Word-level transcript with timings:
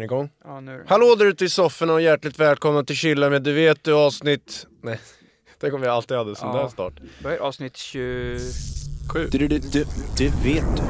Är 0.00 0.02
ni 0.02 0.04
igång? 0.04 0.30
Ja, 0.44 0.60
nu. 0.60 0.84
Hallå 0.86 1.14
där 1.14 1.26
ute 1.26 1.44
i 1.44 1.48
sofforna 1.48 1.92
och 1.92 2.02
hjärtligt 2.02 2.38
välkomna 2.38 2.84
till 2.84 2.96
Chilla 2.96 3.30
med 3.30 3.42
Du 3.42 3.52
vet 3.52 3.84
du 3.84 3.92
avsnitt... 3.94 4.66
Nej, 4.82 5.00
tänk 5.60 5.74
om 5.74 5.80
vi 5.80 5.86
alltid 5.86 6.16
hade 6.16 6.36
sån 6.36 6.56
Ja. 6.56 6.62
där 6.62 6.68
start. 6.68 6.92
Vad 7.22 7.32
är 7.32 7.38
avsnitt 7.38 7.76
27? 7.76 9.28
Du, 9.30 9.38
du, 9.38 9.58
du, 9.58 9.84
det 10.18 10.28
vet 10.44 10.76
du. 10.76 10.82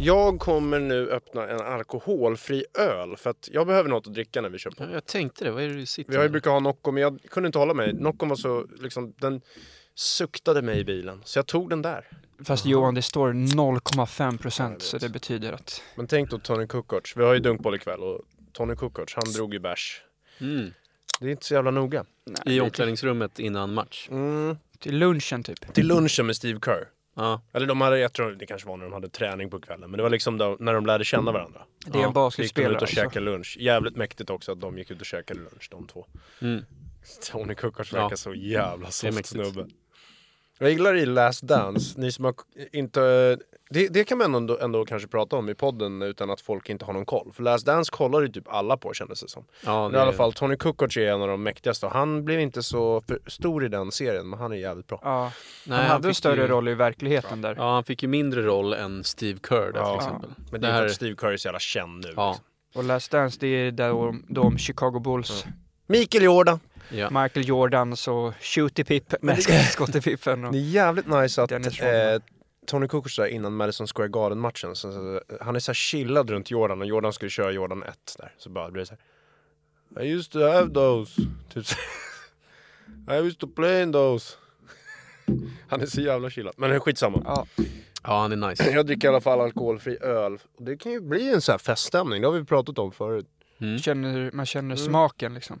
Jag 0.00 0.38
kommer 0.38 0.80
nu 0.80 1.10
öppna 1.10 1.48
en 1.48 1.60
alkoholfri 1.60 2.64
öl 2.78 3.16
för 3.16 3.30
att 3.30 3.48
jag 3.52 3.66
behöver 3.66 3.88
något 3.88 4.06
att 4.06 4.14
dricka 4.14 4.40
när 4.40 4.48
vi 4.50 4.58
kör 4.58 4.70
på. 4.70 4.84
Ja, 4.84 4.88
jag 4.92 5.06
tänkte 5.06 5.44
det, 5.44 5.50
vad 5.50 5.62
är 5.62 5.68
det 5.68 5.74
du 5.74 5.86
sitter 5.86 6.10
Vi 6.10 6.16
har 6.16 6.24
ju 6.24 6.30
brukat 6.30 6.52
ha 6.52 6.60
Nocco 6.60 6.90
men 6.90 7.02
jag 7.02 7.18
kunde 7.30 7.46
inte 7.46 7.58
hålla 7.58 7.74
mig. 7.74 7.92
Noccon 7.92 8.28
var 8.28 8.36
så 8.36 8.66
liksom, 8.80 9.14
den 9.20 9.40
suktade 9.94 10.62
mig 10.62 10.78
i 10.78 10.84
bilen. 10.84 11.22
Så 11.24 11.38
jag 11.38 11.46
tog 11.46 11.70
den 11.70 11.82
där. 11.82 12.08
Fast 12.44 12.66
Johan, 12.66 12.94
det 12.94 13.02
står 13.02 13.32
0,5 13.32 14.38
procent 14.38 14.82
så 14.82 14.98
det 14.98 15.08
betyder 15.08 15.52
att... 15.52 15.82
Men 15.96 16.06
tänk 16.06 16.30
då 16.30 16.38
Tony 16.38 16.66
Kukoc. 16.66 17.12
Vi 17.16 17.24
har 17.24 17.34
ju 17.34 17.40
dunkboll 17.40 17.74
ikväll 17.74 18.00
och 18.00 18.20
Tony 18.52 18.76
Kukoc, 18.76 19.14
han 19.14 19.32
drog 19.32 19.54
ju 19.54 19.60
bärs. 19.60 20.02
Mm. 20.40 20.70
Det 21.20 21.26
är 21.26 21.30
inte 21.30 21.44
så 21.46 21.54
jävla 21.54 21.70
noga. 21.70 22.04
I 22.46 22.60
omklädningsrummet 22.60 23.38
innan 23.38 23.74
match. 23.74 24.08
Mm. 24.10 24.56
Till 24.78 24.98
lunchen 24.98 25.42
typ. 25.42 25.74
Till 25.74 25.86
lunchen 25.86 26.26
med 26.26 26.36
Steve 26.36 26.60
Kerr. 26.64 26.88
Ja, 27.16 27.42
Eller 27.52 27.66
de 27.66 27.80
hade, 27.80 27.98
jag 27.98 28.12
tror 28.12 28.30
det 28.32 28.46
kanske 28.46 28.68
var 28.68 28.76
när 28.76 28.84
de 28.84 28.92
hade 28.92 29.08
träning 29.08 29.50
på 29.50 29.60
kvällen. 29.60 29.90
Men 29.90 29.96
det 29.98 30.02
var 30.02 30.10
liksom 30.10 30.38
då, 30.38 30.56
när 30.60 30.74
de 30.74 30.86
lärde 30.86 31.04
känna 31.04 31.32
varandra. 31.32 31.62
Det 31.86 31.98
är 31.98 32.02
en 32.04 32.12
Ja, 32.14 32.30
Så 32.30 32.42
gick 32.42 32.54
de 32.54 32.64
basketspelare 32.64 32.70
ut 32.72 32.76
och 32.76 32.82
alltså. 32.82 32.96
käkade 32.96 33.20
lunch. 33.24 33.56
Jävligt 33.60 33.96
mäktigt 33.96 34.30
också 34.30 34.52
att 34.52 34.60
de 34.60 34.78
gick 34.78 34.90
ut 34.90 35.00
och 35.00 35.06
käkade 35.06 35.40
lunch 35.40 35.68
de 35.70 35.86
två. 35.86 36.06
mm. 36.40 36.64
Tony 37.30 37.54
Kukoc 37.54 37.92
Ja. 37.92 38.02
verkar 38.02 38.16
så 38.16 38.34
jävla 38.34 38.90
soft 38.90 39.26
snubbe. 39.26 39.66
Jag 40.58 40.70
gillar 40.70 40.94
i 40.94 41.06
Last 41.06 41.42
Dance, 41.42 42.00
ni 42.00 42.12
som 42.12 42.24
har 42.24 42.34
inte... 42.72 43.38
Det, 43.70 43.88
det 43.88 44.04
kan 44.04 44.18
man 44.18 44.34
ändå, 44.34 44.58
ändå 44.58 44.84
kanske 44.84 45.08
prata 45.08 45.36
om 45.36 45.48
i 45.48 45.54
podden 45.54 46.02
utan 46.02 46.30
att 46.30 46.40
folk 46.40 46.68
inte 46.68 46.84
har 46.84 46.92
någon 46.92 47.04
koll. 47.06 47.32
För 47.32 47.42
Last 47.42 47.66
Dance 47.66 47.90
kollar 47.92 48.20
ju 48.20 48.28
typ 48.28 48.48
alla 48.48 48.76
på 48.76 48.92
kändes 48.92 49.20
det 49.20 49.28
som. 49.28 49.44
ja 49.64 49.82
Men 49.82 49.92
det 49.92 49.98
i 49.98 50.00
alla 50.00 50.12
fall, 50.12 50.32
Tony 50.32 50.56
Kukoc 50.56 50.96
är 50.96 51.12
en 51.12 51.22
av 51.22 51.28
de 51.28 51.42
mäktigaste 51.42 51.86
och 51.86 51.92
han 51.92 52.24
blev 52.24 52.40
inte 52.40 52.62
så 52.62 53.02
stor 53.26 53.64
i 53.64 53.68
den 53.68 53.92
serien 53.92 54.28
men 54.28 54.38
han 54.38 54.52
är 54.52 54.56
jävligt 54.56 54.86
bra. 54.86 55.00
Ja, 55.02 55.32
Nej, 55.66 55.78
han 55.78 55.86
hade 55.86 56.08
en 56.08 56.14
större 56.14 56.40
ju, 56.40 56.46
roll 56.46 56.68
i 56.68 56.74
verkligheten 56.74 57.42
där. 57.42 57.54
Ja, 57.58 57.72
han 57.74 57.84
fick 57.84 58.02
ju 58.02 58.08
mindre 58.08 58.42
roll 58.42 58.72
än 58.72 59.04
Steve 59.04 59.38
Kerr 59.48 59.72
där 59.72 59.80
Ja. 59.80 59.86
till 59.90 60.06
exempel. 60.06 60.30
Men 60.52 60.60
det 60.60 60.68
är 60.68 60.78
för 60.78 60.86
att 60.86 60.92
Steve 60.92 61.16
Curry 61.16 61.32
är 61.32 61.36
så 61.36 61.48
jävla 61.48 61.58
känd 61.60 62.04
nu. 62.04 62.12
Ja. 62.16 62.30
Liksom. 62.30 62.44
Och 62.74 62.84
Last 62.84 63.10
Dance, 63.10 63.36
det 63.40 63.46
är 63.46 63.70
där 63.72 63.88
de, 63.88 64.24
de 64.28 64.58
Chicago 64.58 65.00
Bulls, 65.00 65.44
Mikael 65.86 66.24
Jordan! 66.24 66.60
Ja. 66.88 67.22
Michael 67.22 67.48
Jordans 67.48 68.08
och 68.08 68.34
Shooty 68.40 68.84
Pip, 68.84 69.14
nej 69.20 69.42
Scottie 69.72 70.00
Pippen 70.00 70.44
och... 70.44 70.52
Det 70.52 70.58
är 70.58 70.62
jävligt 70.62 71.06
nice 71.06 71.42
att 71.42 71.52
eh. 71.52 72.18
Tony 72.66 72.88
Kukoc 72.88 73.16
där 73.16 73.26
innan 73.26 73.54
Madison 73.54 73.86
Square 73.86 74.08
Garden-matchen, 74.08 74.76
så, 74.76 74.92
så, 74.92 75.20
han 75.40 75.56
är 75.56 75.60
så 75.60 75.70
här 75.70 75.74
chillad 75.74 76.30
runt 76.30 76.50
Jordan 76.50 76.80
och 76.80 76.86
Jordan 76.86 77.12
skulle 77.12 77.30
köra 77.30 77.50
Jordan 77.50 77.82
1 77.82 78.16
där. 78.18 78.32
Så 78.38 78.50
bara 78.50 78.70
blir 78.70 78.80
det 78.80 78.86
så 78.86 78.94
här. 78.94 80.04
I 80.04 80.12
used 80.12 80.32
to 80.32 80.38
have 80.40 80.74
those. 80.74 81.22
Typ 81.54 81.66
så. 81.66 81.76
I 83.12 83.14
used 83.14 83.38
to 83.38 83.46
play 83.46 83.82
in 83.82 83.92
those. 83.92 84.34
Han 85.68 85.80
är 85.80 85.86
så 85.86 86.00
jävla 86.00 86.30
chillad. 86.30 86.54
Men 86.56 86.70
det 86.70 86.76
är 86.76 86.80
skitsamma. 86.80 87.22
Ja, 87.24 87.46
ja, 88.02 88.20
han 88.20 88.32
är 88.32 88.48
nice. 88.48 88.70
Jag 88.70 88.86
dricker 88.86 89.08
i 89.08 89.10
alla 89.10 89.20
fall 89.20 89.40
alkoholfri 89.40 89.98
öl. 90.00 90.38
Det 90.58 90.76
kan 90.76 90.92
ju 90.92 91.00
bli 91.00 91.30
en 91.30 91.40
sån 91.40 91.52
här 91.52 91.58
feststämning, 91.58 92.20
det 92.20 92.28
har 92.28 92.34
vi 92.34 92.44
pratat 92.44 92.78
om 92.78 92.92
förut. 92.92 93.26
Mm. 93.58 93.78
känner, 93.78 94.30
man 94.32 94.46
känner 94.46 94.76
smaken 94.76 95.34
liksom. 95.34 95.60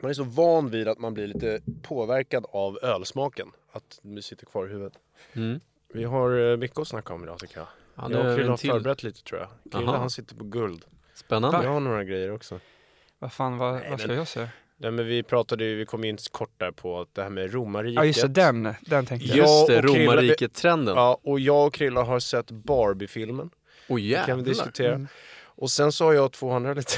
Man 0.00 0.10
är 0.10 0.14
så 0.14 0.22
van 0.24 0.70
vid 0.70 0.88
att 0.88 0.98
man 0.98 1.14
blir 1.14 1.26
lite 1.26 1.60
påverkad 1.82 2.46
av 2.52 2.78
ölsmaken. 2.82 3.48
Att 3.72 3.98
det 4.02 4.22
sitter 4.22 4.46
kvar 4.46 4.66
i 4.66 4.68
huvudet. 4.70 4.92
Mm. 5.32 5.60
Vi 5.94 6.04
har 6.04 6.50
eh, 6.50 6.56
mycket 6.56 6.78
att 6.78 6.88
snacka 6.88 7.14
om 7.14 7.22
idag 7.24 7.38
tycker 7.38 7.58
jag. 7.58 7.66
Ja, 7.94 8.08
jag 8.10 8.18
och 8.20 8.24
Krille 8.36 8.42
en 8.42 8.48
har 8.50 8.56
till. 8.56 8.70
förberett 8.70 9.02
lite 9.02 9.22
tror 9.22 9.40
jag. 9.40 9.72
Krille 9.72 9.90
han 9.90 10.10
sitter 10.10 10.34
på 10.34 10.44
guld. 10.44 10.84
Spännande. 11.14 11.62
Jag 11.62 11.70
har 11.70 11.80
några 11.80 12.04
grejer 12.04 12.32
också. 12.32 12.60
Vad 13.18 13.32
fan, 13.32 13.58
vad, 13.58 13.74
Nej, 13.74 13.90
vad 13.90 13.98
ska 14.00 14.08
men- 14.08 14.16
jag 14.16 14.28
säga? 14.28 14.48
Nej, 14.80 14.90
men 14.90 15.06
vi 15.06 15.22
pratade 15.22 15.64
ju, 15.64 15.76
vi 15.76 15.86
kom 15.86 16.04
in 16.04 16.16
kort 16.32 16.52
där 16.56 16.70
på 16.70 17.00
att 17.00 17.14
det 17.14 17.22
här 17.22 17.30
med 17.30 17.52
romarriket. 17.54 17.94
Ja 17.96 18.04
just 18.04 18.22
det, 18.22 18.28
den, 18.28 18.74
den 18.80 19.06
tänkte 19.06 19.28
jag. 19.28 19.36
Ja, 19.38 19.42
Just 19.42 19.66
det, 19.66 19.78
och 19.78 19.84
Krille- 19.84 20.04
romarriket-trenden. 20.06 20.94
Ja, 20.96 21.18
och 21.22 21.40
jag 21.40 21.66
och 21.66 21.74
Krilla 21.74 22.02
har 22.02 22.20
sett 22.20 22.50
Barbie-filmen. 22.50 23.50
Åh 23.88 23.96
Det 23.96 24.02
kan 24.02 24.02
vi 24.02 24.10
jävlar. 24.10 24.44
diskutera. 24.44 24.94
Mm. 24.94 25.08
Och 25.44 25.70
sen 25.70 25.92
så 25.92 26.04
har 26.04 26.12
jag 26.12 26.32
två 26.32 26.50
andra 26.50 26.74
lite... 26.74 26.92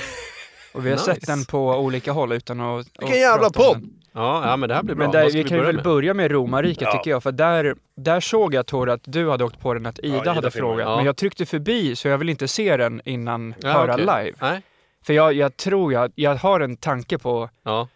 Och 0.73 0.87
vi 0.87 0.91
har 0.91 0.97
Nice. 0.97 1.15
sett 1.15 1.27
den 1.27 1.45
på 1.45 1.69
olika 1.79 2.13
håll 2.13 2.33
utan 2.33 2.61
att... 2.61 2.87
Vilken 2.99 3.19
jävla 3.19 3.51
podd! 3.51 3.89
Ja, 4.13 4.49
ja, 4.51 4.57
men 4.57 4.69
det 4.69 4.75
här 4.75 4.83
blir 4.83 4.95
bra. 4.95 5.05
Men 5.05 5.13
där, 5.13 5.29
ska 5.29 5.39
vi 5.39 5.45
kan 5.45 5.59
väl 5.65 5.75
med? 5.75 5.85
börja 5.85 6.15
med 6.15 6.31
romarriket 6.31 6.83
Ja. 6.83 6.93
tycker 6.93 7.11
jag, 7.11 7.23
för 7.23 7.33
där, 7.33 7.75
där 7.97 8.21
såg 8.21 8.55
jag 8.55 8.67
Tor 8.67 8.91
att 8.91 9.01
du 9.05 9.31
hade 9.31 9.45
åkt 9.45 9.61
på 9.61 9.75
den, 9.75 9.87
att 9.87 9.99
Ida, 9.99 10.17
Ida 10.23 10.33
hade 10.33 10.51
frågat. 10.51 10.87
Ja. 10.89 10.97
Men 10.97 11.05
jag 11.05 11.17
tryckte 11.17 11.47
förbi 11.47 11.97
så 11.97 12.09
jag 12.09 12.19
vill 12.19 12.29
inte 12.29 12.49
se 12.49 12.77
den 12.77 13.01
innan 13.05 13.55
Ja, 13.63 13.69
höra 13.73 13.93
okej. 13.95 14.07
live. 14.07 14.37
Nej, 14.41 14.63
För 15.05 15.13
jag, 15.13 15.33
jag 15.33 15.57
tror 15.57 15.93
jag, 15.93 16.13
jag 16.15 16.35
har 16.35 16.61
en 16.61 16.77
tanke 16.77 17.19
på, 17.19 17.51
ja. 17.63 17.89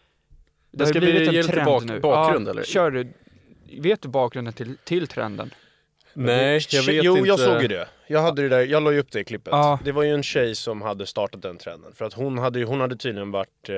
det 0.72 0.84
har 0.84 0.90
ska 0.90 0.98
ju 1.00 1.06
vi 1.06 1.12
blivit 1.12 1.32
ge 1.32 1.38
en 1.38 1.42
lite 1.46 1.52
trend 1.54 1.68
bak- 1.68 1.84
nu. 1.84 2.00
bakgrund, 2.00 2.46
ja, 2.46 2.50
eller? 2.50 2.62
Kör 2.64 2.90
du. 2.90 3.12
Vet 3.80 4.02
du 4.02 4.08
bakgrunden 4.08 4.52
till, 4.54 4.76
till 4.84 5.06
trenden? 5.06 5.50
Nej, 6.14 6.60
jag 6.70 6.82
vet 6.82 7.04
jo, 7.04 7.16
inte. 7.16 7.28
jag 7.28 7.40
såg 7.40 7.62
ju 7.62 7.68
det. 7.68 7.88
Jag 8.06 8.22
hade 8.22 8.42
det 8.42 8.48
där, 8.48 8.60
jag 8.66 8.82
la 8.82 8.92
ju 8.92 8.98
upp 8.98 9.12
det 9.12 9.20
i 9.20 9.24
klippet. 9.24 9.52
Ja. 9.52 9.78
Det 9.84 9.92
var 9.92 10.02
ju 10.02 10.10
en 10.14 10.22
tjej 10.22 10.54
som 10.54 10.82
hade 10.82 11.06
startat 11.06 11.42
den 11.42 11.58
trenden. 11.58 11.92
För 11.94 12.04
att 12.04 12.12
hon 12.12 12.38
hade, 12.38 12.64
hon 12.64 12.80
hade 12.80 12.96
tydligen 12.96 13.30
varit 13.30 13.68
eh, 13.68 13.74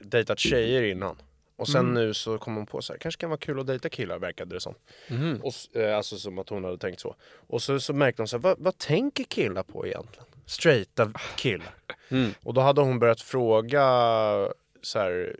dejtat 0.00 0.38
tjejer 0.38 0.82
innan. 0.82 1.16
Och 1.56 1.68
sen 1.68 1.80
Mm. 1.80 1.94
nu 1.94 2.14
så 2.14 2.38
kom 2.38 2.56
hon 2.56 2.66
på 2.66 2.82
så 2.82 2.92
här, 2.92 2.98
kanske 3.00 3.20
kan 3.20 3.30
vara 3.30 3.38
kul 3.38 3.60
att 3.60 3.66
dejta 3.66 3.88
killar 3.88 4.18
verkade 4.18 4.54
det 4.54 4.60
som. 4.60 4.74
Mhm. 5.08 5.40
Och, 5.42 5.76
eh, 5.80 5.96
alltså 5.96 6.16
som 6.16 6.38
att 6.38 6.48
hon 6.48 6.64
hade 6.64 6.78
tänkt 6.78 7.00
så. 7.00 7.14
Och 7.46 7.62
så, 7.62 7.80
så 7.80 7.92
märkte 7.92 8.22
hon 8.22 8.28
så 8.28 8.36
här, 8.36 8.42
vad, 8.42 8.56
vad 8.58 8.78
tänker 8.78 9.24
killar 9.24 9.62
på 9.62 9.86
egentligen? 9.86 10.26
Straighta 10.46 11.12
killar. 11.36 11.74
Mm. 12.10 12.30
Och 12.42 12.54
då 12.54 12.60
hade 12.60 12.80
hon 12.80 12.98
börjat 12.98 13.20
fråga 13.20 13.82
så 14.82 14.98
här, 14.98 15.36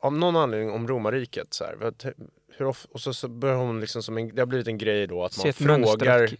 av 0.00 0.12
någon 0.12 0.36
anledning 0.36 0.70
om 0.70 0.88
romarriket. 0.88 1.54
Så 1.54 1.64
här, 1.64 1.92
hur 2.56 2.66
of, 2.66 2.86
och 2.92 3.00
så, 3.00 3.14
så 3.14 3.28
började 3.28 3.60
hon 3.60 3.80
liksom 3.80 4.02
som 4.02 4.18
en, 4.18 4.34
det 4.34 4.40
har 4.42 4.46
blivit 4.46 4.68
en 4.68 4.78
grej 4.78 5.06
då 5.06 5.24
att 5.24 5.44
man 5.44 5.52
frågar 5.52 6.30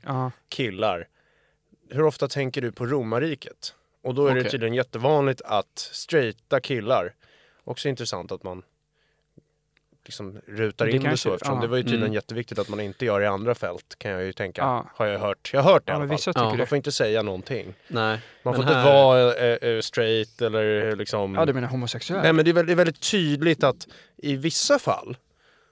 killar, 0.49 1.09
hur 1.91 2.03
ofta 2.03 2.29
tänker 2.29 2.63
du 2.63 2.73
på 2.73 2.87
romarriket? 2.87 3.75
Och 4.03 4.15
då 4.15 4.27
är 4.27 4.35
det 4.35 4.41
Okej. 4.41 4.51
tydligen 4.51 4.75
jättevanligt 4.75 5.41
att 5.45 5.79
straighta 5.79 6.61
killar, 6.61 7.15
också 7.65 7.89
intressant 7.89 8.33
att 8.33 8.43
man 8.43 8.63
liksom 10.05 10.41
rutar 10.47 10.87
Det 10.87 10.93
in 10.93 11.03
det 11.03 11.17
så 11.17 11.35
eftersom 11.35 11.55
ja. 11.55 11.61
det 11.63 11.67
var 11.69 11.77
ju 11.77 11.83
tydligen 11.83 12.03
Mm. 12.05 12.15
jätteviktigt 12.15 12.59
att 12.59 12.69
man 12.69 12.81
inte 12.81 13.05
gör 13.05 13.21
i 13.21 13.27
andra 13.27 13.55
fält 13.55 13.95
kan 13.99 14.11
jag 14.11 14.25
ju 14.25 14.33
tänka. 14.33 14.63
Ja. 14.63 14.91
Har 14.95 15.07
jag 15.07 15.19
hört. 15.19 15.51
Jag 15.53 15.63
har 15.63 15.73
hört 15.73 15.87
det 15.87 15.91
i 15.91 15.93
ja, 15.93 15.97
alla 15.97 16.07
men 16.07 16.19
fall. 16.19 16.33
Ja. 16.37 16.45
Man 16.45 16.59
det. 16.59 16.67
får 16.67 16.77
inte 16.77 16.93
säga 16.93 17.23
någonting. 17.23 17.75
Nej. 17.89 18.11
Man 18.13 18.21
Men 18.43 18.55
får 18.55 18.63
inte 18.63 18.75
här- 18.75 18.85
vara 18.95 19.35
eh, 19.35 19.69
eh, 19.71 19.81
straight 19.81 20.43
eller 20.43 20.97
liksom... 20.97 21.35
Ja, 21.35 21.45
du 21.45 21.53
menar 21.53 21.69
homosexuell? 21.69 22.23
Nej 22.23 22.33
men 22.33 22.45
det 22.45 22.51
är, 22.51 22.53
väldigt, 22.53 22.67
det 22.69 22.73
är 22.75 22.85
väldigt 22.85 23.11
tydligt 23.11 23.65
att 23.65 23.89
i 24.17 24.37
vissa 24.37 24.79
fall 24.79 25.17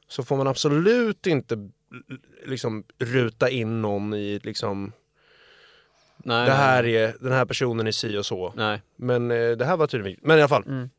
så 0.08 0.22
får 0.22 0.36
man 0.36 0.46
absolut 0.46 1.26
inte 1.26 1.70
liksom 2.46 2.84
ruta 2.98 3.50
in 3.50 3.82
någon 3.82 4.14
i 4.14 4.40
liksom 4.42 4.92
Nej, 6.16 6.46
det 6.46 6.52
här 6.52 6.86
är, 6.86 7.14
den 7.20 7.32
här 7.32 7.44
personen 7.44 7.86
är 7.86 7.92
si 7.92 8.16
och 8.16 8.26
så. 8.26 8.52
Nej. 8.56 8.82
Men 8.96 9.30
eh, 9.30 9.50
det 9.50 9.64
här 9.64 9.76
var 9.76 9.86
tydligen. 9.86 10.20
Men 10.22 10.38
i 10.38 10.40
alla 10.40 10.48
fall. 10.48 10.64
Mm. 10.66 10.90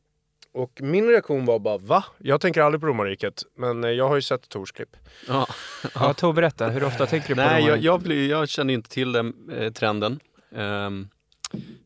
Och 0.52 0.80
min 0.82 1.08
reaktion 1.08 1.44
var 1.44 1.58
bara 1.58 1.78
va? 1.78 2.04
Jag 2.18 2.40
tänker 2.40 2.62
aldrig 2.62 2.80
på 2.80 2.86
romarriket. 2.86 3.42
Men 3.54 3.84
eh, 3.84 3.90
jag 3.90 4.08
har 4.08 4.14
ju 4.14 4.22
sett 4.22 4.48
Tors 4.48 4.72
klipp. 4.72 4.96
Ja. 5.28 5.46
Ja, 5.94 6.14
Tor 6.14 6.32
berätta, 6.32 6.68
hur 6.68 6.84
ofta 6.84 7.06
tänker 7.06 7.28
du 7.28 7.34
på 7.34 7.40
Nej, 7.40 7.64
jag, 7.64 7.78
jag, 7.78 8.00
blir, 8.00 8.30
jag 8.30 8.48
känner 8.48 8.74
inte 8.74 8.90
till 8.90 9.12
den 9.12 9.50
eh, 9.52 9.72
trenden. 9.72 10.20
Ehm, 10.54 11.08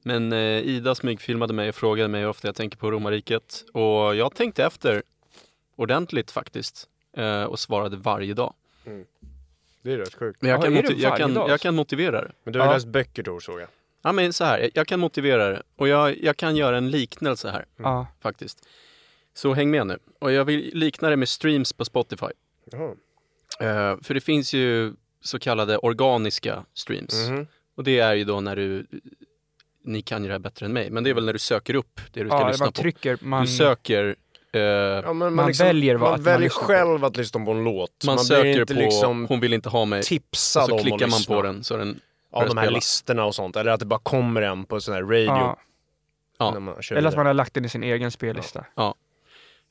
men 0.03 0.33
eh, 0.33 0.39
Ida 0.59 0.95
smygfilmade 0.95 1.53
mig 1.53 1.69
och 1.69 1.75
frågade 1.75 2.09
mig 2.09 2.21
hur 2.21 2.29
ofta 2.29 2.49
jag 2.49 2.55
tänker 2.55 2.79
på 2.79 2.91
romarriket. 2.91 3.65
Och 3.73 4.17
jag 4.17 4.35
tänkte 4.35 4.65
efter 4.65 5.03
ordentligt 5.77 6.31
faktiskt. 6.31 6.89
Eh, 7.17 7.45
och 7.45 7.59
svarade 7.59 7.97
varje 7.97 8.35
dag. 8.35 8.55
Det 9.83 9.93
är 9.93 9.99
rätt 9.99 10.15
sjukt. 10.15 10.43
Men 10.43 10.51
jag, 10.51 10.59
Ja, 10.59 10.63
kan, 10.63 10.75
moti- 10.77 10.95
jag, 10.99 11.17
kan, 11.17 11.35
jag 11.35 11.61
kan 11.61 11.75
motivera 11.75 12.23
det. 12.23 12.33
Men 12.45 12.53
du 12.53 12.59
har 12.59 12.67
Ja. 12.67 12.73
läst 12.73 12.87
böcker 12.87 13.23
Tor 13.23 13.41
såg 13.41 13.61
jag. 13.61 13.69
Ja 14.03 14.13
men 14.13 14.33
så 14.33 14.45
här, 14.45 14.71
jag 14.75 14.87
kan 14.87 15.01
motivera 15.01 15.49
det. 15.49 15.63
Och 15.77 15.89
jag, 15.89 16.19
jag 16.23 16.37
kan 16.37 16.57
göra 16.57 16.77
en 16.79 16.91
liknelse 16.91 17.51
här 17.51 17.65
Ja, 17.77 18.07
faktiskt. 18.21 18.69
Så 19.35 19.55
häng 19.55 19.71
med 19.71 19.87
nu. 19.87 19.99
Och 20.19 20.33
jag 20.33 20.45
vill 20.45 20.71
likna 20.75 21.11
det 21.11 21.17
med 21.17 21.29
streams 21.29 21.73
på 21.73 21.85
Spotify. 21.85 22.27
Jaha. 22.71 22.95
Eh, 23.61 23.97
för 24.03 24.15
det 24.15 24.21
finns 24.21 24.53
ju 24.55 24.93
så 25.21 25.39
kallade 25.39 25.79
organiska 25.79 26.65
streams. 26.75 27.29
Mhm. 27.29 27.47
Och 27.75 27.85
det 27.85 27.99
är 27.99 28.15
ju 28.15 28.25
då 28.25 28.41
när 28.41 28.57
du, 28.57 28.87
ni 29.85 30.03
kan 30.03 30.23
ju 30.23 30.29
det 30.29 30.35
här 30.35 30.39
bättre 30.39 30.67
än 30.67 30.73
mig, 30.73 30.91
men 30.91 31.05
det 31.05 31.11
är 31.11 31.15
väl 31.15 31.25
när 31.27 31.33
du 31.33 31.39
söker 31.39 31.75
upp 31.75 32.01
det 32.13 32.23
du 32.23 32.29
ska 32.29 32.39
Ja, 32.41 32.49
lyssna 32.49 32.67
på. 32.67 32.73
trycker, 32.73 33.19
man, 33.23 33.43
Du 33.45 33.49
söker, 33.49 34.17
eh, 34.53 34.61
Ja, 34.61 35.13
men 35.13 35.35
Man 35.35 35.53
väljer 35.53 35.95
vad- 35.97 36.11
man 36.11 36.15
att 36.15 36.21
man 36.21 36.25
väljer 36.25 36.41
lyssnar 36.49 36.61
på. 36.61 36.67
själv 36.67 37.05
att 37.05 37.17
lyssna 37.17 37.45
på 37.45 37.51
en 37.51 37.65
låt. 37.65 37.91
man, 38.07 38.17
blir 38.17 38.25
söker 38.25 38.61
inte 38.61 38.75
på, 38.75 38.81
liksom 38.81 39.27
hon 39.27 39.41
vill 39.41 39.53
inte 39.53 39.69
ha 39.69 39.85
mig, 39.85 39.99
och 39.99 40.05
tipsad 40.05 40.67
så 40.67 40.75
om 40.75 40.81
klickar 40.83 41.07
man 41.07 41.19
lyssna. 41.19 41.35
på 41.37 41.43
den 41.43 41.65
så 41.65 41.77
den 41.77 42.01
Ja, 42.33 42.39
börjar 42.39 42.49
de 42.49 42.57
här 42.59 42.65
spela. 42.67 42.77
listorna 42.77 43.25
och 43.25 43.35
sånt. 43.35 43.57
Eller 43.57 43.71
att 43.73 43.81
det 43.81 43.87
bara 43.87 44.01
kommer 44.01 44.43
en 44.43 44.65
på 44.65 44.81
sån 44.81 44.95
här 44.95 45.03
radio. 45.03 45.25
ja, 45.27 45.59
Ja. 46.39 46.61
Man 46.61 46.75
eller 46.91 47.09
att 47.09 47.17
man 47.17 47.27
har 47.27 47.35
lagt 47.35 47.55
den 47.55 47.65
i 47.65 47.69
sin 47.69 47.83
egen 47.83 48.11
spellista. 48.11 48.65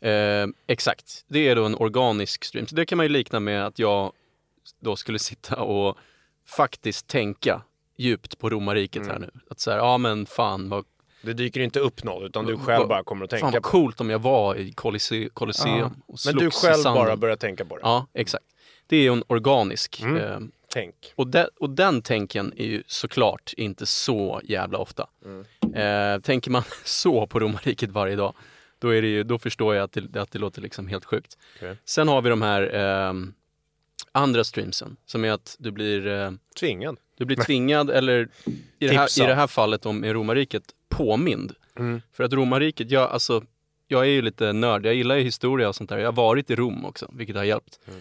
Eh, 0.02 0.48
exakt, 0.68 1.26
det 1.28 1.48
är 1.48 1.56
då 1.56 1.66
en 1.66 1.76
organisk 1.76 2.44
stream. 2.44 2.68
Så 2.68 2.76
det 2.76 2.86
kan 2.86 2.98
man 2.98 3.06
ju 3.06 3.10
likna 3.10 3.40
med 3.40 3.66
att 3.66 3.80
jag 3.80 4.12
då 4.82 4.96
skulle 4.96 5.20
sitta 5.20 5.56
och 5.56 5.98
faktiskt 6.48 7.08
tänka 7.08 7.62
djupt 7.98 8.40
på 8.40 8.50
romarriket 8.50 9.02
Mm. 9.02 9.12
här 9.12 9.20
nu. 9.20 9.30
Att 9.50 9.60
säga, 9.60 9.78
ja 9.78 9.98
men 9.98 10.26
fan 10.26 10.70
vad, 10.70 10.86
Det 11.22 11.34
dyker 11.34 11.60
inte 11.60 11.80
upp 11.80 12.04
något 12.04 12.24
utan 12.24 12.46
du 12.46 12.58
själv 12.58 12.88
bara 12.88 13.04
kommer 13.04 13.26
att 13.26 13.30
fan 13.32 13.40
tänka 13.40 13.56
vad 13.56 13.64
på 13.64 13.70
coolt 13.70 14.02
om 14.02 14.10
jag 14.10 14.20
var 14.20 14.56
i 14.56 14.72
Colosseum 14.74 15.30
Ja. 15.66 15.86
och 15.86 15.94
Men 16.08 16.18
slogs 16.18 16.40
du 16.40 16.48
i 16.48 16.52
själv 16.52 16.84
sanden. 16.84 17.06
bara 17.06 17.18
börjar 17.18 17.36
tänka 17.36 17.66
på 17.66 17.76
det. 17.76 17.82
Ja, 17.84 18.08
exakt. 18.14 18.46
Det 18.88 18.96
är 18.98 19.02
ju 19.02 19.14
en 19.14 19.24
organisk. 19.28 20.02
Mm. 20.02 20.16
Eh, 20.18 20.40
Tänk. 20.74 20.96
och, 21.16 21.28
de, 21.28 21.48
och 21.60 21.70
den 21.70 22.02
tänken 22.02 22.54
är 22.58 22.66
ju 22.66 22.84
såklart 22.88 23.54
inte 23.58 23.86
så 23.86 24.42
jävla 24.44 24.78
ofta. 24.78 25.08
Eh, 25.76 26.22
tänker 26.22 26.52
man 26.52 26.64
så 26.84 27.28
på 27.28 27.40
romarriket 27.40 27.90
varje 27.90 28.16
dag, 28.16 28.34
då, 28.80 28.90
är 28.90 29.02
det 29.02 29.08
ju, 29.08 29.24
då 29.24 29.38
förstår 29.40 29.76
jag 29.76 29.84
att 29.84 29.92
det, 29.92 30.22
att 30.22 30.32
det 30.32 30.40
låter 30.40 30.62
liksom 30.62 30.88
helt 30.88 31.06
sjukt. 31.06 31.38
Okej. 31.58 31.76
Sen 31.86 32.08
har 32.08 32.22
vi 32.22 32.30
de 32.30 32.42
här 32.42 32.76
ehm, 32.76 33.34
andra 34.12 34.44
streamsen, 34.44 34.98
som 35.06 35.26
är 35.26 35.32
att 35.32 35.56
du 35.60 35.72
blir, 35.72 36.08
eh, 36.08 36.32
Tvingad. 36.60 36.98
du 37.18 37.26
blir 37.26 37.38
tvingad, 37.38 37.90
eller 37.90 38.28
i 38.80 38.88
det, 38.88 38.98
här, 38.98 39.22
i 39.24 39.28
det 39.28 39.36
här 39.36 39.48
fallet 39.48 39.86
om 39.86 40.06
romarriket, 40.06 40.64
påmind. 41.04 41.54
Mm. 41.80 42.02
För 42.14 42.24
att 42.24 42.34
romarriket, 42.34 42.92
jag, 42.92 43.10
alltså, 43.12 43.44
jag 43.88 44.02
är 44.02 44.10
ju 44.10 44.22
lite 44.22 44.54
nörd, 44.54 44.86
jag 44.86 44.94
gillar 44.96 45.16
ju 45.16 45.24
historia 45.24 45.70
och 45.70 45.76
sånt 45.76 45.90
där. 45.90 45.98
Jag 45.98 46.08
har 46.08 46.14
varit 46.14 46.50
i 46.50 46.56
Rom 46.56 46.86
också, 46.86 47.10
vilket 47.14 47.36
har 47.36 47.44
hjälpt. 47.44 47.80
Mm. 47.88 48.00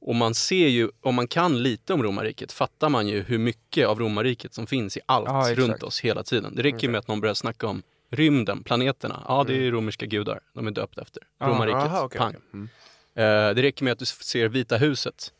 Och 0.00 0.14
man 0.14 0.34
ser 0.34 0.68
ju, 0.68 0.90
om 1.00 1.14
man 1.14 1.28
kan 1.28 1.62
lite 1.62 1.92
om 1.92 2.02
romarriket, 2.02 2.52
fattar 2.52 2.88
man 2.88 3.08
ju 3.08 3.22
hur 3.22 3.38
mycket 3.38 3.86
av 3.86 3.98
romarriket 3.98 4.54
som 4.54 4.66
finns 4.66 4.96
i 4.96 5.00
allt 5.06 5.28
exakt. 5.28 5.58
runt 5.58 5.82
oss 5.82 6.00
hela 6.00 6.22
tiden. 6.22 6.54
Det 6.56 6.62
räcker 6.62 6.82
ju 6.82 6.88
med 6.88 6.98
att 6.98 7.08
någon 7.08 7.20
börjar 7.20 7.34
snacka 7.34 7.66
om 7.66 7.82
rymden, 8.10 8.62
planeterna. 8.62 9.22
Ja, 9.28 9.44
det 9.46 9.66
är 9.66 9.70
romerska 9.70 10.06
gudar. 10.06 10.40
De 10.52 10.66
är 10.66 10.70
döpta 10.70 11.02
efter. 11.02 11.22
Ja, 11.38 11.46
Romarriket, 11.46 11.80
Mm. 11.82 11.92
Aha, 11.92 12.04
okej, 12.04 12.18
pang. 12.18 12.28
okej. 12.36 12.40
Mm. 12.54 12.68
Eh, 13.14 13.54
det 13.54 13.62
räcker 13.62 13.84
med 13.84 13.92
att 13.92 13.98
du 13.98 14.06
ser 14.06 14.48
Vita 14.48 14.76
huset 14.76 15.32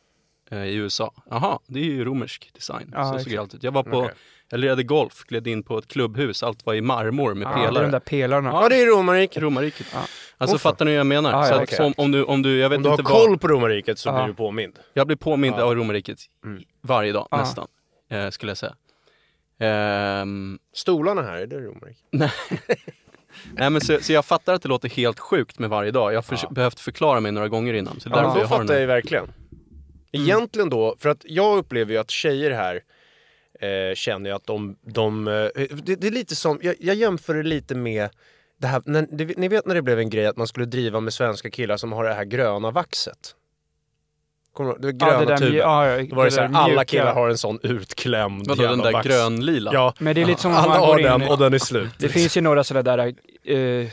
i 0.51 0.75
USA. 0.75 1.13
Jaha, 1.29 1.59
det 1.67 1.79
är 1.79 1.83
ju 1.83 2.05
romersk 2.05 2.49
design. 2.53 2.91
Ja, 2.95 3.03
så 3.03 3.07
såg 3.09 3.15
exakt. 3.15 3.31
det 3.31 3.37
alltid 3.37 3.57
ut. 3.57 3.63
Jag 3.63 3.71
var 3.71 3.83
på, 3.83 3.97
Okej. 3.97 4.13
jag 4.49 4.59
lirade 4.59 4.83
golf, 4.83 5.23
gled 5.27 5.47
in 5.47 5.63
på 5.63 5.77
ett 5.77 5.87
klubbhus. 5.87 6.43
Allt 6.43 6.65
var 6.65 6.73
i 6.73 6.81
marmor 6.81 7.33
med 7.33 7.47
Ja, 7.47 7.53
pelare. 7.53 7.83
de 7.85 7.91
där 7.91 7.99
pelarna. 7.99 8.49
Ja, 8.49 8.69
det 8.69 8.81
är 8.81 8.85
romarriket. 8.85 9.43
Romarriket. 9.43 9.87
Ja. 9.93 9.99
Alltså 10.37 10.57
fan. 10.57 10.71
fattar 10.71 10.85
ni 10.85 10.91
hur 10.91 10.97
jag 10.97 11.07
menar? 11.07 11.31
Ja, 11.31 11.43
så 11.43 11.51
ja, 11.51 11.55
att, 11.57 11.63
okej. 11.63 11.77
så 11.77 11.83
om, 11.83 11.93
om, 11.97 12.11
du, 12.11 12.23
om 12.23 12.41
du, 12.41 12.57
jag 12.59 12.69
vet 12.69 12.77
Om 12.77 12.83
du 12.83 12.89
har 12.89 12.93
inte 12.99 13.11
vad, 13.13 13.21
koll 13.21 13.37
på 13.37 13.47
romarriket 13.47 13.99
så 13.99 14.11
blir 14.11 14.27
du 14.27 14.33
påmind. 14.33 14.79
jag 14.93 15.07
blir 15.07 15.17
påmind 15.17 15.55
av 15.55 15.75
romarriket 15.75 16.19
Mm. 16.45 16.63
varje 16.81 17.11
dag 17.11 17.27
nästan, 17.31 17.67
eh, 18.11 18.29
skulle 18.29 18.49
jag 18.49 18.57
säga. 18.57 18.75
Ehm, 19.59 20.59
Stolarna 20.73 21.21
här, 21.21 21.37
är 21.37 21.47
det 21.47 21.59
romarriket? 21.59 22.03
nej 23.53 23.69
men 23.69 23.81
så, 23.81 23.97
så 24.01 24.13
jag 24.13 24.25
fattar 24.25 24.53
att 24.53 24.61
det 24.61 24.69
låter 24.69 24.89
helt 24.89 25.19
sjukt 25.19 25.59
med 25.59 25.69
varje 25.69 25.91
dag. 25.91 26.13
Jag 26.13 26.21
har 26.29 26.39
Ja. 26.43 26.49
behövt 26.49 26.79
förklara 26.79 27.19
mig 27.19 27.31
några 27.31 27.47
gånger 27.47 27.73
innan. 27.73 27.99
Så 27.99 28.09
Ja, 28.09 28.15
därför 28.15 28.29
då 28.33 28.39
jag 28.39 28.47
har 28.47 28.57
fattar 28.57 28.73
jag 28.73 28.81
ju 28.81 28.87
verkligen. 28.87 29.25
Egentligen 30.11 30.69
då, 30.69 30.95
för 30.99 31.09
att 31.09 31.21
jag 31.23 31.57
upplever 31.57 31.91
ju 31.91 31.97
att 31.97 32.11
tjejer 32.11 32.51
här 32.51 32.81
eh, 33.59 33.95
känner 33.95 34.29
jag 34.29 34.35
att 34.35 34.45
de, 34.45 34.75
de 34.81 35.27
eh, 35.27 35.33
det, 35.83 35.95
det 35.95 36.07
är 36.07 36.11
lite 36.11 36.35
som, 36.35 36.59
jag, 36.61 36.75
jag 36.79 36.95
jämför 36.95 37.33
det 37.33 37.43
lite 37.43 37.75
med 37.75 38.09
det 38.59 38.67
här, 38.67 38.81
när, 38.85 39.07
det, 39.11 39.37
ni 39.37 39.47
vet 39.47 39.65
när 39.65 39.75
det 39.75 39.81
blev 39.81 39.99
en 39.99 40.09
grej 40.09 40.25
att 40.25 40.37
man 40.37 40.47
skulle 40.47 40.65
driva 40.65 40.99
med 40.99 41.13
svenska 41.13 41.49
killar 41.49 41.77
som 41.77 41.91
har 41.91 42.03
det 42.03 42.13
här 42.13 42.25
gröna 42.25 42.71
vaxet? 42.71 43.35
Kommer 44.53 44.69
du 44.69 44.73
ihåg? 44.75 44.81
Det 44.99 45.05
gröna 45.05 45.19
ja, 45.23 45.25
det 45.25 45.37
tuben. 45.37 45.55
ja, 45.55 45.87
ja, 45.87 46.03
Då 46.09 46.15
var 46.15 46.23
det 46.23 46.29
det 46.29 46.35
så 46.35 46.41
här, 46.41 46.49
alla 46.53 46.67
mjuka. 46.67 46.85
killar 46.85 47.13
har 47.13 47.29
en 47.29 47.37
sån 47.37 47.59
utklämd 47.63 48.47
Vadå 48.47 48.63
den 48.63 48.79
där 48.79 48.91
vax. 48.91 49.07
grönlila? 49.07 49.71
Ja, 49.73 49.93
Men 49.99 50.15
det 50.15 50.21
är 50.21 50.25
lite 50.25 50.41
som 50.41 50.51
om 50.51 50.57
alla 50.57 50.67
man 50.67 50.79
har 50.79 50.99
in 50.99 51.05
den 51.05 51.23
och 51.27 51.37
den 51.37 51.53
är 51.53 51.59
slut. 51.59 51.89
Det 51.97 52.09
finns 52.09 52.37
ju 52.37 52.41
några 52.41 52.63
sådana 52.63 52.95
där 52.97 53.13
eh, 53.47 53.87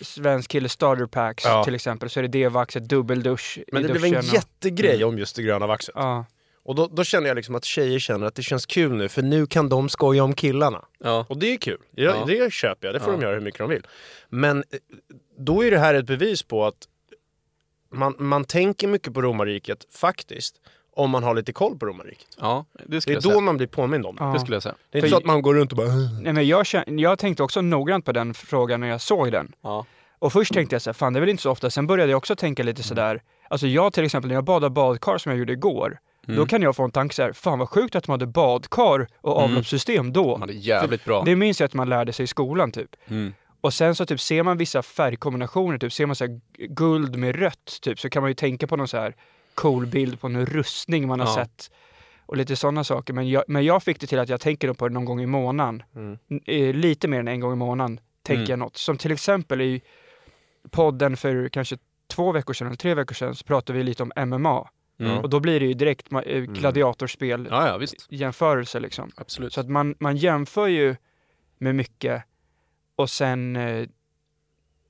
svensk 0.00 0.50
kille 0.50 0.68
starter 0.68 1.06
packs 1.06 1.44
Ja. 1.44 1.64
till 1.64 1.74
exempel. 1.74 2.10
Så 2.10 2.20
är 2.20 2.22
det 2.22 2.28
det 2.28 2.48
vaxet, 2.48 2.88
dubbeldusch 2.88 3.58
Men 3.72 3.82
det 3.82 3.88
blev 3.88 4.04
en 4.04 4.24
jättegrej 4.24 5.04
om 5.04 5.18
just 5.18 5.36
det 5.36 5.42
gröna 5.42 5.66
vaxet. 5.66 5.94
Ja. 5.98 6.24
Och 6.62 6.74
då, 6.74 6.86
då 6.86 7.04
känner 7.04 7.28
jag 7.28 7.34
liksom 7.34 7.54
att 7.54 7.64
tjejer 7.64 7.98
känner 7.98 8.26
att 8.26 8.34
det 8.34 8.42
känns 8.42 8.66
kul 8.66 8.92
nu 8.92 9.08
för 9.08 9.22
nu 9.22 9.46
kan 9.46 9.68
de 9.68 9.88
skoja 9.88 10.24
om 10.24 10.34
killarna. 10.34 10.84
Ja. 10.98 11.26
Och 11.28 11.38
det 11.38 11.52
är 11.52 11.56
kul. 11.56 11.78
Jag, 11.90 12.16
Ja. 12.16 12.24
Det 12.26 12.52
köper 12.52 12.86
jag, 12.88 12.94
det 12.94 13.00
får 13.00 13.12
Ja. 13.12 13.16
de 13.18 13.22
göra 13.22 13.34
hur 13.34 13.40
mycket 13.40 13.58
de 13.58 13.70
vill. 13.70 13.86
Men 14.28 14.58
eh, 14.58 14.78
då 15.38 15.64
är 15.64 15.70
det 15.70 15.78
här 15.78 15.94
ett 15.94 16.06
bevis 16.06 16.42
på 16.42 16.64
att 16.66 16.76
man, 17.92 18.14
man 18.18 18.44
tänker 18.44 18.88
mycket 18.88 19.14
på 19.14 19.22
romarriket 19.22 19.86
faktiskt. 19.94 20.54
Om 20.96 21.10
man 21.10 21.22
har 21.22 21.34
lite 21.34 21.52
koll 21.52 21.78
på 21.78 21.86
romarriket. 21.86 22.26
ja, 22.40 22.64
det 22.72 22.84
Det 22.86 23.08
är 23.08 23.12
jag 23.12 23.22
då 23.22 23.30
säga. 23.30 23.40
man 23.40 23.56
blir 23.56 23.66
påmind 23.66 24.06
om 24.06 24.16
det. 24.16 24.24
Ja. 24.24 24.32
Det 24.32 24.40
skulle 24.40 24.56
jag 24.56 24.62
säga. 24.62 24.74
Det 24.90 24.98
är 24.98 25.00
inte 25.00 25.08
För- 25.08 25.10
så 25.14 25.18
att 25.18 25.24
man 25.24 25.42
går 25.42 25.54
runt 25.54 25.72
och 25.72 25.76
bara... 25.78 25.88
Nej, 26.22 26.32
men 26.32 26.46
jag, 26.46 26.62
kän- 26.64 27.00
jag 27.00 27.18
tänkte 27.18 27.42
också 27.42 27.60
noggrant 27.60 28.04
på 28.04 28.12
den 28.12 28.34
frågan 28.34 28.80
när 28.80 28.88
jag 28.88 29.00
såg 29.00 29.32
den. 29.32 29.52
Ja. 29.62 29.86
Och 30.18 30.32
först 30.32 30.54
tänkte 30.54 30.74
jag 30.74 30.82
så 30.82 30.90
här, 30.90 30.94
fan 30.94 31.12
det 31.12 31.18
är 31.18 31.20
väl 31.20 31.28
inte 31.30 31.42
så 31.42 31.50
ofta. 31.50 31.70
Sen 31.70 31.86
började 31.86 32.10
jag 32.10 32.18
också 32.18 32.36
tänka 32.36 32.62
lite 32.62 32.82
sådär, 32.82 33.22
alltså 33.50 33.66
jag 33.66 33.92
till 33.92 34.04
exempel 34.04 34.28
när 34.28 34.34
jag 34.34 34.44
badar 34.44 34.68
badkar 34.68 35.18
som 35.18 35.30
jag 35.32 35.38
gjorde 35.38 35.52
igår, 35.52 35.98
Mm. 36.28 36.38
då 36.40 36.46
kan 36.46 36.62
jag 36.62 36.76
få 36.76 36.84
en 36.84 36.90
tanke 36.90 37.14
så 37.14 37.22
här, 37.22 37.32
fan 37.32 37.58
vad 37.58 37.68
sjukt 37.68 37.94
att 37.96 38.04
de 38.04 38.10
hade 38.10 38.26
badkar 38.26 39.06
och 39.20 39.36
avloppssystem 39.42 40.12
då. 40.12 40.32
De 40.32 40.40
hade 40.40 40.52
jävligt 40.52 41.04
bra. 41.04 41.22
Det 41.24 41.36
minns 41.36 41.60
jag 41.60 41.64
att 41.66 41.74
man 41.74 41.88
lärde 41.88 42.12
sig 42.12 42.24
i 42.24 42.26
skolan 42.26 42.72
typ. 42.72 42.90
Mm. 43.08 43.34
Och 43.60 43.74
sen 43.74 43.94
så 43.94 44.06
typ 44.06 44.20
ser 44.20 44.42
man 44.42 44.58
vissa 44.58 44.82
färgkombinationer, 44.82 45.78
typ 45.78 45.92
ser 45.92 46.06
man 46.06 46.16
så 46.16 46.24
här 46.26 46.40
guld 46.68 47.16
med 47.16 47.36
rött, 47.36 47.78
typ, 47.82 48.00
så 48.00 48.10
kan 48.10 48.22
man 48.22 48.30
ju 48.30 48.34
tänka 48.34 48.66
på 48.66 48.76
någon 48.76 48.88
så 48.88 48.96
här 48.96 49.14
cool 49.56 49.86
bild 49.86 50.20
på 50.20 50.26
en 50.26 50.46
rustning 50.46 51.08
man 51.08 51.20
har 51.20 51.26
Ja. 51.26 51.34
sett. 51.34 51.70
Och 52.26 52.36
lite 52.36 52.56
sådana 52.56 52.84
saker. 52.84 53.12
Men 53.14 53.28
jag, 53.28 53.44
men 53.48 53.64
jag 53.64 53.82
fick 53.82 54.00
det 54.00 54.06
till 54.06 54.18
att 54.18 54.28
jag 54.28 54.40
tänker 54.40 54.72
på 54.72 54.88
det 54.88 54.94
någon 54.94 55.04
gång 55.04 55.20
i 55.20 55.26
månaden. 55.26 55.82
Mm. 55.94 56.18
Eh, 56.46 56.74
Lite 56.74 57.08
mer 57.08 57.20
än 57.20 57.28
en 57.28 57.40
gång 57.40 57.52
i 57.52 57.56
månaden 57.56 58.00
tänker 58.22 58.40
Mm. 58.40 58.50
jag 58.50 58.58
något. 58.58 58.76
Som 58.76 58.98
till 58.98 59.12
exempel 59.12 59.60
i 59.60 59.82
podden 60.70 61.16
för 61.16 61.48
kanske 61.48 61.76
två 62.08 62.32
veckor 62.32 62.54
sedan 62.54 62.66
eller 62.66 62.76
tre 62.76 62.94
veckor 62.94 63.14
sedan 63.14 63.34
så 63.34 63.44
pratade 63.44 63.78
vi 63.78 63.84
lite 63.84 64.02
om 64.02 64.12
MMA. 64.26 64.68
Mm. 65.00 65.18
Och 65.18 65.30
då 65.30 65.40
blir 65.40 65.60
det 65.60 65.66
ju 65.66 65.74
direkt 65.74 66.12
eh, 66.26 66.40
gladiatorspel 66.42 67.48
Ja, 67.50 67.68
ja, 67.68 67.76
visst. 67.78 68.06
jämförelse 68.08 68.80
liksom. 68.80 69.10
Absolut. 69.16 69.52
Så 69.52 69.60
att 69.60 69.68
man, 69.68 69.94
man 69.98 70.16
jämför 70.16 70.66
ju 70.66 70.96
med 71.58 71.74
mycket 71.74 72.22
och 72.96 73.10
sen 73.10 73.56
eh, 73.56 73.88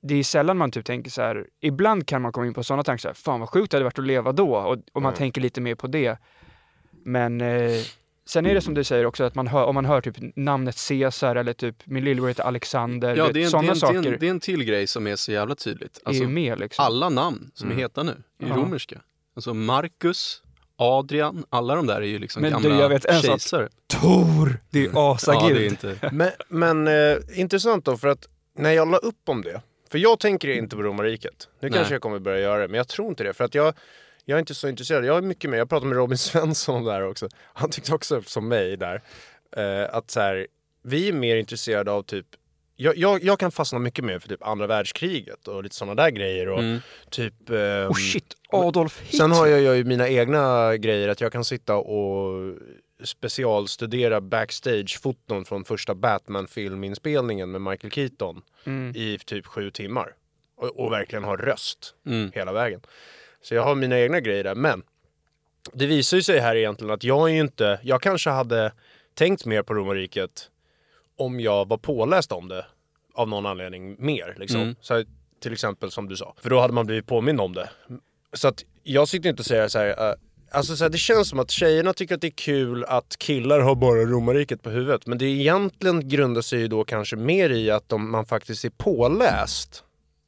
det 0.01 0.15
är 0.15 0.23
sällan 0.23 0.57
man 0.57 0.71
typ 0.71 0.85
tänker 0.85 1.11
så 1.11 1.21
här, 1.21 1.45
ibland 1.61 2.07
kan 2.07 2.21
man 2.21 2.31
komma 2.31 2.47
in 2.47 2.53
på 2.53 2.63
sådana 2.63 2.83
tankar 2.83 3.01
så 3.01 3.07
här, 3.07 3.15
fan 3.15 3.39
vad 3.39 3.49
sjukt 3.49 3.71
det 3.71 3.77
hade 3.77 3.83
varit 3.83 3.99
att 3.99 4.05
leva 4.05 4.31
då 4.31 4.55
och, 4.55 4.77
och 4.93 5.01
man 5.01 5.05
Mm. 5.11 5.17
tänker 5.17 5.41
lite 5.41 5.61
mer 5.61 5.75
på 5.75 5.87
det. 5.87 6.17
Men 7.05 7.41
eh, 7.41 7.71
sen 8.25 8.45
är 8.45 8.53
det 8.53 8.61
som 8.61 8.73
du 8.73 8.83
säger 8.83 9.05
också 9.05 9.23
att 9.23 9.35
man 9.35 9.47
hör, 9.47 9.65
om 9.65 9.75
man 9.75 9.85
hör 9.85 10.01
typ 10.01 10.15
namnet 10.35 10.75
Caesar 10.87 11.35
eller 11.35 11.53
typ 11.53 11.75
min 11.85 12.03
lillebror 12.03 12.27
heter 12.27 12.43
Alexander, 12.43 13.15
Ja, 13.15 13.15
det 13.15 13.21
är, 13.23 13.27
en, 13.27 13.33
det, 13.33 13.47
sådana 13.49 13.67
är 13.67 13.71
en, 13.71 13.73
det, 13.73 13.77
är 13.77 13.79
saker 13.79 14.13
en, 14.13 14.19
det 14.19 14.25
är 14.27 14.31
en 14.31 14.39
till 14.39 14.63
grej 14.63 14.87
som 14.87 15.07
är 15.07 15.15
så 15.15 15.31
jävla 15.31 15.55
tydligt. 15.55 15.97
är 16.03 16.07
Alltså, 16.07 16.23
ju 16.23 16.29
med 16.29 16.59
liksom. 16.59 16.85
alla 16.85 17.09
namn 17.09 17.51
som 17.53 17.67
Mm. 17.67 17.77
är 17.77 17.81
heta 17.81 18.03
nu 18.03 18.11
är 18.39 18.47
Ja. 18.47 18.55
romerska. 18.55 19.01
Alltså 19.35 19.53
Marcus, 19.53 20.43
Adrian, 20.75 21.45
alla 21.49 21.75
de 21.75 21.87
där 21.87 21.95
är 22.01 22.05
ju 22.05 22.19
liksom 22.19 22.41
Men 22.41 22.61
du, 22.61 22.69
gamla 22.69 22.81
jag 22.81 22.89
vet 22.89 23.05
en 23.05 23.15
sak. 23.21 23.25
kejsare. 23.25 23.69
Tor! 24.01 24.59
Det 24.69 24.85
är 24.85 24.89
Ja, 24.93 25.15
asagud. 25.15 25.55
det 25.57 25.65
är 25.65 25.69
inte... 25.69 26.09
Men, 26.11 26.31
men 26.49 26.87
eh, 26.87 27.17
intressant 27.39 27.85
då, 27.85 27.97
för 27.97 28.07
att 28.07 28.27
när 28.59 28.71
jag 28.71 28.91
la 28.91 28.97
upp 28.97 29.29
om 29.29 29.41
det, 29.41 29.61
för 29.91 29.97
jag 29.97 30.19
tänker 30.19 30.47
inte 30.47 30.75
på 30.75 30.81
romarriket. 30.81 31.49
Nu 31.59 31.69
Nej. 31.69 31.77
kanske 31.77 31.93
jag 31.93 32.01
kommer 32.01 32.19
börja 32.19 32.39
göra 32.39 32.61
det, 32.61 32.67
men 32.67 32.77
jag 32.77 32.87
tror 32.87 33.09
inte 33.09 33.23
det. 33.23 33.33
För 33.33 33.43
att 33.43 33.55
jag, 33.55 33.73
jag 34.25 34.35
är 34.35 34.39
inte 34.39 34.55
så 34.55 34.67
intresserad. 34.69 35.05
Jag 35.05 35.17
är 35.17 35.21
mycket 35.21 35.49
mer, 35.49 35.57
jag 35.57 35.69
pratade 35.69 35.89
med 35.89 35.97
Robin 35.97 36.17
Svensson 36.17 36.75
om 36.75 36.83
det 36.85 36.91
här 36.91 37.03
också. 37.07 37.29
Han 37.53 37.69
tyckte 37.69 37.93
också 37.93 38.21
som 38.21 38.47
mig 38.47 38.77
där, 38.77 39.01
eh, 39.57 39.95
att 39.95 40.11
så 40.11 40.19
här, 40.19 40.47
vi 40.83 41.09
är 41.09 41.13
mer 41.13 41.35
intresserade 41.35 41.91
av 41.91 42.03
typ 42.03 42.25
jag, 42.79 42.97
jag, 42.97 43.23
jag 43.23 43.39
kan 43.39 43.51
fastna 43.51 43.79
mycket 43.79 44.05
mer 44.05 44.19
för 44.19 44.29
typ 44.29 44.43
andra 44.43 44.67
världskriget 44.67 45.47
och 45.47 45.63
lite 45.63 45.75
sådana 45.75 46.03
där 46.03 46.09
grejer 46.09 46.49
och 46.49 46.59
Mm. 46.59 46.79
typ... 47.09 47.49
ehm, 47.49 47.87
Oh 47.89 47.93
shit, 47.93 48.33
Adolf 48.49 49.01
Hitler! 49.01 49.17
Sen 49.17 49.31
har 49.31 49.47
jag, 49.47 49.61
jag 49.61 49.77
ju 49.77 49.83
mina 49.83 50.09
egna 50.09 50.77
grejer, 50.77 51.09
att 51.09 51.21
jag 51.21 51.31
kan 51.31 51.45
sitta 51.45 51.75
och 51.75 52.53
specialstudera 53.03 54.21
backstage-foton 54.21 55.45
från 55.45 55.65
första 55.65 55.95
Batman-filminspelningen 55.95 57.51
med 57.51 57.61
Michael 57.61 57.91
Keaton 57.93 58.41
Mm. 58.65 58.93
i 58.95 59.19
typ 59.25 59.45
sju 59.45 59.71
timmar. 59.71 60.15
Och, 60.57 60.79
och 60.79 60.91
verkligen 60.91 61.23
ha 61.23 61.35
röst 61.35 61.95
Mm. 62.05 62.31
hela 62.35 62.53
vägen. 62.53 62.81
Så 63.41 63.55
jag 63.55 63.63
har 63.63 63.75
mina 63.75 63.99
egna 63.99 64.19
grejer 64.19 64.43
där, 64.43 64.55
men 64.55 64.83
det 65.73 65.85
visar 65.85 66.17
ju 66.17 66.23
sig 66.23 66.39
här 66.39 66.55
egentligen 66.55 66.93
att 66.93 67.03
jag 67.03 67.29
är 67.29 67.33
ju 67.33 67.39
inte, 67.39 67.79
jag 67.83 68.01
kanske 68.01 68.29
hade 68.29 68.71
tänkt 69.13 69.45
mer 69.45 69.63
på 69.63 69.73
romarriket 69.73 70.49
om 71.17 71.39
jag 71.39 71.67
var 71.67 71.77
påläst 71.77 72.31
om 72.31 72.47
det 72.47 72.65
av 73.13 73.29
någon 73.29 73.45
anledning 73.45 73.95
mer. 74.05 74.35
Liksom. 74.39 74.61
Mm. 74.61 74.75
Så 74.81 74.93
här, 74.93 75.05
till 75.39 75.53
exempel 75.53 75.91
som 75.91 76.07
du 76.09 76.15
sa. 76.15 76.35
För 76.41 76.49
då 76.49 76.59
hade 76.59 76.73
man 76.73 76.85
blivit 76.85 77.07
påmind 77.07 77.41
om 77.41 77.53
det. 77.53 77.69
Så 78.33 78.47
att 78.47 78.65
jag 78.83 79.07
sitter 79.07 79.29
inte 79.29 79.41
och 79.41 79.45
säger 79.45 79.67
så 79.67 79.79
här, 79.79 80.09
äh, 80.09 80.15
Alltså 80.51 80.75
så 80.75 80.83
här, 80.83 80.89
det 80.89 80.97
känns 80.97 81.29
som 81.29 81.39
att 81.39 81.51
tjejerna 81.51 81.93
tycker 81.93 82.15
att 82.15 82.21
det 82.21 82.27
är 82.27 82.31
kul 82.31 82.83
att 82.83 83.17
killar 83.17 83.59
har 83.59 83.75
bara 83.75 83.99
romarriket 84.05 84.61
på 84.63 84.69
huvudet. 84.69 85.07
Men 85.07 85.17
det 85.17 85.25
egentligen 85.25 86.09
grundar 86.09 86.41
sig 86.41 86.59
ju 86.59 86.67
då 86.67 86.83
kanske 86.83 87.15
mer 87.15 87.49
i 87.49 87.71
att 87.71 87.93
om 87.93 88.11
man 88.11 88.25
faktiskt 88.25 88.65
är 88.65 88.69
påläst 88.69 89.83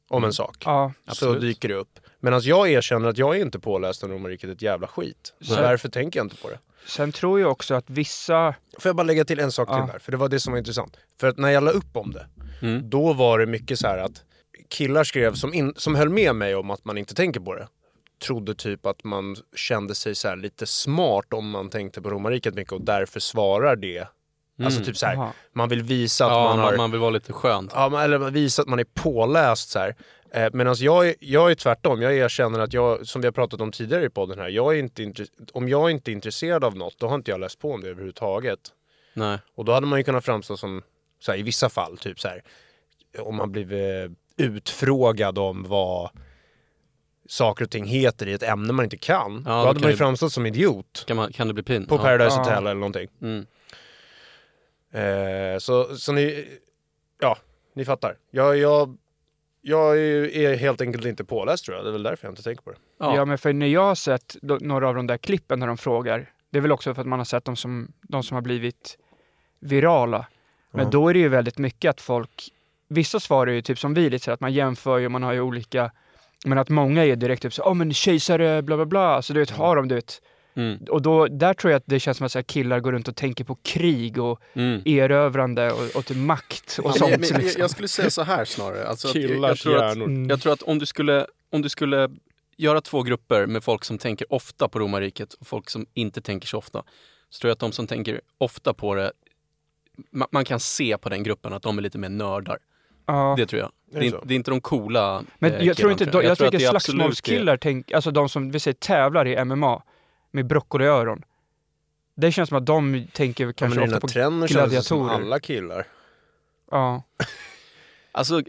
om 0.08 0.24
en 0.24 0.32
sak. 0.32 0.56
Ja, 0.64 0.92
så 1.12 1.32
dyker 1.34 1.68
det 1.68 1.74
upp. 1.74 1.98
Medan 2.20 2.40
jag 2.42 2.70
erkänner 2.70 3.08
att 3.08 3.18
jag 3.18 3.36
är 3.36 3.40
inte 3.40 3.58
påläst 3.58 4.02
om 4.04 4.10
romarriket 4.10 4.50
ett 4.50 4.62
jävla 4.62 4.86
skit. 4.86 5.32
Så 5.40 5.54
Så- 5.54 5.60
därför 5.60 5.88
tänker 5.88 6.18
jag 6.18 6.24
inte 6.24 6.36
på 6.36 6.48
det. 6.48 6.58
sen 6.86 7.12
tror 7.12 7.40
jag 7.40 7.50
också 7.50 7.74
att 7.74 7.90
vissa, 7.90 8.54
Får 8.78 8.88
jag 8.88 8.96
bara 8.96 9.02
lägga 9.02 9.24
till 9.24 9.38
en 9.40 9.52
sak 9.52 9.68
Ja. 9.70 9.76
till 9.86 9.92
där? 9.92 9.98
För 9.98 10.12
det 10.12 10.18
var 10.18 10.28
det 10.28 10.40
som 10.40 10.52
var 10.52 10.58
intressant. 10.58 10.96
För 11.20 11.28
att 11.28 11.38
när 11.38 11.50
jag 11.50 11.62
la 11.62 11.70
upp 11.70 11.96
om 11.96 12.10
det, 12.12 12.26
Mm. 12.62 12.90
då 12.90 13.12
var 13.12 13.38
det 13.38 13.46
mycket 13.46 13.78
så 13.78 13.86
här 13.86 13.98
att 13.98 14.22
killar 14.68 15.04
skrev 15.04 15.34
som, 15.34 15.54
in, 15.54 15.74
som 15.76 15.94
höll 15.94 16.08
med 16.08 16.34
mig 16.36 16.54
om 16.54 16.70
att 16.70 16.84
man 16.84 16.98
inte 16.98 17.14
tänker 17.14 17.40
på 17.40 17.54
det. 17.54 17.68
Trodde 18.26 18.54
typ 18.54 18.86
att 18.86 19.04
man 19.04 19.36
kände 19.56 19.94
sig 19.94 20.14
så 20.14 20.34
lite 20.34 20.66
smart 20.66 21.32
om 21.32 21.50
man 21.50 21.70
tänkte 21.70 22.02
på 22.02 22.10
romarriket 22.10 22.54
mycket 22.54 22.72
och 22.72 22.80
därför 22.82 23.20
svarar 23.20 23.76
det. 23.76 24.06
Alltså 24.64 24.84
typ 24.84 24.96
så 24.96 25.06
här, 25.06 25.28
man 25.52 25.68
vill 25.68 25.82
visa 25.82 26.26
att 26.26 26.32
Ja, 26.32 26.44
man 26.44 26.58
har... 26.58 26.66
man, 26.66 26.76
man 26.76 26.90
vill 26.90 27.00
vara 27.00 27.10
lite 27.10 27.32
skönt. 27.32 27.72
Ja, 27.74 28.02
eller 28.02 28.18
visa 28.30 28.62
att 28.62 28.68
man 28.68 28.78
är 28.78 28.86
påläst 28.94 29.70
så 29.70 29.78
här. 29.78 29.94
Eh, 30.32 30.48
Medan 30.52 30.74
jag, 30.78 31.08
är- 31.08 31.14
jag 31.20 31.50
är 31.50 31.54
tvärtom. 31.54 32.02
Jag 32.02 32.14
erkänner 32.16 32.58
att 32.58 32.72
jag, 32.72 33.06
som 33.06 33.20
vi 33.20 33.26
har 33.26 33.32
pratat 33.32 33.60
om 33.60 33.72
tidigare 33.72 34.04
i 34.04 34.10
podden 34.10 34.38
här, 34.38 34.48
jag 34.48 34.74
är 34.74 34.78
inte 34.78 35.12
om 35.52 35.68
jag 35.68 35.90
inte 35.90 36.10
är 36.10 36.12
intresserad 36.12 36.64
av 36.64 36.76
något, 36.76 36.98
då 36.98 37.08
har 37.08 37.14
inte 37.14 37.30
jag 37.30 37.40
läst 37.40 37.58
på 37.58 37.72
om 37.72 37.80
det 37.80 37.88
överhuvudtaget. 37.88 38.58
Nej. 39.14 39.38
Och 39.54 39.64
då 39.64 39.72
hade 39.72 39.86
man 39.86 39.98
ju 39.98 40.04
kunnat 40.04 40.24
framstå 40.24 40.56
som, 40.56 40.82
så 41.20 41.32
här, 41.32 41.38
i 41.38 41.42
vissa 41.42 41.68
fall, 41.68 41.98
typ 41.98 42.20
så 42.20 42.28
här, 42.28 42.42
om 43.18 43.36
man 43.36 43.52
blivit 43.52 44.10
utfrågad 44.36 45.38
om 45.38 45.62
vad 45.68 46.10
saker 47.30 47.64
och 47.64 47.70
ting 47.70 47.84
heter 47.84 48.26
i 48.28 48.32
ett 48.32 48.42
ämne 48.42 48.72
man 48.72 48.84
inte 48.84 48.96
kan. 48.96 49.42
Ja, 49.46 49.50
då 49.52 49.60
då 49.60 49.66
hade 49.66 49.72
kan 49.72 49.82
man 49.82 49.90
ju 49.90 49.96
framstått 49.96 50.32
som 50.32 50.46
idiot. 50.46 51.04
Kan, 51.06 51.16
man, 51.16 51.32
kan 51.32 51.48
det 51.48 51.54
bli 51.54 51.62
pin? 51.62 51.86
På 51.86 51.94
ja. 51.94 51.98
Paradise 52.02 52.36
Ja. 52.36 52.38
Hotel 52.42 52.56
eller 52.66 52.74
någonting. 52.74 53.08
Mm. 53.22 53.46
Eh, 54.92 55.58
så, 55.58 55.96
så 55.96 56.12
ni, 56.12 56.48
ja, 57.20 57.36
ni 57.74 57.84
fattar. 57.84 58.16
Jag, 58.30 58.56
jag, 58.56 58.96
jag 59.62 59.98
är, 59.98 60.36
är 60.36 60.56
helt 60.56 60.80
enkelt 60.80 61.04
inte 61.04 61.24
påläst 61.24 61.64
tror 61.64 61.76
jag. 61.76 61.84
Det 61.86 61.90
är 61.90 61.92
väl 61.92 62.02
därför 62.02 62.26
jag 62.26 62.32
inte 62.32 62.42
tänker 62.42 62.62
på 62.62 62.70
det. 62.70 62.76
Ja. 62.98 63.16
Ja. 63.16 63.24
men 63.24 63.38
för 63.38 63.52
när 63.52 63.66
jag 63.66 63.82
har 63.82 63.94
sett 63.94 64.36
då, 64.42 64.58
några 64.60 64.88
av 64.88 64.94
de 64.94 65.06
där 65.06 65.16
klippen 65.16 65.58
när 65.60 65.66
de 65.66 65.78
frågar, 65.78 66.32
det 66.50 66.58
är 66.58 66.62
väl 66.62 66.72
också 66.72 66.94
för 66.94 67.00
att 67.00 67.08
man 67.08 67.18
har 67.20 67.24
sett 67.24 67.44
dem 67.44 67.56
som, 67.56 67.92
de 68.02 68.22
som 68.22 68.34
har 68.34 68.42
blivit 68.42 68.98
virala. 69.60 70.26
Men 70.70 70.84
Ja. 70.84 70.90
då 70.90 71.08
är 71.08 71.14
det 71.14 71.20
ju 71.20 71.28
väldigt 71.28 71.58
mycket 71.58 71.90
att 71.90 72.00
folk, 72.00 72.48
vissa 72.88 73.20
svarar 73.20 73.52
ju 73.52 73.62
typ 73.62 73.78
som 73.78 73.94
vi, 73.94 74.10
lite 74.10 74.24
så 74.24 74.30
att 74.30 74.40
man 74.40 74.52
jämför 74.52 74.98
ju, 74.98 75.08
man 75.08 75.22
har 75.22 75.32
ju 75.32 75.40
olika, 75.40 75.90
men 76.44 76.58
att 76.58 76.68
många 76.68 77.04
är 77.04 77.16
direkt 77.16 77.42
typ 77.42 77.54
så, 77.54 77.62
åh 77.62 77.74
men 77.74 77.94
kejsare, 77.94 78.62
bla 78.62 78.76
bla 78.76 78.86
bla, 78.86 79.22
så 79.22 79.32
du 79.32 79.40
vet, 79.40 79.50
har 79.50 79.76
de 79.76 79.88
du 79.88 79.94
vet. 79.94 80.22
Mm. 80.54 80.78
Och 80.88 81.02
då, 81.02 81.26
där 81.26 81.54
tror 81.54 81.70
jag 81.70 81.76
att 81.78 81.84
det 81.86 82.00
känns 82.00 82.16
som 82.16 82.26
att 82.26 82.32
så 82.32 82.38
här, 82.38 82.42
killar 82.44 82.80
går 82.80 82.92
runt 82.92 83.08
och 83.08 83.16
tänker 83.16 83.44
på 83.44 83.54
krig 83.54 84.18
och 84.18 84.40
Mm. 84.52 84.82
erövrande 84.84 85.72
och, 85.72 85.96
och 85.96 86.06
till 86.06 86.16
makt 86.16 86.78
och 86.82 86.90
Ja, 86.90 86.92
sånt. 86.92 87.10
men, 87.10 87.40
liksom. 87.40 87.60
jag 87.60 87.70
skulle 87.70 87.88
säga 87.88 88.10
så 88.10 88.22
här 88.22 88.44
snarare. 88.44 88.88
Alltså 88.88 89.08
att 89.08 89.14
jag, 89.14 89.24
jag, 89.24 89.30
Killars 89.30 89.62
tror 89.62 89.76
att. 89.84 89.96
Mm. 89.96 90.28
jag 90.28 90.40
tror 90.40 90.52
att 90.52 90.62
om 90.62 90.78
du 90.78 90.86
skulle, 90.86 91.26
om 91.52 91.62
du 91.62 91.68
skulle 91.68 92.10
göra 92.56 92.80
två 92.80 93.02
grupper 93.02 93.46
med 93.46 93.64
folk 93.64 93.84
som 93.84 93.98
tänker 93.98 94.32
ofta 94.32 94.68
på 94.68 94.78
romarriket 94.78 95.34
och 95.34 95.46
folk 95.46 95.70
som 95.70 95.86
inte 95.94 96.20
tänker 96.20 96.46
så 96.48 96.58
ofta. 96.58 96.82
Så 97.30 97.40
tror 97.40 97.48
jag 97.48 97.52
att 97.52 97.60
de 97.60 97.72
som 97.72 97.86
tänker 97.86 98.20
ofta 98.38 98.74
på 98.74 98.94
det, 98.94 99.12
man, 100.10 100.28
man 100.32 100.44
kan 100.44 100.60
se 100.60 100.98
på 100.98 101.08
den 101.08 101.22
gruppen 101.22 101.52
att 101.52 101.62
de 101.62 101.78
är 101.78 101.82
lite 101.82 101.98
mer 101.98 102.08
nördar. 102.08 102.58
Ja. 103.10 103.34
Det 103.36 103.46
tror 103.46 103.60
jag. 103.60 103.70
Det 103.92 104.00
det 104.00 104.06
är, 104.06 104.20
det 104.24 104.34
är 104.34 104.36
inte 104.36 104.50
de 104.50 104.60
coola 104.60 105.24
Men 105.38 105.54
eh, 105.54 105.66
jag 105.66 105.76
tror 105.76 105.92
inte, 105.92 106.04
jag, 106.04 106.24
jag 106.24 106.38
tror 106.38 106.48
att 106.48 106.54
absolut 106.54 106.70
slagsmålskillar, 106.70 107.56
tänk, 107.56 107.92
alltså 107.92 108.10
de 108.10 108.28
som 108.28 108.50
vi 108.50 108.60
säger 108.60 108.74
tävlar 108.74 109.26
i 109.26 109.44
MMA 109.44 109.82
med 110.30 110.46
broccoliöron. 110.46 111.22
Det 112.16 112.32
känns 112.32 112.48
som 112.48 112.58
att 112.58 112.66
de 112.66 113.06
tänker 113.12 113.46
Ja, 113.46 113.52
kanske 113.52 113.80
men 113.80 113.88
den 113.88 113.96
ofta 113.96 114.00
på... 114.00 114.08
trenden 114.08 114.48
känns 114.48 114.72
det 114.72 114.82
som 114.82 114.98
gladiatorer. 114.98 115.26
alla 115.26 115.40
killar. 115.40 115.86
Ja. 116.70 117.02
Alltså 118.12 118.42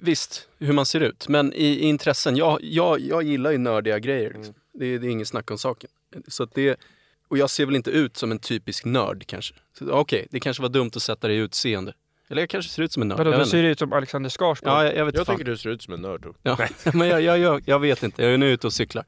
visst, 0.00 0.48
hur 0.58 0.72
man 0.72 0.86
ser 0.86 1.00
ut. 1.00 1.28
Men 1.28 1.52
i, 1.52 1.66
i 1.66 1.82
intressen, 1.82 2.36
jag, 2.36 2.58
jag, 2.62 3.00
jag 3.00 3.22
gillar 3.22 3.50
ju 3.50 3.58
nördiga 3.58 3.98
grejer. 3.98 4.32
Liksom. 4.34 4.54
Det, 4.72 4.98
det 4.98 5.06
är 5.06 5.10
inget 5.10 5.28
snack 5.28 5.50
om 5.50 5.58
saken. 5.58 5.90
Så 6.28 6.42
att 6.42 6.54
det, 6.54 6.80
och 7.28 7.38
jag 7.38 7.50
ser 7.50 7.66
väl 7.66 7.76
inte 7.76 7.90
ut 7.90 8.16
som 8.16 8.30
en 8.30 8.38
typisk 8.38 8.84
nörd 8.84 9.26
kanske. 9.26 9.54
Okej, 9.80 10.26
det 10.30 10.40
kanske 10.40 10.62
var 10.62 10.68
dumt 10.68 10.90
att 10.96 11.02
sätta 11.02 11.28
det 11.28 11.34
i 11.34 11.36
utseende. 11.36 11.94
Eller 12.30 12.42
jag 12.42 12.48
kanske 12.50 12.70
ser 12.70 12.82
ut 12.82 12.92
som 12.92 13.02
en 13.02 13.08
nörd. 13.08 13.18
Vadå, 13.18 13.38
du 13.38 13.44
ser 13.46 13.62
ut 13.62 13.78
som 13.78 13.92
Alexander 13.92 14.30
Skarsgård. 14.30 14.72
Ja, 14.72 14.84
jag, 14.84 14.96
jag 14.96 15.04
vet 15.04 15.14
Jag 15.14 15.26
fan. 15.26 15.36
tycker 15.36 15.50
du 15.50 15.56
ser 15.56 15.70
ut 15.70 15.82
som 15.82 15.94
en 15.94 16.02
nörd. 16.02 16.26
Ja, 16.42 16.58
men 16.94 17.08
jag, 17.08 17.22
jag, 17.22 17.38
jag, 17.38 17.62
jag 17.64 17.78
vet 17.78 18.02
inte, 18.02 18.22
jag 18.22 18.32
är 18.34 18.38
nu 18.38 18.50
ute 18.50 18.66
och 18.66 18.72
cyklar. 18.72 19.04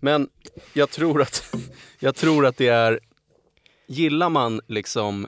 Men 0.00 0.28
jag 0.72 0.90
tror 0.90 1.22
att, 1.22 1.54
jag 1.98 2.14
tror 2.14 2.46
att 2.46 2.56
det 2.56 2.68
är, 2.68 3.00
gillar 3.86 4.28
man 4.28 4.60
liksom, 4.66 5.26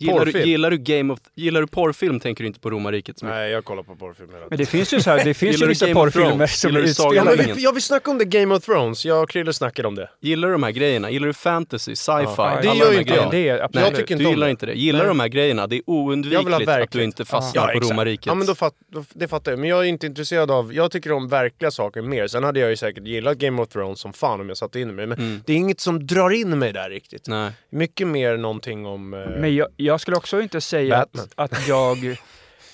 gillar 0.00 0.24
du, 0.24 0.42
gillar 0.44 0.70
du 0.70 0.78
Game 0.78 1.12
of, 1.12 1.18
gillar 1.34 1.60
du 1.60 1.66
porrfilm 1.66 2.20
tänker 2.20 2.44
du 2.44 2.48
inte 2.48 2.60
på 2.60 2.70
romarriket 2.70 3.18
så 3.18 3.24
mycket. 3.24 3.36
Nej, 3.38 3.50
jag 3.50 3.64
kollar 3.64 3.82
på 3.82 3.96
porrfilm 3.96 4.28
hela 4.28 4.40
Men 4.40 4.48
tiden. 4.48 4.58
det 4.58 4.66
finns 4.66 4.94
ju 4.94 5.00
så 5.00 5.10
här, 5.10 5.24
det 5.24 5.34
finns 5.34 5.62
ju 5.62 5.66
vissa 5.66 5.92
porrfilmer 5.94 6.46
som 6.46 6.76
är 6.76 6.80
Ja, 6.80 6.84
utspelade. 6.86 7.24
men 7.30 7.36
ringen? 7.38 7.56
vi, 7.56 7.62
ja, 7.64 7.72
vi 7.74 7.80
snackade 7.80 8.10
om 8.10 8.18
det 8.18 8.24
Game 8.24 8.54
of 8.54 8.64
Thrones. 8.64 9.04
Jag 9.04 9.22
och 9.22 9.30
Krille 9.30 9.52
snackade 9.52 9.88
om 9.88 9.94
det. 9.94 10.10
Gillar 10.20 10.48
du 10.48 10.52
de 10.54 10.62
här 10.62 10.70
grejerna? 10.70 11.10
Gillar 11.10 11.26
du 11.26 11.32
fantasy, 11.34 11.96
sci-fi? 11.96 12.34
Ja, 12.36 12.58
det 12.62 12.68
alla 12.70 12.84
gör 12.84 12.92
ju 12.92 12.98
inte 12.98 13.14
jag. 13.14 13.30
Det 13.30 13.48
är 13.48 13.68
Nej. 13.72 13.84
Jag 13.84 13.96
tycker 13.96 14.14
inte 14.14 14.24
du 14.24 14.30
gillar 14.30 14.46
det. 14.46 14.50
inte 14.50 14.66
det. 14.66 14.74
Gillar 14.74 14.98
Nej. 14.98 15.04
du 15.04 15.08
de 15.08 15.20
här 15.20 15.28
grejerna? 15.28 15.66
Det 15.66 15.76
är 15.76 15.82
Jag 15.86 15.94
vill 15.94 16.08
oundvikligt 16.08 16.68
att 16.68 16.90
du 16.90 17.04
inte 17.04 17.24
fastnar 17.24 17.62
på 17.66 17.70
exakt. 17.72 17.90
romarriket. 17.90 18.26
Ja 18.26 18.34
men 18.34 18.46
då 18.46 18.54
fatt, 18.54 18.74
då, 18.92 19.04
det 19.14 19.28
fattar 19.28 19.52
jag. 19.52 19.58
Men 19.58 19.68
jag 19.68 19.78
är 19.80 19.84
inte 19.88 20.06
intresserad 20.06 20.50
av, 20.50 20.74
jag 20.74 20.90
tycker 20.90 21.12
om 21.12 21.28
verkliga 21.28 21.70
saker 21.70 22.02
mer. 22.02 22.26
Sen 22.26 22.44
hade 22.44 22.60
jag 22.60 22.70
ju 22.70 22.76
säkert 22.76 23.06
gillat 23.06 23.38
Game 23.38 23.62
of 23.62 23.68
Thrones 23.68 24.00
som 24.00 24.12
fan 24.12 24.40
om 24.40 24.48
jag 24.48 24.56
satte 24.58 24.80
in 24.80 24.94
mig. 24.94 25.06
Men 25.06 25.18
Mm. 25.18 25.40
det 25.46 25.52
är 25.52 25.56
inget 25.56 25.80
som 25.80 26.06
drar 26.06 26.30
in 26.30 26.58
mig 26.58 26.72
där 26.72 26.90
riktigt. 26.90 27.28
Nej. 27.28 27.50
Mycket 27.70 28.06
mer 28.06 28.36
någonting 28.36 28.86
om... 28.86 29.14
Eh, 29.14 29.20
Men 29.40 29.54
jag, 29.56 29.68
jag 29.76 29.89
skulle 30.00 30.16
också 30.16 30.40
inte 30.42 30.60
säga 30.60 30.96
att, 30.96 31.12
Batman. 31.12 31.28
att, 31.34 31.68
jag, 31.68 32.16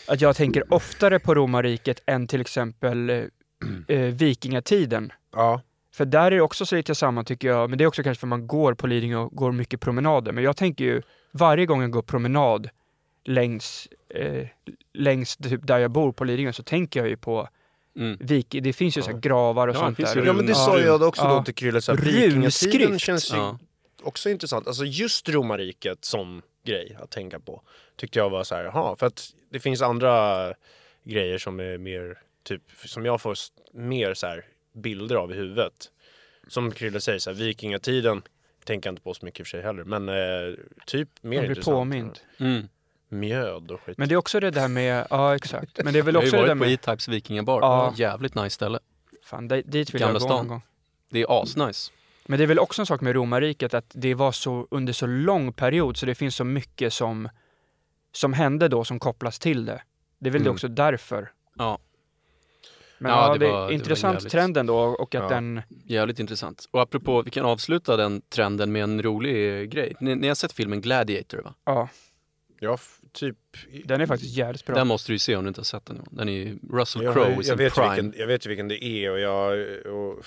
att 0.08 0.20
jag 0.20 0.36
tänker 0.36 0.74
oftare 0.74 1.18
på 1.18 1.34
romarriket 1.34 2.02
än 2.06 2.26
till 2.26 2.40
exempel 2.40 3.10
eh, 3.10 3.22
eh, 3.88 4.00
vikingatiden. 4.14 5.12
ja. 5.32 5.60
För 5.94 6.04
där 6.04 6.26
är 6.26 6.30
det 6.30 6.40
också 6.40 6.66
så 6.66 6.76
lite 6.76 6.94
samma 6.94 7.24
tycker 7.24 7.48
jag, 7.48 7.70
men 7.70 7.78
det 7.78 7.84
är 7.84 7.88
också 7.88 8.02
kanske 8.02 8.20
för 8.20 8.26
man 8.26 8.46
går 8.46 8.74
på 8.74 8.86
Lidingö 8.86 9.16
och 9.16 9.30
går 9.36 9.52
mycket 9.52 9.80
promenader. 9.80 10.32
Men 10.32 10.44
jag 10.44 10.56
tänker 10.56 10.84
ju, 10.84 11.02
varje 11.32 11.66
gång 11.66 11.80
jag 11.82 11.90
går 11.90 12.02
promenad 12.02 12.68
längs, 13.24 13.88
eh, 14.14 14.46
längs 14.94 15.36
typ 15.36 15.66
där 15.66 15.78
jag 15.78 15.90
bor 15.90 16.12
på 16.12 16.24
Lidingö 16.24 16.52
så 16.52 16.62
tänker 16.62 17.00
jag 17.00 17.08
ju 17.08 17.16
på 17.16 17.48
Mm. 17.98 18.16
vik 18.20 18.56
det 18.62 18.72
finns 18.72 18.98
ju 18.98 19.02
så 19.02 19.10
här 19.10 19.18
gravar 19.18 19.68
och 19.68 19.74
Ja, 19.74 19.78
sånt 19.78 19.96
där. 19.96 20.26
ja 20.26 20.32
men 20.32 20.46
det 20.46 20.54
sa 20.54 20.78
jag 20.78 21.02
också 21.02 21.22
Ja. 21.22 21.28
då 21.34 21.42
till 21.44 21.54
Krille. 21.54 21.72
Runskrift. 21.80 22.06
vikingatiden 22.16 22.98
känns 22.98 23.32
ju 23.32 23.36
Ja. 23.36 23.58
också 24.02 24.30
intressant. 24.30 24.66
Alltså 24.66 24.84
just 24.84 25.28
romarriket 25.28 26.04
som 26.04 26.42
grej 26.66 26.96
att 27.02 27.10
tänka 27.10 27.40
på. 27.40 27.62
Tyckte 27.96 28.18
jag 28.18 28.30
var 28.30 28.44
så 28.44 28.54
här, 28.54 28.64
jaha. 28.64 28.96
För 28.96 29.06
att 29.06 29.30
det 29.50 29.60
finns 29.60 29.82
andra 29.82 30.54
grejer 31.04 31.38
som 31.38 31.60
är 31.60 31.78
mer, 31.78 32.18
typ, 32.42 32.62
som 32.84 33.04
jag 33.04 33.20
får 33.20 33.36
mer 33.72 34.14
så 34.14 34.26
här 34.26 34.44
bilder 34.72 35.16
av 35.16 35.32
i 35.32 35.34
huvudet. 35.34 35.90
Som 36.48 36.70
Krille 36.72 37.00
säger, 37.00 37.18
så 37.18 37.30
här, 37.30 37.36
vikingatiden 37.36 38.22
tänker 38.64 38.88
jag 38.88 38.92
inte 38.92 39.02
på 39.02 39.14
så 39.14 39.24
mycket 39.24 39.40
i 39.40 39.42
och 39.42 39.46
för 39.46 39.50
sig 39.50 39.62
heller. 39.62 39.84
Men 39.84 40.08
eh, 40.08 40.54
typ 40.86 41.08
mer 41.20 41.30
Man 41.36 41.40
blir 41.40 41.50
intressant. 41.50 41.74
påmind. 41.74 42.18
Mm. 42.38 42.68
Mjöd 43.08 43.70
och 43.70 43.80
skit. 43.80 43.98
Men 43.98 44.08
det 44.08 44.14
är 44.14 44.16
också 44.16 44.40
det 44.40 44.50
där 44.50 44.68
med, 44.68 45.06
ja 45.10 45.34
exakt. 45.36 45.84
Men 45.84 45.92
det 45.92 45.98
är 45.98 46.02
väl 46.02 46.14
Jag 46.14 46.20
har 46.20 46.24
ju 46.24 46.28
också 46.28 46.36
det 46.36 46.42
där 46.42 46.54
varit 46.54 46.58
på 46.58 46.64
med, 46.64 46.72
E-Types 46.92 47.08
vikingabar. 47.08 47.60
Ja. 47.60 47.94
Jävligt 47.96 48.34
nice 48.34 48.50
ställe. 48.50 48.78
fan 49.24 49.48
dit 49.48 49.72
dit 49.72 49.94
vill 49.94 50.00
Gamla 50.00 50.14
jag 50.14 50.20
gå 50.22 50.26
stan. 50.28 50.36
någon 50.36 50.48
gång. 50.48 50.62
Det 51.10 51.20
är 51.22 51.42
asnice. 51.42 51.92
Men 52.28 52.38
det 52.38 52.44
är 52.44 52.46
väl 52.46 52.58
också 52.58 52.82
en 52.82 52.86
sak 52.86 53.00
med 53.00 53.14
romarriket 53.14 53.74
att 53.74 53.90
det 53.94 54.14
var 54.14 54.32
så 54.32 54.66
under 54.70 54.92
så 54.92 55.06
lång 55.06 55.52
period 55.52 55.96
så 55.96 56.06
det 56.06 56.14
finns 56.14 56.36
så 56.36 56.44
mycket 56.44 56.92
som, 56.92 57.28
som 58.12 58.32
hände 58.32 58.68
då 58.68 58.84
som 58.84 58.98
kopplas 58.98 59.38
till 59.38 59.64
det. 59.64 59.82
Det 60.18 60.28
är 60.28 60.32
väl 60.32 60.42
det 60.42 60.46
Mm. 60.48 60.54
också 60.54 60.68
därför. 60.68 61.32
Ja. 61.58 61.78
Men 62.98 63.12
Ja, 63.12 63.26
ja, 63.26 63.32
det 63.32 63.38
det, 63.38 63.52
var- 63.52 63.64
är 63.64 63.68
det 63.68 63.74
intressant 63.74 64.14
jävligt. 64.14 64.32
trenden 64.32 64.66
då 64.66 64.76
och 64.78 65.14
att 65.14 65.22
Ja. 65.22 65.28
den, 65.28 65.62
Jävligt 65.84 66.18
intressant. 66.18 66.68
Och 66.70 66.80
apropå, 66.82 67.22
vi 67.22 67.30
kan 67.30 67.44
avsluta 67.44 67.96
den 67.96 68.20
trenden 68.20 68.72
med 68.72 68.82
en 68.82 69.02
rolig 69.02 69.70
grej. 69.70 69.94
Ni, 70.00 70.14
ni 70.14 70.28
har 70.28 70.34
sett 70.34 70.52
filmen 70.52 70.80
Gladiator 70.80 71.42
va? 71.42 71.54
ja, 71.64 71.88
Ja, 72.60 72.78
typ. 73.12 73.36
den 73.84 74.00
är 74.00 74.06
faktiskt 74.06 74.36
jävligt 74.36 74.66
bra. 74.66 74.74
Den 74.74 74.86
måste 74.86 75.08
du 75.12 75.14
ju 75.14 75.18
se 75.18 75.36
om 75.36 75.44
du 75.44 75.48
inte 75.48 75.60
har 75.60 75.64
sett 75.64 75.86
den. 75.86 76.04
Den 76.10 76.28
är 76.28 76.32
ju 76.32 76.58
Russell 76.72 77.02
Jag, 77.02 77.14
Crowe 77.14 77.30
i 77.32 77.34
jag, 77.34 77.44
sin 77.44 77.56
vet 77.56 77.74
prime. 77.74 77.94
vilken, 77.94 78.20
jag 78.20 78.26
vet 78.26 78.46
ju 78.46 78.48
vilken 78.48 78.68
det 78.68 78.84
är 78.84 79.10
och 79.10 79.20
jag... 79.20 79.58
Och, 79.86 80.24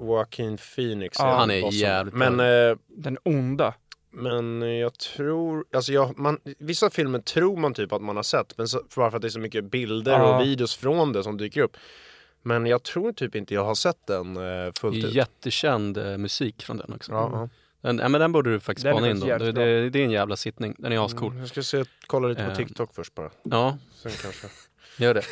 Joaquin 0.00 0.56
Phoenix 0.76 1.16
Ja, 1.18 1.34
han 1.36 1.50
är 1.50 1.60
bossen. 1.62 1.78
jävligt 1.80 2.14
bra. 2.14 2.30
Men... 2.30 2.70
Eh, 2.70 2.76
Den 2.88 3.18
onda. 3.22 3.74
Men 4.10 4.62
jag 4.62 4.98
tror, 4.98 5.64
alltså 5.72 5.92
jag, 5.92 6.18
man, 6.18 6.38
vissa 6.58 6.90
filmer 6.90 7.18
tror 7.18 7.56
man 7.56 7.74
typ 7.74 7.92
att 7.92 8.02
man 8.02 8.16
har 8.16 8.22
sett, 8.22 8.58
men 8.58 8.68
så, 8.68 8.82
bara 8.96 9.10
för 9.10 9.16
att 9.16 9.22
det 9.22 9.28
är 9.28 9.30
så 9.30 9.40
mycket 9.40 9.64
bilder 9.70 10.12
Ja. 10.12 10.36
och 10.38 10.44
videos 10.46 10.76
från 10.76 11.12
det 11.12 11.22
som 11.22 11.36
dyker 11.36 11.60
upp. 11.60 11.76
Men 12.42 12.66
jag 12.66 12.82
tror 12.82 13.12
typ 13.12 13.34
inte 13.34 13.54
jag 13.54 13.64
har 13.64 13.74
sett 13.74 14.06
den 14.06 14.36
eh, 14.36 14.72
fullt 14.80 15.04
ut. 15.04 15.14
jättekänd 15.14 15.98
eh, 15.98 16.18
musik 16.18 16.62
från 16.62 16.76
den 16.76 16.92
också. 16.92 17.12
Ja, 17.12 17.30
ja. 17.32 17.48
Den, 17.80 17.98
ja, 17.98 18.08
men 18.08 18.20
den 18.20 18.32
borde 18.32 18.50
du 18.52 18.60
faktiskt 18.60 18.84
Den 18.84 18.94
spana 18.94 19.10
in 19.10 19.20
då. 19.20 19.26
Det, 19.26 19.52
det, 19.52 19.90
det 19.90 19.98
är 20.00 20.04
en 20.04 20.10
jävla 20.10 20.36
sittning. 20.36 20.74
Den 20.78 20.92
är 20.92 21.04
ascool. 21.04 21.36
Jag 21.38 21.48
ska 21.48 21.62
se, 21.62 21.84
kolla 22.06 22.28
lite 22.28 22.44
på 22.44 22.50
Eh. 22.50 22.56
TikTok 22.56 22.94
först 22.94 23.14
bara. 23.14 23.30
Ja, 23.42 23.78
Sen 24.02 24.12
kanske. 24.22 24.46
gör 24.98 25.14
det. 25.14 25.22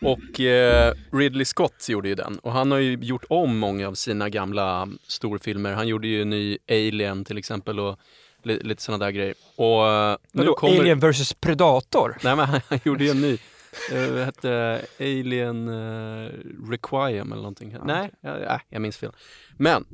Och 0.00 0.40
eh, 0.40 0.94
Ridley 1.12 1.44
Scott 1.44 1.88
gjorde 1.88 2.08
ju 2.08 2.14
den 2.14 2.38
och 2.38 2.52
han 2.52 2.70
har 2.70 2.78
ju 2.78 2.98
gjort 3.00 3.24
om 3.28 3.58
många 3.58 3.88
av 3.88 3.94
sina 3.94 4.28
gamla 4.28 4.88
storfilmer. 5.06 5.72
Han 5.72 5.88
gjorde 5.88 6.08
ju 6.08 6.22
en 6.22 6.30
ny 6.30 6.58
Alien 6.68 7.24
till 7.24 7.38
exempel 7.38 7.80
och 7.80 7.98
li, 8.42 8.60
lite 8.62 8.82
sådana 8.82 9.04
där 9.04 9.10
grejer. 9.12 9.34
Och 9.56 9.86
eh, 9.88 10.16
nu 10.32 10.42
Vadå, 10.42 10.54
kommer... 10.54 10.80
Alien 10.80 11.00
vs 11.00 11.34
Predator? 11.34 12.16
Nej 12.22 12.36
men 12.36 12.46
han, 12.46 12.60
han 12.68 12.80
gjorde 12.84 13.04
ju 13.04 13.10
en 13.10 13.20
ny. 13.20 13.38
Eh, 13.92 14.10
vad 14.12 14.24
hette 14.24 14.80
Alien 15.00 15.68
uh, 15.68 16.30
Requiem 16.70 17.32
eller 17.32 17.42
någonting. 17.42 17.76
Nej, 17.84 18.10
jag, 18.20 18.40
nej, 18.40 18.58
jag 18.68 18.82
minns 18.82 18.96
fel. 18.96 19.12
Men 19.56 19.84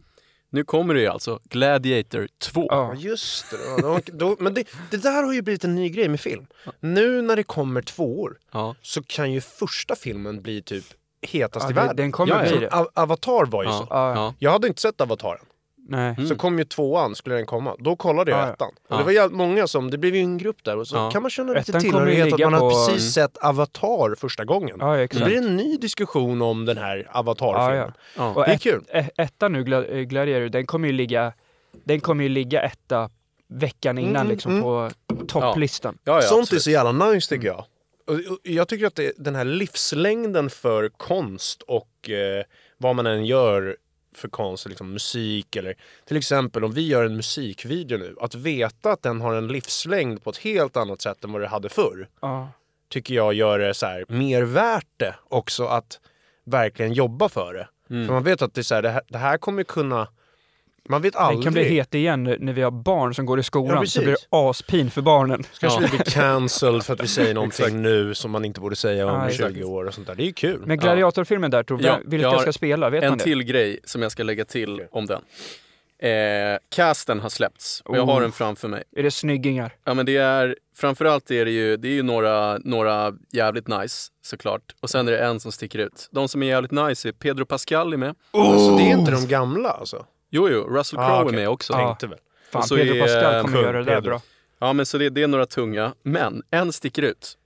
nu 0.55 0.65
kommer 0.65 0.95
det 0.95 1.01
ju 1.01 1.07
alltså 1.07 1.41
Gladiator 1.45 2.29
2. 2.39 2.67
Ja. 2.71 2.95
Just 2.99 3.51
det. 3.51 3.83
Då, 3.83 4.01
då, 4.07 4.37
men 4.41 4.55
det, 4.55 4.65
det 4.91 4.97
där 4.97 5.23
har 5.23 5.33
ju 5.33 5.43
blivit 5.43 5.65
en 5.65 5.75
ny 5.75 5.89
grej 5.89 6.09
med 6.09 6.21
film. 6.21 6.47
Nu 6.81 7.23
när 7.23 7.37
det 7.37 7.43
kommer 7.43 7.83
tvåor 7.83 8.39
Ja. 8.53 8.75
så 8.83 9.03
kan 9.03 9.33
ju 9.33 9.41
första 9.41 9.97
filmen 9.97 10.43
bli 10.43 10.63
typ 10.63 10.85
hetast 11.23 11.65
Ja, 11.65 11.71
i 11.71 11.75
det- 11.75 11.81
världen. 11.81 11.97
den 11.97 12.13
kommer 12.13 12.45
Ja, 12.45 12.51
bli 12.51 12.59
det. 12.61 12.69
A- 12.73 12.87
Avatar 12.95 13.45
var 13.47 13.63
ju 13.65 13.69
Ja. 13.71 13.79
så. 13.79 13.87
Ja. 13.91 14.15
Ja. 14.15 14.35
Jag 14.39 14.51
hade 14.51 14.67
inte 14.69 14.81
sett 14.81 15.01
Avataren. 15.01 15.45
Nej. 15.89 16.15
Mm. 16.19 16.29
Så 16.29 16.37
kom 16.37 16.59
ju 16.59 16.65
tvåan, 16.65 17.15
skulle 17.15 17.35
den 17.35 17.47
komma. 17.47 17.77
Då 17.79 17.97
kollade 17.97 18.31
jag 18.31 18.41
Ja, 18.41 18.53
ettan. 18.53 18.71
Ja. 18.89 18.97
det 18.97 19.05
var 19.05 19.11
jävligt 19.13 19.37
många 19.39 19.67
som, 19.67 19.91
det 19.91 19.99
blev 19.99 20.15
ju 20.15 20.21
en 20.21 20.39
grupp 20.39 20.65
där 20.65 20.77
och 20.77 20.89
så 20.89 20.97
Ja. 20.97 21.11
kan 21.11 21.23
man 21.23 21.31
känna 21.31 21.53
lite 21.53 21.71
Ettan 21.71 21.81
tillhörighet 21.81 22.25
att 22.27 22.31
ligga 22.39 22.51
man 22.51 22.61
har 22.61 22.71
på- 22.71 22.87
precis 22.93 23.15
sett 23.15 23.37
Avatar 23.37 24.15
första 24.15 24.45
gången. 24.45 24.77
Ja, 24.81 24.87
Så 24.87 24.99
exakt. 25.01 25.25
blir 25.27 25.41
det 25.41 25.47
en 25.49 25.57
ny 25.57 25.77
diskussion 25.77 26.43
om 26.43 26.65
den 26.65 26.79
här 26.79 27.09
Avatar-filmen. 27.13 27.77
ja. 27.77 27.93
Ja. 28.17 28.35
Och 28.35 28.45
Det 28.45 28.51
är 28.51 28.55
ett, 28.55 28.63
kul. 28.63 28.85
ettan 29.17 29.53
nu, 29.53 29.59
eh, 29.59 30.01
Gladiator, 30.03 30.49
den 30.49 30.67
kommer 30.67 30.89
ju 30.89 30.93
ligga, 30.95 31.33
den 31.85 32.01
kommer 32.01 32.23
ju 32.25 32.29
ligga 32.29 32.63
etta 32.63 33.11
veckan 33.49 33.99
innan 33.99 34.17
Mm, 34.17 34.29
liksom 34.29 34.53
mm. 34.53 34.63
på 34.63 34.91
topplistan. 35.29 35.99
Ja, 36.05 36.15
ja, 36.15 36.23
Sånt 36.23 36.41
absolut. 36.43 36.61
är 36.61 36.63
så 36.63 36.71
jävla 36.71 36.93
nice 37.07 37.29
tycker 37.35 37.47
jag. 37.47 37.65
Och, 38.07 38.15
och 38.15 38.39
jag 38.43 38.69
tycker 38.69 38.87
att 38.87 38.95
det, 38.95 39.13
den 39.17 39.35
här 39.35 39.45
livslängden 39.45 40.51
för 40.51 40.89
konst 40.89 41.63
och 41.63 42.11
eh, 42.11 42.45
vad 42.79 42.97
man 42.97 43.07
än 43.07 43.25
gör 43.25 43.77
för 44.17 44.29
konst, 44.29 44.67
liksom 44.69 44.93
musik 44.93 45.57
eller 45.57 45.75
till 46.05 46.17
exempel 46.17 46.65
om 46.65 46.73
vi 46.73 46.87
gör 46.89 47.05
en 47.05 47.17
musikvideo 47.17 47.99
nu, 47.99 48.17
att 48.21 48.35
veta 48.35 48.93
att 48.93 49.03
den 49.03 49.21
har 49.21 49.35
en 49.35 49.49
livslängd 49.49 50.25
på 50.25 50.31
ett 50.31 50.37
helt 50.37 50.77
annat 50.77 51.03
sätt 51.03 51.25
än 51.25 51.33
vad 51.33 51.41
det 51.41 51.49
hade 51.49 51.69
förr 51.69 52.09
Ja. 52.21 52.49
tycker 52.89 53.15
jag 53.15 53.35
gör 53.35 53.59
det 53.59 53.75
så 53.75 53.87
här, 53.87 54.05
mer 54.09 54.43
värt 54.43 54.89
det 54.97 55.15
också 55.29 55.67
att 55.67 56.01
verkligen 56.45 56.93
jobba 56.93 57.29
för 57.29 57.55
det. 57.55 57.69
Mm. 57.91 58.07
För 58.07 58.15
man 58.15 58.23
vet 58.23 58.43
att 58.43 58.55
det, 58.55 58.61
är 58.61 58.63
så 58.63 58.75
här, 58.75 58.83
det, 58.83 58.91
här, 58.91 59.03
det 59.09 59.19
här 59.19 59.39
kommer 59.39 59.63
kunna... 59.63 60.09
Man 60.89 61.03
vet 61.03 61.13
Den 61.13 61.23
aldrig. 61.23 61.45
kan 61.45 61.53
bli 61.53 61.65
het 61.65 61.95
igen 61.95 62.37
när 62.41 62.53
vi 62.53 62.63
har 62.63 62.71
barn 62.71 63.15
som 63.15 63.27
går 63.27 63.41
i 63.41 63.43
skolan, 63.43 63.77
Ja, 63.81 63.87
så 63.87 64.01
blir 64.01 64.11
det 64.11 64.17
aspin 64.31 64.91
för 64.91 65.03
barnen. 65.03 65.45
Kanske 65.61 65.83
Ja. 65.83 65.89
vi 65.93 65.97
blir 65.99 66.11
cancelled 66.11 66.83
för 66.83 66.93
att 66.95 67.03
vi 67.03 67.09
säger 67.09 67.35
någonting 67.41 67.83
nu 67.83 68.15
som 68.15 68.31
man 68.31 68.45
inte 68.45 68.61
borde 68.61 68.77
säga 68.77 69.07
om 69.07 69.21
Ja, 69.23 69.31
20 69.31 69.47
exakt. 69.47 69.65
år 69.65 69.85
och 69.85 69.95
sånt 69.95 70.07
där. 70.07 70.15
Det 70.15 70.23
är 70.23 70.27
ju 70.27 70.33
kul. 70.33 70.63
Men 70.67 70.79
Gladiatorfilmen 70.79 71.51
där, 71.51 71.63
tror 71.63 71.83
Ja, 71.83 71.97
vem, 72.03 72.11
vilka 72.11 72.27
jag 72.27 72.41
ska 72.41 72.53
spela? 72.53 72.91
Vet 72.91 73.03
En 73.03 73.09
man 73.11 73.19
det? 73.19 73.25
till 73.25 73.43
grej 73.43 73.79
som 73.85 74.03
jag 74.03 74.13
ska 74.13 74.23
lägga 74.23 74.45
till 74.45 74.83
om 74.91 75.07
den. 75.07 75.21
Eh, 75.99 76.59
casten 76.69 77.21
har 77.21 77.29
släppts 77.29 77.81
och 77.85 77.97
jag 77.97 78.07
har 78.07 78.17
Oh. 78.19 78.21
den 78.21 78.33
framför 78.33 78.69
mig. 78.69 78.83
Är 78.97 79.03
det 79.03 79.11
snyggingar? 79.11 79.75
Ja 79.85 79.95
men 79.95 80.07
det 80.07 80.17
är, 80.17 80.57
framförallt 80.77 81.31
är 81.31 81.45
det 81.45 81.51
ju, 81.51 81.77
det 81.77 81.89
är 81.89 81.93
ju 81.93 82.03
några, 82.03 82.59
några 82.59 83.13
jävligt 83.33 83.69
nice 83.69 84.11
såklart. 84.25 84.63
Och 84.81 84.91
sen 84.91 85.09
är 85.09 85.13
det 85.13 85.19
en 85.19 85.41
som 85.41 85.53
sticker 85.53 85.79
ut. 85.79 86.09
De 86.13 86.29
som 86.29 86.43
är 86.43 86.47
jävligt 86.47 86.71
nice 86.73 87.09
är 87.09 87.13
Pedro 87.13 87.45
Pascal 87.45 87.93
är 87.93 87.97
med. 87.97 88.15
Alltså, 88.31 88.77
det 88.77 88.83
är 88.83 88.99
inte 88.99 89.11
de 89.13 89.27
gamla 89.27 89.69
alltså? 89.71 90.07
Jo 90.35 90.49
jo, 90.49 90.61
Russell 90.77 90.99
Ah, 90.99 91.07
Crowe 91.09 91.23
okej. 91.25 91.35
är 91.35 91.41
med 91.41 91.49
också. 91.49 91.73
Ja. 91.73 91.79
Tänkte 91.87 92.07
väl. 92.07 92.19
Fan, 92.53 92.61
Och 92.63 92.69
så 92.69 92.77
Pedro 92.77 92.95
är, 92.95 93.01
Pascal 93.01 93.35
eh, 93.35 93.43
kommer 93.43 93.59
göra 93.63 93.79
det 93.79 93.85
där 93.85 93.95
Pedro. 93.95 94.09
bra. 94.11 94.21
Ja 94.59 94.73
men 94.73 94.87
så 94.87 94.99
det, 94.99 95.11
det 95.11 95.23
är 95.23 95.29
några 95.29 95.47
tunga. 95.47 95.95
Men 96.03 96.43
en 96.51 96.73
sticker 96.73 97.03
ut. 97.03 97.39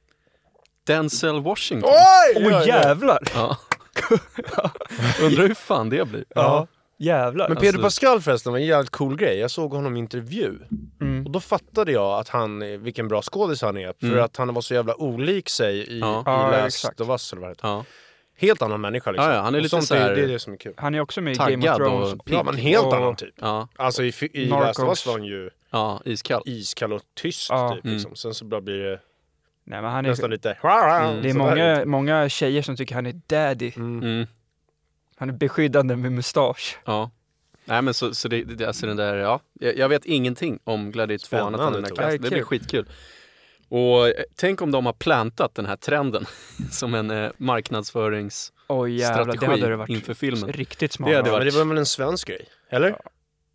Denzel 0.87 1.41
Washington. 1.43 1.91
Oj! 2.37 2.47
Åh 2.53 2.67
jävlar! 2.67 3.19
Ja. 3.35 3.57
Undrar 5.23 5.47
hur 5.47 5.55
fan 5.55 5.91
det 5.91 6.09
blir. 6.09 6.25
Ja, 6.35 6.67
jävlar. 6.99 7.49
Men 7.49 7.57
Pedro 7.59 7.69
Alltså- 7.85 8.01
Pascal 8.01 8.21
förresten 8.21 8.53
var 8.53 8.59
en 8.59 8.67
jävligt 8.67 8.91
cool 8.91 9.17
grej. 9.17 9.39
Jag 9.39 9.51
såg 9.51 9.73
honom 9.73 9.97
i 9.97 9.99
intervju. 9.99 10.59
Mm. 11.01 11.27
Och 11.27 11.31
då 11.33 11.41
fattade 11.41 11.93
jag 11.93 12.19
att 12.21 12.29
han, 12.29 12.63
eh, 12.63 12.69
vilken 12.79 13.09
bra 13.09 13.23
skådis 13.23 13.63
han 13.63 13.77
är. 13.77 13.95
För 14.01 14.07
Mm. 14.07 14.25
att 14.25 14.37
han 14.37 14.55
var 14.55 14.63
så 14.63 14.75
jävla 14.75 14.95
olik 14.95 15.49
sig 15.49 15.77
i, 15.79 15.99
Ja. 16.01 16.21
i 16.21 16.23
Ja, 16.27 16.51
Last 16.51 16.67
exakt. 16.67 17.01
of 17.01 17.09
Us 17.09 17.33
eller 17.33 17.41
vad 17.41 17.51
det 17.51 17.53
heter. 17.53 17.69
Helt 18.41 18.63
annan 18.63 18.81
människa 18.81 19.11
liksom. 19.11 19.29
Ja, 19.31 19.35
ja, 19.37 19.41
han 19.43 19.55
är 19.55 19.59
Och 19.59 19.63
lite 19.63 19.71
sånt 19.71 19.85
så 19.85 19.95
här- 19.95 20.11
är, 20.11 20.17
det 20.17 20.23
är 20.23 20.29
det 20.29 20.39
som 20.39 20.53
är 20.53 20.57
kul. 20.57 20.75
Han 20.77 20.95
är 20.95 21.01
också 21.01 21.21
med 21.21 21.33
i 21.33 21.37
Game 21.37 21.71
of 21.71 21.77
Thrones. 21.77 22.13
och 22.13 22.21
Ja 22.31 22.43
men 22.43 22.57
helt 22.57 22.85
och- 22.87 22.97
annan 22.97 23.17
typ. 23.17 23.35
Ja, 23.41 23.69
Alltså 23.77 24.03
i, 24.05 24.13
i 24.33 24.45
Last 24.47 24.79
of 24.79 24.85
Narcos. 24.85 24.89
Us 24.89 25.07
var 25.07 25.13
han 25.13 25.25
ju 25.25 25.51
ja 25.71 26.03
iskall. 26.05 26.43
iskall 26.47 26.93
och 26.93 27.03
tyst 27.15 27.47
Ja. 27.51 27.75
typ. 27.75 27.85
Mm. 27.85 27.97
Liksom. 27.97 28.17
Sen 28.17 28.35
så 28.35 28.45
bara 28.45 28.61
blir 28.61 28.79
det 28.79 29.01
Nej, 29.65 29.83
men 29.83 29.91
han 29.91 30.05
är, 30.05 30.09
nästan 30.11 30.31
lite... 30.31 30.49
det 31.23 31.31
är 31.31 31.35
många, 31.35 31.85
många 31.85 32.29
tjejer 32.29 32.63
som 32.63 32.77
tycker 32.77 32.95
han 32.95 33.07
är 33.07 33.21
daddy. 33.27 33.73
Mm. 33.77 34.03
Mm. 34.03 34.27
Han 35.17 35.29
är 35.29 35.33
beskyddande 35.33 35.97
med 35.97 36.13
mustasch. 36.13 36.79
Ja. 36.85 37.11
Nej 37.65 37.83
men 37.83 37.95
så, 37.95 38.15
så 38.15 38.29
det, 38.29 38.43
det, 38.45 38.67
alltså 38.67 38.87
den 38.87 38.97
där, 38.97 39.17
ja. 39.17 39.41
Jag, 39.61 39.77
jag 39.79 39.89
vet 39.89 40.05
ingenting 40.05 40.59
om 40.65 40.91
Gladiator 40.93 41.27
2 41.29 41.37
annat 41.37 41.61
än 41.61 41.73
den 41.73 41.85
här. 41.85 41.91
Tor. 41.91 42.03
Det 42.13 42.19
blir 42.19 42.31
Kul. 42.31 42.45
skitkul. 42.45 42.89
Och 43.69 44.09
eh, 44.09 44.13
tänk 44.37 44.63
om 44.63 44.71
de 44.71 44.87
har 44.87 44.93
plantat 44.93 45.55
den 45.55 45.67
här 45.67 45.77
trenden 45.77 46.25
som 46.71 46.95
en 46.95 47.11
eh, 47.11 47.31
marknadsförings... 47.37 48.53
Oj 48.71 48.97
jävlar, 48.97 49.19
det 49.19 49.33
Strategi 49.33 49.47
hade 49.61 49.71
det 49.71 49.77
varit 49.77 49.91
inför 49.91 50.15
filmen. 50.15 50.53
riktigt 50.53 50.93
smart. 50.93 51.11
Det 51.11 51.17
hade 51.17 51.29
Ja, 51.29 51.33
men 51.33 51.41
varit- 51.41 51.53
det 51.53 51.59
var 51.59 51.65
väl 51.65 51.79
en 51.79 51.87
svensk 51.87 52.29
grej? 52.29 52.49
Eller? 52.71 52.97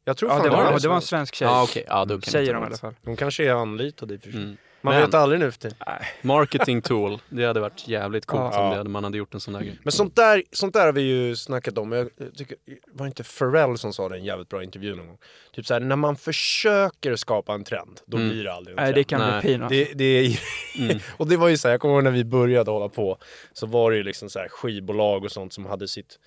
Jag 0.06 0.18
tror 0.18 0.32
Ja, 0.32 0.36
fan 0.38 0.44
det 0.46 0.50
var, 0.50 0.72
det 0.74 0.80
det 0.80 0.88
var 0.88 0.96
en 0.96 1.02
svensk 1.02 1.36
tjej. 1.36 1.48
Ja 1.48 1.68
ja 1.88 2.06
då 2.06 2.22
kan 2.22 2.32
Säger 2.32 2.54
de 2.54 2.64
i 2.64 2.66
alla 2.66 2.78
fall. 2.78 2.96
De 3.02 3.16
kanske 3.16 3.44
är 3.46 3.54
anlitade 3.54 4.14
i 4.14 4.18
och 4.18 4.22
för 4.22 4.32
sig. 4.32 4.42
Mm. 4.42 4.58
Man 4.86 4.94
Men- 4.94 5.04
vet 5.06 5.14
aldrig 5.14 5.40
nu 5.40 5.52
för 5.52 5.60
tiden. 5.60 5.78
Marketing 6.22 6.82
tool, 6.82 7.22
det 7.30 7.46
hade 7.46 7.60
varit 7.60 7.88
jävligt 7.88 8.26
coolt 8.26 8.54
Ja. 8.54 8.64
om 8.64 8.70
det 8.70 8.76
hade, 8.78 8.90
man 8.90 9.04
hade 9.04 9.18
gjort 9.18 9.34
en 9.34 9.40
sån 9.40 9.54
där 9.54 9.62
grej. 9.62 9.80
Men 9.84 9.92
sånt 9.92 10.16
där, 10.16 10.44
sånt 10.52 10.74
där 10.74 10.86
har 10.86 10.94
vi 10.94 11.02
ju 11.02 11.36
snackat 11.36 11.78
om. 11.78 11.92
Jag 11.92 12.10
tycker, 12.36 12.58
var 12.92 13.06
det 13.06 13.08
inte 13.08 13.24
Pharrell 13.24 13.78
som 13.78 13.94
sa 13.94 14.10
det 14.10 14.16
i 14.16 14.20
en 14.20 14.26
jävligt 14.26 14.50
bra 14.50 14.64
intervju 14.64 14.96
någon 14.96 15.08
gång? 15.08 15.18
Typ 15.54 15.66
såhär, 15.66 15.82
när 15.82 15.96
man 15.96 16.16
försöker 16.16 17.16
skapa 17.16 17.54
en 17.54 17.64
trend, 17.64 18.02
då 18.06 18.18
Mm. 18.18 18.30
blir 18.30 18.44
det 18.44 18.54
aldrig 18.54 18.78
en 18.78 18.84
Nej, 18.84 18.94
trend. 18.94 18.96
det 18.96 19.04
kan 19.04 19.22
Nej. 19.22 19.42
bli 19.42 19.50
pinat. 19.54 19.70
Det, 19.70 19.94
det 19.94 20.04
är, 20.06 20.40
Mm. 20.80 21.00
och 21.18 21.28
det 21.28 21.38
var 21.38 21.48
ju 21.48 21.58
så 21.58 21.68
här, 21.68 21.74
jag 21.74 21.82
kommer 21.82 21.94
ihåg 21.96 22.04
när 22.04 22.12
vi 22.12 22.24
började 22.26 22.72
hålla 22.72 22.90
på 22.90 23.18
så 23.54 23.66
var 23.66 23.92
det 23.92 23.98
ju 23.98 24.04
liksom 24.04 24.30
så 24.30 24.40
här 24.40 24.48
skivbolag 24.48 25.24
och 25.24 25.32
sånt 25.32 25.54
som 25.54 25.66
hade 25.66 25.88
sitt 25.88 26.20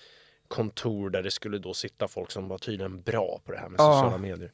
kontor 0.49 1.11
där 1.11 1.23
det 1.23 1.31
skulle 1.31 1.59
då 1.59 1.75
sitta 1.75 2.09
folk 2.09 2.31
som 2.31 2.49
var 2.49 2.59
tydligen 2.59 3.03
bra 3.03 3.41
på 3.45 3.53
det 3.53 3.59
här 3.59 3.69
med 3.69 3.81
Ja. 3.81 3.93
sociala 3.93 4.19
medier. 4.19 4.51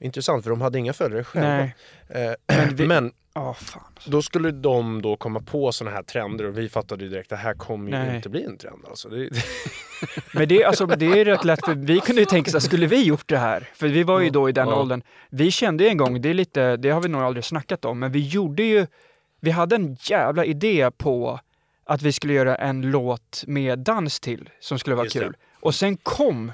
Intressant 0.00 0.42
för 0.44 0.50
de 0.50 0.60
hade 0.60 0.78
inga 0.78 0.92
följare 0.92 1.24
själva. 1.24 1.60
Eh, 2.08 2.32
Men 2.66 2.76
vi- 2.76 2.86
men 2.86 3.12
alltså. 3.32 3.78
då 4.06 4.22
skulle 4.22 4.50
de 4.50 5.02
då 5.02 5.16
komma 5.16 5.40
på 5.40 5.72
såna 5.72 5.90
här 5.90 6.02
trender 6.02 6.44
och 6.44 6.58
vi 6.58 6.68
fattade 6.68 7.04
ju 7.04 7.10
direkt 7.10 7.32
att 7.32 7.38
det 7.38 7.42
här 7.42 7.54
kommer 7.54 7.90
ju 7.90 7.98
Nej. 7.98 8.16
inte 8.16 8.28
bli 8.28 8.44
en 8.44 8.58
trend 8.58 8.84
alltså. 8.88 9.08
Det, 9.08 9.30
Men 10.34 10.48
det, 10.48 10.64
alltså, 10.64 10.86
det 10.86 11.20
är 11.20 11.24
rätt 11.24 11.44
lätt, 11.44 11.64
för 11.64 11.74
vi 11.74 12.00
kunde 12.00 12.22
ju 12.22 12.26
tänka 12.26 12.50
så 12.50 12.60
skulle 12.60 12.86
vi 12.86 13.02
gjort 13.04 13.28
det 13.28 13.38
här? 13.38 13.68
För 13.74 13.88
vi 13.88 14.02
var 14.02 14.20
ju 14.20 14.30
då 14.30 14.48
i 14.48 14.52
den 14.52 14.68
Ja. 14.68 14.80
åldern. 14.80 15.02
Vi 15.30 15.50
kände 15.50 15.84
ju 15.84 15.90
en 15.90 15.96
gång, 15.96 16.20
det 16.22 16.28
är 16.30 16.34
lite, 16.34 16.76
det 16.76 16.90
har 16.90 17.00
vi 17.00 17.08
nog 17.08 17.22
aldrig 17.22 17.44
snackat 17.44 17.84
om, 17.84 17.98
men 17.98 18.12
vi 18.12 18.18
gjorde 18.28 18.62
ju, 18.62 18.86
vi 19.40 19.50
hade 19.50 19.76
en 19.76 19.96
jävla 20.00 20.44
idé 20.44 20.90
på 20.90 21.40
att 21.84 22.02
vi 22.02 22.12
skulle 22.12 22.32
göra 22.32 22.56
en 22.56 22.82
låt 22.90 23.44
med 23.46 23.78
dans 23.78 24.20
till, 24.20 24.50
som 24.60 24.78
skulle 24.78 24.96
vara 24.96 25.06
Just 25.06 25.16
det. 25.18 25.24
kul. 25.24 25.36
Och 25.60 25.74
sen 25.74 25.96
kom 25.96 26.52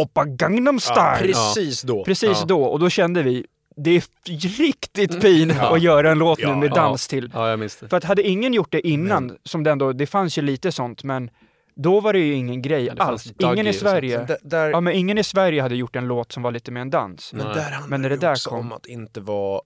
Oppa 0.00 0.24
Gangnam 0.24 0.80
Style! 0.80 0.96
ja, 0.98 1.18
precis 1.20 1.82
då. 1.82 2.04
Precis 2.04 2.38
Ja. 2.40 2.44
då, 2.46 2.64
och 2.64 2.78
då 2.78 2.90
kände 2.90 3.22
vi, 3.22 3.46
det 3.76 3.90
är 3.90 4.58
riktigt 4.58 5.20
pin 5.20 5.50
att 5.60 5.82
göra 5.82 6.10
en 6.10 6.18
låt 6.18 6.38
nu 6.38 6.44
Ja, 6.44 6.56
med 6.56 6.70
ja. 6.70 6.74
dans 6.74 7.08
till. 7.08 7.30
Ja, 7.34 7.50
jag 7.50 7.58
minns 7.58 7.76
det. 7.76 7.88
För 7.88 7.96
att 7.96 8.04
hade 8.04 8.22
ingen 8.22 8.54
gjort 8.54 8.72
det 8.72 8.88
innan, 8.88 9.36
som 9.44 9.62
det 9.64 9.70
ändå, 9.70 9.92
det 9.92 10.06
fanns 10.06 10.38
ju 10.38 10.42
lite 10.42 10.72
sånt, 10.72 11.04
men 11.04 11.30
då 11.74 12.00
var 12.00 12.12
det 12.12 12.18
ju 12.18 12.34
ingen 12.34 12.62
grej 12.62 12.86
fanns 12.88 13.00
alls. 13.00 13.32
Ingen 13.38 13.66
i. 13.66 13.72
Sverige, 13.72 14.38
där, 14.42 14.70
ja 14.70 14.80
men 14.80 14.94
ingen 14.94 15.18
i 15.18 15.24
Sverige 15.24 15.62
hade 15.62 15.76
gjort 15.76 15.96
en 15.96 16.06
låt 16.08 16.32
som 16.32 16.42
var 16.42 16.50
lite 16.52 16.70
mer 16.70 16.80
en 16.80 16.90
dans. 16.90 17.32
men 17.32 17.46
Nej. 17.46 17.54
där 17.54 17.62
handlar 17.70 17.88
Men 17.90 18.02
när 18.02 18.08
det, 18.10 18.16
det 18.16 18.20
där 18.26 18.30
också 18.32 18.50
kom- 18.50 18.58
om 18.60 18.72
att 18.72 18.86
inte 18.86 19.20
vara 19.20 19.62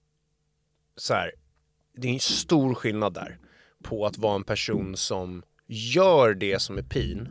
så 0.97 1.15
här. 1.15 1.31
Det 1.99 2.09
är 2.09 2.13
en 2.13 2.21
stor 2.21 2.75
skillnad 2.75 3.15
där 3.15 3.39
på 3.85 4.07
att 4.07 4.19
vara 4.19 4.35
en 4.35 4.45
person 4.45 4.97
som 4.97 5.43
gör 5.67 6.35
det 6.35 6.63
som 6.63 6.79
är 6.79 6.83
pin 6.83 7.29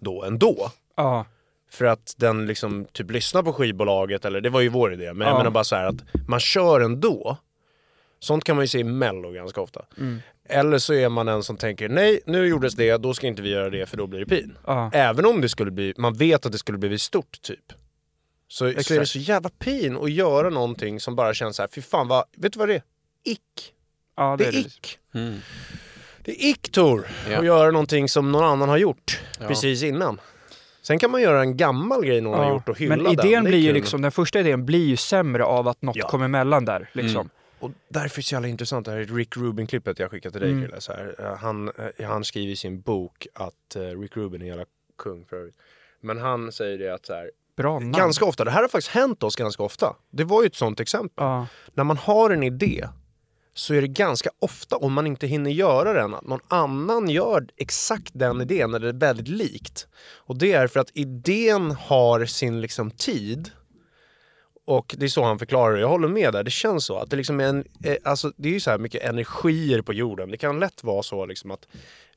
då 0.00 0.24
ändå. 0.24 0.70
Ja, 0.96 1.26
För 1.70 1.84
att 1.84 2.14
den 2.16 2.46
liksom 2.46 2.84
typ 2.92 3.10
lyssnar 3.10 3.42
på 3.42 3.52
skivbolaget, 3.52 4.24
eller 4.24 4.40
det 4.40 4.50
var 4.50 4.60
ju 4.60 4.68
vår 4.68 4.92
idé, 4.92 5.12
men 5.12 5.26
Ja. 5.26 5.32
jag 5.32 5.38
menar 5.38 5.50
bara 5.50 5.64
så 5.64 5.76
här 5.76 5.84
att 5.84 6.28
man 6.28 6.40
kör 6.40 6.80
ändå. 6.80 7.36
Sånt 8.20 8.44
kan 8.44 8.56
man 8.56 8.62
ju 8.64 8.68
se 8.68 8.78
i 8.78 8.84
mello 8.84 9.30
ganska 9.30 9.60
ofta. 9.60 9.84
Mm. 9.98 10.18
Eller 10.48 10.78
så 10.78 10.94
är 10.94 11.08
man 11.08 11.28
en 11.28 11.42
som 11.42 11.56
tänker 11.56 11.88
nej, 11.88 12.20
nu 12.26 12.46
gjordes 12.46 12.74
det, 12.74 12.96
då 12.96 13.14
ska 13.14 13.26
inte 13.26 13.42
vi 13.42 13.48
göra 13.50 13.70
det 13.70 13.86
för 13.86 13.96
då 13.96 14.06
blir 14.06 14.20
det 14.20 14.26
pin. 14.26 14.58
ja. 14.66 14.90
Även 14.94 15.26
om 15.26 15.40
det 15.40 15.48
skulle 15.48 15.70
bli, 15.70 15.94
man 15.96 16.14
vet 16.14 16.46
att 16.46 16.52
det 16.52 16.58
skulle 16.58 16.78
bli 16.78 16.98
stort 16.98 17.42
typ. 17.42 17.72
Så, 18.48 18.72
så 18.82 18.94
är 18.94 18.98
det 19.00 19.06
så 19.06 19.18
jävla 19.18 19.48
pin 19.58 19.96
att 19.96 20.10
göra 20.10 20.50
någonting 20.50 21.00
som 21.00 21.16
bara 21.16 21.34
känns 21.34 21.56
så 21.56 21.62
här, 21.62 21.68
fy 21.74 21.80
fan 21.82 22.08
vad, 22.08 22.24
vet 22.36 22.52
du 22.52 22.58
vad 22.58 22.68
det 22.68 22.74
är? 22.74 22.82
Ick. 23.24 23.40
ja 24.16 24.36
Det 24.38 24.44
det 24.44 24.48
är 24.48 24.48
är 24.48 24.52
det. 24.52 24.58
ick. 24.58 24.98
Mm. 25.14 25.38
Det 26.24 26.44
är 26.44 26.48
ick 26.50 26.70
Tor, 26.72 27.06
Ja. 27.30 27.38
att 27.38 27.44
göra 27.44 27.70
någonting 27.70 28.08
som 28.08 28.32
någon 28.32 28.44
annan 28.44 28.68
har 28.68 28.78
gjort 28.78 29.20
Ja. 29.40 29.46
precis 29.48 29.82
innan. 29.82 30.20
Sen 30.88 30.98
kan 30.98 31.10
man 31.10 31.22
göra 31.22 31.40
en 31.40 31.56
gammal 31.56 32.04
grej 32.04 32.20
någon 32.20 32.38
har 32.38 32.50
gjort 32.52 32.68
och 32.68 32.78
hylla 32.78 32.96
Men 32.96 33.04
den. 33.04 33.12
idén 33.12 33.44
Det 33.44 33.48
är 33.48 33.52
blir 33.52 33.60
ju 33.60 33.72
liksom, 33.72 34.02
den 34.02 34.12
första 34.12 34.40
idén 34.40 34.64
blir 34.66 34.86
ju 34.86 34.96
sämre 34.96 35.44
av 35.44 35.68
att 35.68 35.82
något 35.82 35.96
Ja. 35.96 36.08
kommer 36.08 36.24
emellan 36.24 36.64
där. 36.64 36.90
Liksom. 36.92 37.20
Mm. 37.20 37.30
och 37.58 37.70
därför 37.88 38.06
är 38.18 38.22
det 38.22 38.22
så 38.22 38.34
jävla 38.34 38.48
intressant, 38.48 38.84
det 38.86 38.90
här 38.92 38.98
är 38.98 39.04
Rick 39.04 39.36
Rubin-klippet 39.36 39.98
jag 39.98 40.10
skickade 40.10 40.32
till 40.32 40.40
dig 40.40 40.50
Mm. 40.50 40.80
Så 40.80 40.92
här, 40.92 41.14
eh, 41.18 41.36
han, 41.36 41.70
eh, 41.98 42.06
han 42.08 42.24
skriver 42.24 42.52
i 42.52 42.56
sin 42.56 42.80
bok 42.80 43.26
att 43.34 43.76
eh, 43.76 43.80
Rick 44.00 44.16
Rubin 44.16 44.40
är 44.40 44.44
en 44.44 44.48
jävla 44.48 44.64
kung 44.98 45.24
för 45.24 45.36
övrigt. 45.36 45.56
Men 46.00 46.18
han 46.18 46.52
säger 46.52 46.78
det 46.78 46.94
att 46.94 47.06
så 47.06 47.14
här, 47.14 47.30
Bra 47.56 47.72
namn. 47.78 47.92
ganska 47.92 48.24
ofta, 48.24 48.44
det 48.44 48.50
här 48.50 48.60
har 48.62 48.68
faktiskt 48.68 48.94
hänt 48.94 49.22
oss 49.22 49.36
ganska 49.36 49.62
ofta. 49.62 49.96
Det 50.10 50.24
var 50.24 50.42
ju 50.42 50.46
ett 50.46 50.54
sånt 50.54 50.80
exempel. 50.80 51.24
Ja. 51.24 51.46
När 51.74 51.84
man 51.84 51.96
har 51.96 52.30
en 52.30 52.42
idé 52.42 52.88
så 53.58 53.74
är 53.74 53.80
det 53.80 53.88
ganska 53.88 54.30
ofta, 54.38 54.76
om 54.76 54.92
man 54.92 55.06
inte 55.06 55.26
hinner 55.26 55.50
göra 55.50 55.92
den, 55.92 56.14
att 56.14 56.26
någon 56.26 56.40
annan 56.48 57.08
gör 57.08 57.46
exakt 57.56 58.10
den 58.12 58.40
idén 58.40 58.74
eller 58.74 58.92
väldigt 58.92 59.28
likt. 59.28 59.86
Och 60.16 60.38
det 60.38 60.52
är 60.52 60.66
för 60.66 60.80
att 60.80 60.90
idén 60.94 61.70
har 61.70 62.24
sin 62.24 62.60
liksom 62.60 62.90
tid. 62.90 63.50
Och 64.66 64.94
det 64.98 65.06
är 65.06 65.08
så 65.08 65.24
han 65.24 65.38
förklarar 65.38 65.74
det. 65.74 65.80
Jag 65.80 65.88
håller 65.88 66.08
med 66.08 66.32
där. 66.32 66.42
Det 66.44 66.50
känns 66.50 66.84
så. 66.84 66.96
Att 66.98 67.10
det, 67.10 67.16
liksom 67.16 67.40
är 67.40 67.44
en, 67.44 67.64
eh, 67.84 67.96
alltså, 68.04 68.32
det 68.36 68.48
är 68.48 68.52
ju 68.52 68.60
så 68.60 68.70
här 68.70 68.78
mycket 68.78 69.02
energier 69.02 69.82
på 69.82 69.92
jorden. 69.92 70.30
Det 70.30 70.36
kan 70.36 70.60
lätt 70.60 70.84
vara 70.84 71.02
så 71.02 71.26
liksom 71.26 71.50
att 71.50 71.66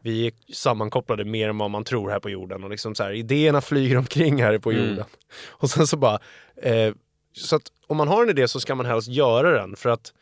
vi 0.02 0.28
är 0.28 0.34
sammankopplade 0.54 1.26
mer 1.26 1.50
än 1.50 1.58
vad 1.58 1.72
man 1.72 1.84
tror 1.84 2.10
här 2.10 2.20
på 2.20 2.30
jorden. 2.30 2.64
Och 2.64 2.70
liksom 2.70 2.96
så 2.96 3.04
här, 3.04 3.12
idéerna 3.12 3.62
flyger 3.62 3.98
omkring 3.98 4.44
här 4.44 4.58
på 4.58 4.72
Mm. 4.72 4.90
jorden. 4.90 5.06
Och 5.50 5.70
sen 5.70 5.88
så 5.88 5.98
bara... 5.98 6.20
Eh, 6.56 6.94
så 7.34 7.56
att 7.56 7.64
om 7.88 7.98
man 7.98 8.08
har 8.08 8.24
en 8.24 8.30
idé 8.30 8.48
så 8.48 8.60
ska 8.60 8.76
man 8.76 8.86
helst 8.86 9.08
göra 9.08 9.52
den. 9.62 9.76
För 9.76 9.90
att 9.90 10.14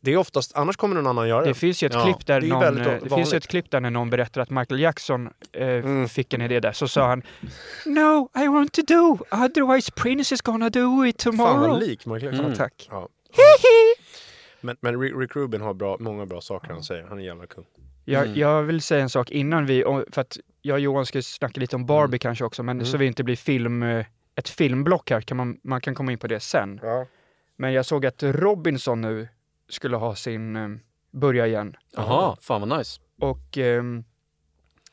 det 0.00 0.12
är 0.12 0.16
oftast, 0.16 0.56
annars 0.56 0.76
kommer 0.76 0.94
någon 0.94 1.06
annan 1.06 1.28
göra 1.28 1.40
Det 1.40 1.46
den. 1.46 1.54
finns 1.54 1.82
ju 1.82 1.86
ett 1.86 1.94
Ja, 1.94 2.04
klipp 2.04 2.26
där 2.26 2.40
det 2.40 2.46
är 2.46 2.50
någon, 2.50 2.78
eh, 2.80 2.98
det 3.02 3.10
finns 3.14 3.32
ett 3.32 3.46
klipp 3.46 3.70
där 3.70 3.80
när 3.80 3.90
någon 3.90 4.10
berättar 4.10 4.40
att 4.40 4.50
Michael 4.50 4.80
Jackson 4.80 5.30
eh, 5.52 5.68
Mm. 5.68 6.08
fick 6.08 6.34
en 6.34 6.42
idé 6.42 6.60
där, 6.60 6.72
så 6.72 6.88
sa 6.88 7.06
han 7.08 7.22
No, 7.86 8.28
I 8.44 8.48
want 8.48 8.72
to 8.72 8.82
do, 8.82 9.18
otherwise 9.30 9.92
Prince 9.92 10.34
is 10.34 10.40
gonna 10.42 10.70
do 10.70 11.06
it 11.06 11.22
Fan 11.22 11.32
tomorrow. 11.32 11.68
vad 11.70 11.80
lik 11.80 12.06
Michael 12.06 12.24
Jackson. 12.24 12.44
Mm. 12.44 12.56
Tack. 12.58 12.88
Ja. 12.90 13.08
Men, 14.60 14.76
men 14.80 15.00
Rick, 15.00 15.12
Rick 15.16 15.36
Rubin 15.36 15.60
har 15.60 15.74
bra, 15.74 15.96
många 16.00 16.26
bra 16.26 16.40
saker 16.40 16.72
han 16.72 16.82
säger. 16.82 17.04
Han 17.08 17.18
är 17.18 17.22
jävla 17.22 17.46
kung. 17.46 17.64
Jag, 18.04 18.24
Mm. 18.26 18.38
jag 18.38 18.62
vill 18.62 18.82
säga 18.82 19.02
en 19.02 19.10
sak 19.10 19.30
innan 19.30 19.66
vi, 19.66 19.84
för 20.12 20.20
att 20.20 20.36
jag 20.62 20.74
och 20.74 20.80
Johan 20.80 21.06
ska 21.06 21.22
snacka 21.22 21.60
lite 21.60 21.76
om 21.76 21.86
Barbie 21.86 22.18
kanske 22.18 22.44
också, 22.44 22.62
men 22.62 22.76
Mm. 22.76 22.86
så 22.86 22.96
vi 22.98 23.06
inte 23.06 23.24
blir 23.24 23.36
film, 23.36 23.82
eh, 23.82 24.06
ett 24.36 24.48
filmblock 24.48 25.10
här, 25.10 25.20
kan 25.20 25.36
man, 25.36 25.58
man 25.64 25.80
kan 25.80 25.94
komma 25.94 26.12
in 26.12 26.18
på 26.18 26.26
det 26.26 26.40
sen. 26.40 26.80
Ja. 26.82 27.06
Men 27.56 27.72
jag 27.72 27.86
såg 27.86 28.06
att 28.06 28.22
Robinson 28.22 29.00
nu 29.00 29.28
skulle 29.70 29.96
ha 29.96 30.14
sin, 30.14 30.56
eh, 30.56 30.68
börja 31.10 31.46
igen. 31.46 31.76
Jaha, 31.96 32.36
fan 32.40 32.68
vad 32.68 32.78
nice. 32.78 33.00
Och 33.20 33.58
ehm, 33.58 34.04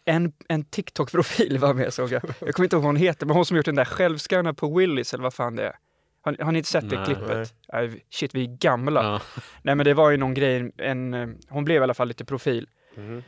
en, 0.06 0.34
en 0.48 0.64
TikTok-profil 0.64 1.58
var 1.58 1.74
med 1.74 1.94
såg 1.94 2.12
jag. 2.12 2.22
Jag 2.40 2.56
kommer 2.56 2.66
inte 2.66 2.76
ihåg 2.76 2.84
vad 2.84 2.90
hon 2.90 2.96
heter, 2.96 3.26
men 3.26 3.36
hon 3.36 3.46
som 3.46 3.58
gjort 3.58 3.66
den 3.66 3.76
där 3.76 3.86
självskanna 3.86 4.54
på 4.54 4.78
Willys 4.78 5.14
eller 5.14 5.24
vad 5.24 5.34
fan 5.34 5.56
det 5.56 5.64
är. 5.64 5.76
Har, 6.22 6.38
har 6.44 6.52
ni 6.52 6.58
inte 6.58 6.70
sett 6.70 6.90
det 6.90 6.96
Nej. 6.96 7.06
klippet? 7.06 7.54
Nej, 7.74 8.06
shit, 8.10 8.36
vi 8.36 8.44
är 8.44 8.58
gamla. 8.58 9.04
Ja. 9.04 9.22
Nej 9.62 9.76
men 9.76 9.86
det 9.86 9.94
var 9.94 10.10
ju 10.12 10.18
någon 10.18 10.34
grej, 10.34 10.72
en, 10.78 11.14
eh, 11.14 11.28
hon 11.50 11.66
blev 11.66 11.82
i 11.82 11.84
alla 11.84 11.94
fall 11.94 12.08
lite 12.08 12.26
profil. 12.26 12.68
Mhm. 12.96 13.24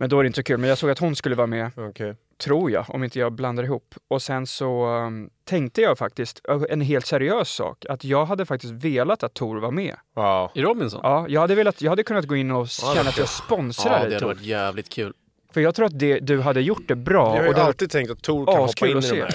Men 0.00 0.08
då 0.10 0.18
är 0.18 0.22
det 0.22 0.26
inte 0.26 0.36
så 0.36 0.42
kul. 0.42 0.58
Men 0.58 0.68
jag 0.68 0.78
såg 0.78 0.90
att 0.90 0.98
hon 0.98 1.16
skulle 1.16 1.34
vara 1.34 1.46
med, 1.46 1.70
Okej. 1.76 2.14
tror 2.42 2.70
jag, 2.70 2.84
om 2.88 3.04
inte 3.04 3.18
jag 3.18 3.32
blandar 3.32 3.64
ihop. 3.64 3.94
Och 4.08 4.22
sen 4.22 4.46
så 4.46 4.86
um, 4.86 5.30
tänkte 5.44 5.80
jag 5.80 5.98
faktiskt, 5.98 6.40
en 6.68 6.80
helt 6.80 7.06
seriös 7.06 7.48
sak, 7.50 7.84
att 7.88 8.04
jag 8.04 8.24
hade 8.26 8.46
faktiskt 8.46 8.72
velat 8.72 9.22
att 9.22 9.34
Tor 9.34 9.60
var 9.60 9.70
med. 9.70 9.96
Ja. 10.16 10.50
I 10.54 10.62
Robinson? 10.62 11.00
Ja, 11.02 11.26
jag 11.28 11.40
hade, 11.40 11.54
velat, 11.54 11.82
jag 11.82 11.90
hade 11.90 12.02
kunnat 12.02 12.24
gå 12.26 12.36
in 12.36 12.50
och 12.50 12.68
Ja, 12.82 12.94
känna 12.94 13.08
att 13.10 13.18
jag 13.18 13.28
sponsrar 13.28 14.02
Ja, 14.02 14.08
det 14.08 14.14
hade 14.14 14.26
varit 14.26 14.42
jävligt 14.42 14.88
kul. 14.88 15.12
För 15.52 15.60
jag 15.60 15.74
tror 15.74 15.86
att 15.86 15.98
det, 15.98 16.18
du 16.18 16.40
hade 16.40 16.60
gjort 16.60 16.88
det 16.88 16.94
bra. 16.96 17.26
Jag 17.26 17.30
har 17.30 17.38
och 17.40 17.46
ju 17.46 17.52
det 17.52 17.58
hade 17.58 17.62
alltid 17.66 17.90
tänkt 17.90 18.10
att 18.10 18.22
Tor 18.22 18.46
kan 18.46 18.54
hoppa 18.54 18.64
askul 18.64 18.90
in 18.90 18.98
i 18.98 19.00
de 19.10 19.16
här. 19.20 19.34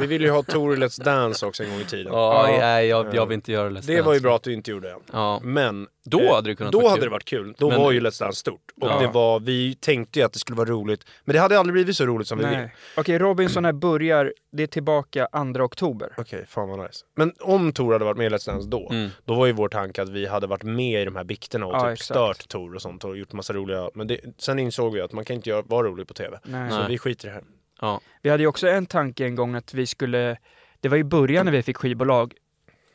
Vi 0.00 0.06
ville 0.06 0.24
ju 0.26 0.30
ha 0.32 0.42
Tor 0.42 0.74
i 0.74 0.76
Let's 0.76 1.04
Dance 1.04 1.46
också 1.46 1.62
en 1.64 1.70
gång 1.70 1.80
i 1.80 1.84
tiden. 1.84 2.12
Ja, 2.12 2.50
Ja. 2.50 2.58
nej, 2.58 2.86
jag, 2.86 3.14
jag 3.14 3.26
vill 3.26 3.34
inte 3.34 3.52
göra 3.52 3.68
Let's 3.70 3.86
Det 3.86 4.02
var 4.02 4.12
ju 4.12 4.18
Dance. 4.18 4.22
bra 4.22 4.36
att 4.36 4.42
du 4.42 4.52
inte 4.52 4.70
gjorde 4.70 4.88
det. 4.88 4.96
Ja. 5.12 5.40
Men 5.42 5.86
Då 6.10 6.20
eh, 6.20 6.34
hade 6.34 6.50
det 6.50 6.54
kunnat 6.54 6.72
då 6.72 6.78
vara 6.80 6.90
hade 6.90 7.00
kul. 7.00 7.04
det 7.06 7.10
varit 7.10 7.24
kul. 7.24 7.54
Då 7.58 7.68
Men- 7.68 7.78
var 7.78 7.92
ju 7.92 8.00
Let's 8.00 8.20
Dance 8.20 8.38
stort. 8.40 8.60
Och 8.80 8.88
Ja. 8.88 8.98
det 9.00 9.06
var, 9.06 9.40
vi 9.40 9.74
tänkte 9.74 10.18
ju 10.18 10.24
att 10.24 10.32
det 10.32 10.38
skulle 10.38 10.56
vara 10.56 10.68
roligt. 10.68 11.04
Men 11.24 11.34
det 11.34 11.40
hade 11.40 11.58
aldrig 11.58 11.72
blivit 11.72 11.96
så 11.96 12.06
roligt 12.06 12.28
som 12.28 12.38
vi 12.38 12.44
vill. 12.44 12.56
Nej. 12.56 12.74
Okej, 12.96 13.18
Robinson 13.18 13.64
här 13.64 13.72
börjar, 13.72 14.32
det 14.52 14.62
är 14.62 14.66
tillbaka 14.66 15.28
2 15.54 15.62
oktober. 15.64 16.12
Okej, 16.16 16.44
fan 16.48 16.68
vad 16.68 16.78
nice. 16.78 17.04
Men 17.16 17.32
om 17.40 17.72
Tor 17.72 17.92
hade 17.92 18.04
varit 18.04 18.16
med 18.18 18.26
i 18.32 18.34
Let's 18.34 18.46
Dance 18.46 18.68
då, 18.68 18.88
Mm. 18.90 19.08
då 19.24 19.34
var 19.34 19.46
ju 19.46 19.52
vår 19.52 19.68
tanke 19.68 20.02
att 20.02 20.08
vi 20.08 20.26
hade 20.26 20.46
varit 20.46 20.62
med 20.62 21.02
i 21.02 21.04
de 21.04 21.16
här 21.16 21.24
bikterna 21.24 21.66
och 21.66 21.74
Ja, 21.74 21.80
typ 21.84 21.92
exakt. 21.92 22.04
stört 22.04 22.48
Tor 22.48 22.74
och 22.74 22.82
sånt 22.82 23.04
och 23.04 23.16
gjort 23.16 23.32
massa 23.32 23.52
roliga... 23.52 23.90
Men 23.94 24.06
det, 24.06 24.20
sen 24.38 24.58
insåg 24.58 24.94
vi 24.94 25.00
att 25.00 25.12
man 25.12 25.24
kan 25.24 25.36
inte 25.36 25.50
göra, 25.50 25.62
vara 25.62 25.86
rolig 25.86 26.08
på 26.08 26.14
TV. 26.14 26.38
Nej. 26.44 26.70
Så 26.70 26.78
Nej. 26.78 26.86
vi 26.88 26.98
skiter 26.98 27.26
i 27.26 27.30
det 27.30 27.34
här. 27.34 27.44
Ja. 27.80 28.00
Vi 28.22 28.30
hade 28.30 28.42
ju 28.42 28.46
också 28.46 28.68
en 28.68 28.86
tanke 28.86 29.24
en 29.24 29.34
gång 29.34 29.54
att 29.54 29.74
vi 29.74 29.86
skulle, 29.86 30.36
det 30.80 30.88
var 30.88 30.96
i 30.96 31.04
början 31.04 31.44
när 31.44 31.52
vi 31.52 31.62
fick 31.62 31.76
skivbolag 31.76 32.34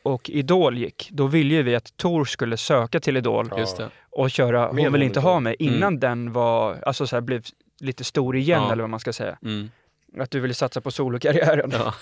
och 0.04 0.30
Idol 0.30 0.78
gick, 0.78 1.08
då 1.12 1.26
ville 1.26 1.54
ju 1.54 1.62
vi 1.62 1.74
att 1.74 1.96
Tor 1.96 2.24
skulle 2.24 2.56
söka 2.56 3.00
till 3.00 3.16
Idol 3.16 3.48
Ja. 3.50 3.58
Just 3.58 3.76
det. 3.76 3.90
och 4.10 4.30
köra 4.30 4.66
Hon 4.66 4.76
Med 4.76 4.92
vill 4.92 5.02
inte 5.02 5.20
ha 5.20 5.40
mig 5.40 5.56
innan 5.58 6.00
den 6.00 6.32
var, 6.32 6.78
alltså 6.86 7.06
så 7.06 7.16
här, 7.16 7.20
blev 7.20 7.44
lite 7.80 8.04
stor 8.04 8.36
igen 8.36 8.62
Ja. 8.62 8.72
eller 8.72 8.82
vad 8.82 8.90
man 8.90 9.00
ska 9.00 9.12
säga. 9.12 9.38
Mm. 9.42 9.70
Att 10.18 10.30
du 10.30 10.40
ville 10.40 10.54
satsa 10.54 10.80
på 10.80 10.90
solokarriären. 10.90 11.70
Ja. 11.72 11.94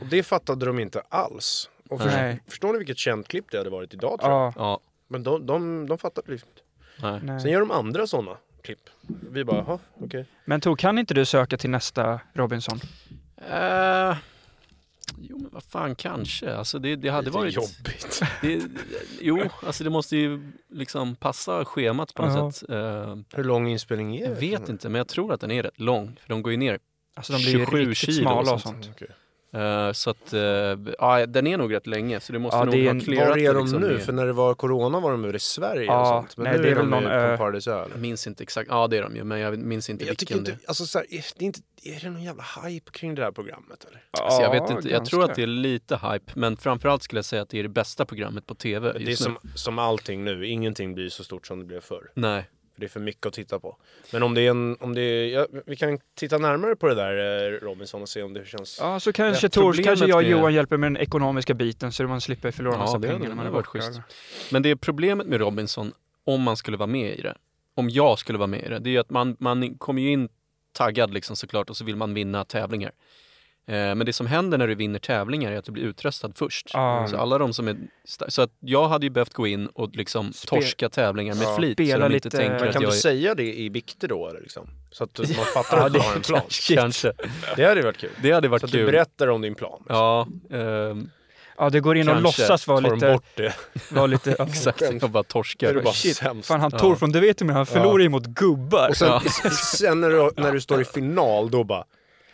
Och 0.00 0.06
det 0.06 0.22
fattade 0.22 0.66
de 0.66 0.78
inte 0.78 1.02
alls. 1.08 1.70
Och 1.90 1.98
Nej. 1.98 2.08
förstår, 2.08 2.50
förstår 2.50 2.72
ni 2.72 2.78
vilket 2.78 2.98
känt 2.98 3.28
klipp 3.28 3.44
det 3.50 3.58
hade 3.58 3.70
varit 3.70 3.94
idag 3.94 4.20
tror 4.20 4.32
jag? 4.32 4.52
Ja. 4.56 4.80
Men 5.08 5.22
de, 5.22 5.46
de, 5.46 5.86
de 5.88 5.98
fattade 5.98 6.32
liksom 6.32 6.48
inte. 6.48 7.22
Nej. 7.26 7.40
Sen 7.40 7.50
gör 7.50 7.60
de 7.60 7.70
andra 7.70 8.06
sådana 8.06 8.36
klipp. 8.62 8.80
Vi 9.30 9.44
bara, 9.44 9.56
jaha, 9.66 9.78
okej. 10.00 10.26
Men 10.44 10.60
Tor, 10.60 10.76
kan 10.76 10.98
inte 10.98 11.14
du 11.14 11.24
söka 11.24 11.56
till 11.56 11.70
nästa 11.70 12.20
Robinson? 12.34 12.80
Eh, 13.50 14.16
jo, 15.18 15.38
men 15.38 15.50
vad 15.52 15.62
fan, 15.62 15.94
kanske. 15.94 16.54
Alltså 16.54 16.78
det, 16.78 16.96
det 16.96 17.08
hade 17.08 17.24
Lite 17.26 17.38
varit... 17.38 17.54
jobbigt. 17.54 18.22
Det, 18.42 18.62
jo, 19.20 19.42
alltså 19.66 19.84
det 19.84 19.90
måste 19.90 20.16
ju 20.16 20.52
liksom 20.70 21.16
passa 21.16 21.64
schemat 21.64 22.14
på 22.14 22.22
något 22.26 22.34
Ja. 22.36 22.52
sätt. 22.52 22.70
Eh, 22.70 23.16
Hur 23.38 23.44
lång 23.44 23.68
inspelning 23.68 24.16
är 24.16 24.20
jag 24.20 24.30
det? 24.30 24.40
vet 24.40 24.68
inte, 24.68 24.88
men 24.88 24.98
jag 24.98 25.08
tror 25.08 25.32
att 25.32 25.40
den 25.40 25.50
är 25.50 25.62
rätt 25.62 25.80
lång. 25.80 26.16
För 26.22 26.28
de 26.28 26.42
går 26.42 26.52
ju 26.52 26.56
ner. 26.58 26.78
Alltså 27.14 27.32
de 27.32 27.38
blir 27.38 27.52
ju 27.52 27.58
27 27.58 27.78
riktigt 27.78 27.98
kilo 27.98 28.22
smala 28.22 28.50
och 28.50 28.54
och 28.54 28.60
sånt. 28.60 28.84
sånt. 28.84 29.00
Eh, 29.52 29.92
så 29.92 30.10
att, 30.10 30.32
eh, 30.32 30.40
ja, 30.98 31.26
den 31.26 31.46
är 31.46 31.56
nog 31.58 31.74
rätt 31.74 31.86
länge. 31.86 32.20
Så 32.20 32.32
det 32.32 32.38
måste 32.38 32.56
Ja, 32.58 32.64
nog 32.64 32.74
det 32.74 32.86
är 32.88 32.94
ha 32.94 33.00
clearat 33.00 33.28
Var 33.30 33.38
är 33.38 33.54
de 33.54 33.62
liksom 33.64 33.80
nu? 33.80 33.88
med- 33.92 34.02
För 34.02 34.12
när 34.12 34.26
det 34.26 34.32
var 34.32 34.54
corona 34.54 35.00
var 35.00 35.10
de 35.10 35.24
över 35.24 35.36
i 35.36 35.38
Sverige 35.38 35.84
Ja, 35.84 36.00
och 36.00 36.06
sånt. 36.06 36.36
Men 36.36 36.44
nej, 36.44 36.52
nu 36.56 36.62
det 36.62 36.68
är 36.68 36.72
är 36.72 36.74
de 36.76 36.90
väl 36.90 37.02
någon 37.02 37.30
på 37.30 37.36
Paradisö. 37.36 37.74
eller? 37.74 37.90
Jag 37.90 38.00
minns 38.00 38.26
inte 38.26 38.42
exakt. 38.42 38.70
Ja, 38.70 38.86
det 38.86 38.98
är 38.98 39.02
de 39.02 39.16
ju. 39.16 39.24
Men 39.24 39.38
jag 39.40 39.58
minns 39.58 39.90
inte 39.90 40.04
Jag 40.04 40.10
vilken 40.10 40.38
inte, 40.38 40.50
det 40.50 40.54
är. 40.64 40.68
alltså 40.68 40.86
så 40.86 40.98
här, 40.98 41.06
är, 41.14 41.24
det 41.38 41.44
inte, 41.44 41.60
är 41.84 42.00
det 42.00 42.10
någon 42.10 42.22
jävla 42.22 42.44
hype 42.64 42.90
kring 42.90 43.14
det 43.14 43.22
här 43.22 43.32
programmet 43.32 43.84
eller? 43.88 44.02
Alltså, 44.24 44.42
jag 44.42 44.50
vet 44.50 44.62
Ja, 44.68 44.76
inte. 44.76 44.88
Jag 44.90 45.04
tror 45.04 45.20
ganska. 45.20 45.32
att 45.32 45.36
det 45.36 45.42
är 45.42 45.46
lite 45.46 45.96
hype. 45.96 46.32
Men 46.34 46.56
framförallt 46.56 47.02
skulle 47.02 47.18
jag 47.18 47.24
säga 47.24 47.42
att 47.42 47.48
det 47.48 47.58
är 47.58 47.62
det 47.62 47.68
bästa 47.68 48.04
programmet 48.04 48.46
på 48.46 48.54
TV 48.54 48.92
Det 48.92 48.98
är 48.98 49.00
just 49.00 49.28
nu. 49.28 49.34
som, 49.42 49.50
som 49.54 49.78
allting 49.78 50.24
nu, 50.24 50.46
ingenting 50.46 50.94
blir 50.94 51.08
så 51.08 51.24
stort 51.24 51.46
som 51.46 51.58
det 51.58 51.64
blev 51.64 51.80
förr. 51.80 52.10
Nej. 52.14 52.50
För 52.80 52.82
det 52.82 52.86
är 52.86 52.92
för 52.92 53.00
mycket 53.00 53.26
att 53.26 53.32
titta 53.32 53.60
på. 53.60 53.76
Men 54.12 54.22
om 54.22 54.34
det 54.34 54.40
är 54.46 54.50
en, 54.50 54.76
om 54.80 54.94
det 54.94 55.02
är, 55.02 55.28
ja, 55.28 55.46
vi 55.66 55.76
kan 55.76 55.98
titta 56.14 56.38
närmare 56.38 56.76
på 56.76 56.88
det 56.88 56.94
där 56.94 57.52
eh, 57.52 57.58
Robinson 57.60 58.02
och 58.02 58.08
se 58.08 58.22
om 58.22 58.34
det 58.34 58.46
känns... 58.46 58.78
Ja, 58.80 59.00
så 59.00 59.12
kanske 59.12 59.46
Ja, 59.46 59.50
Tor, 59.50 59.62
problemet 59.62 59.84
kanske 59.86 60.06
jag 60.06 60.16
och 60.16 60.22
med- 60.22 60.30
Johan 60.30 60.54
hjälper 60.54 60.76
med 60.76 60.92
den 60.92 61.02
ekonomiska 61.02 61.54
biten 61.54 61.92
så 61.92 62.02
man 62.02 62.20
slipper 62.20 62.50
förlora 62.50 62.74
Ja, 62.74 62.78
massa 62.78 62.98
det 62.98 63.08
pengar. 63.08 63.28
när 63.28 63.34
man 63.34 63.46
är 63.46 63.50
borta. 63.50 63.68
schysst. 63.68 64.00
Men 64.52 64.62
det 64.62 64.68
är 64.70 64.76
problemet 64.76 65.26
med 65.26 65.40
Robinson, 65.40 65.92
om 66.24 66.42
man 66.42 66.56
skulle 66.56 66.76
vara 66.76 66.86
med 66.86 67.18
i 67.18 67.22
det, 67.22 67.36
om 67.74 67.90
jag 67.90 68.18
skulle 68.18 68.38
vara 68.38 68.46
med 68.46 68.62
i 68.64 68.68
det, 68.68 68.78
det 68.78 68.88
är 68.90 68.92
ju 68.92 68.98
att 68.98 69.10
man, 69.10 69.36
man 69.40 69.74
kommer 69.78 70.02
ju 70.02 70.10
in 70.12 70.28
taggad 70.72 71.14
liksom 71.14 71.36
såklart 71.36 71.70
och 71.70 71.76
så 71.76 71.84
vill 71.84 71.96
man 71.96 72.14
vinna 72.14 72.44
tävlingar. 72.44 72.92
Eh, 73.68 73.74
men 73.74 73.98
det 74.06 74.12
som 74.12 74.26
händer 74.26 74.58
när 74.58 74.66
du 74.68 74.74
vinner 74.74 74.98
tävlingar 74.98 75.52
är 75.52 75.56
att 75.58 75.64
du 75.64 75.72
blir 75.72 75.84
utröstad 75.84 76.32
först. 76.34 76.70
Ja. 76.74 77.06
Så 77.10 77.16
alla 77.16 77.38
de 77.38 77.52
som 77.52 77.68
är 77.68 77.76
Så 78.28 78.42
att 78.42 78.50
jag 78.60 78.88
hade 78.88 79.06
ju 79.06 79.10
behövt 79.10 79.32
gå 79.34 79.46
in 79.46 79.66
och 79.66 79.96
liksom 79.96 80.30
Spe- 80.30 80.46
torska 80.48 80.88
tävlingar 80.88 81.34
med 81.34 81.44
Ja. 81.44 81.56
flit. 81.56 81.72
Spela 81.76 82.04
så 82.04 82.08
de 82.08 82.14
lite- 82.14 82.30
tänker 82.30 82.58
Men 82.58 82.68
att 82.68 82.72
kan 82.72 82.82
jag 82.82 82.90
du 82.92 82.96
är... 82.96 83.00
säga 83.00 83.34
det 83.34 83.54
i 83.58 83.70
bikter 83.70 84.08
då 84.08 84.28
eller 84.28 84.40
liksom? 84.40 84.68
Så 84.92 85.04
att 85.04 85.18
man 85.36 85.46
fattar 85.46 85.76
Ja, 85.78 85.86
att 85.86 85.92
du 85.92 85.98
det 85.98 86.04
har 86.04 86.14
en 86.14 86.20
plan. 86.22 86.40
Kanske. 86.68 87.12
Det 87.56 87.64
hade 87.64 87.80
ju 87.80 87.86
varit 87.86 87.98
kul. 87.98 88.10
Det 88.22 88.32
hade 88.32 88.48
varit 88.48 88.60
Så 88.60 88.66
att 88.66 88.72
du 88.72 88.78
kul. 88.78 88.86
berättar 88.86 89.28
om 89.28 89.40
din 89.42 89.54
plan. 89.54 89.82
Ja, 89.88 90.26
ehm, 90.50 91.10
Ja, 91.58 91.70
det 91.70 91.80
går 91.80 91.96
in 91.96 92.08
och 92.08 92.14
Kanske 92.14 92.42
låtsas 92.42 92.66
vara 92.66 92.80
lite... 92.80 93.12
bort 93.12 93.24
det. 93.34 93.54
Vara 93.90 94.06
lite 94.06 94.34
ja. 94.38 94.44
exakt. 94.48 94.80
Jag 95.00 95.10
bara 95.10 95.22
torskar. 95.22 95.74
Det 95.74 95.82
bara 95.82 95.94
Shit, 95.94 96.16
sämst. 96.16 96.48
Fan 96.48 96.60
han 96.60 96.70
Ja. 96.72 96.78
Tor 96.78 96.96
från 96.96 97.12
Det 97.12 97.20
vet 97.20 97.38
du 97.38 97.44
men 97.44 97.56
han 97.56 97.66
förlorar 97.66 98.02
ju 98.02 98.08
mot 98.08 98.26
gubbar. 98.26 98.88
Och 98.88 98.96
sen, 98.96 99.08
Ja. 99.08 99.50
sen 99.50 100.00
när, 100.00 100.10
du, 100.10 100.30
när 100.42 100.52
du 100.52 100.60
står 100.60 100.80
i 100.80 100.84
final 100.84 101.50
då 101.50 101.64
bara 101.64 101.84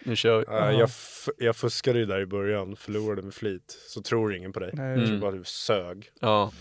Nu 0.07 0.17
kör 0.17 0.39
vi. 0.39 0.45
"Äh, 0.75 0.79
jag, 0.81 0.89
f- 0.89 1.29
jag 1.39 1.57
fuskade 1.57 1.99
ju 1.99 2.07
där 2.07 2.21
i 2.21 2.27
början, 2.27 2.77
förlorade 2.77 3.23
med 3.23 3.35
flit. 3.35 3.79
Så 3.89 4.03
tror 4.03 4.35
ingen 4.35 4.53
på 4.53 4.61
dig. 4.61 4.71
Nej. 4.75 4.87
Jag 4.89 4.97
tror 4.99 5.09
Mm. 5.09 5.21
bara 5.21 5.31
du 5.33 5.45
sög. 5.45 6.11
Ja. 6.21 6.53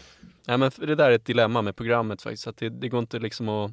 Nej, 0.47 0.57
men 0.57 0.71
det 0.77 0.95
där 0.95 1.11
är 1.11 1.15
ett 1.15 1.25
dilemma 1.25 1.61
med 1.61 1.75
programmet 1.75 2.21
faktiskt. 2.21 2.47
Att 2.47 2.57
det, 2.57 2.69
det 2.69 2.89
går 2.89 2.99
inte 2.99 3.19
liksom 3.19 3.49
att... 3.49 3.71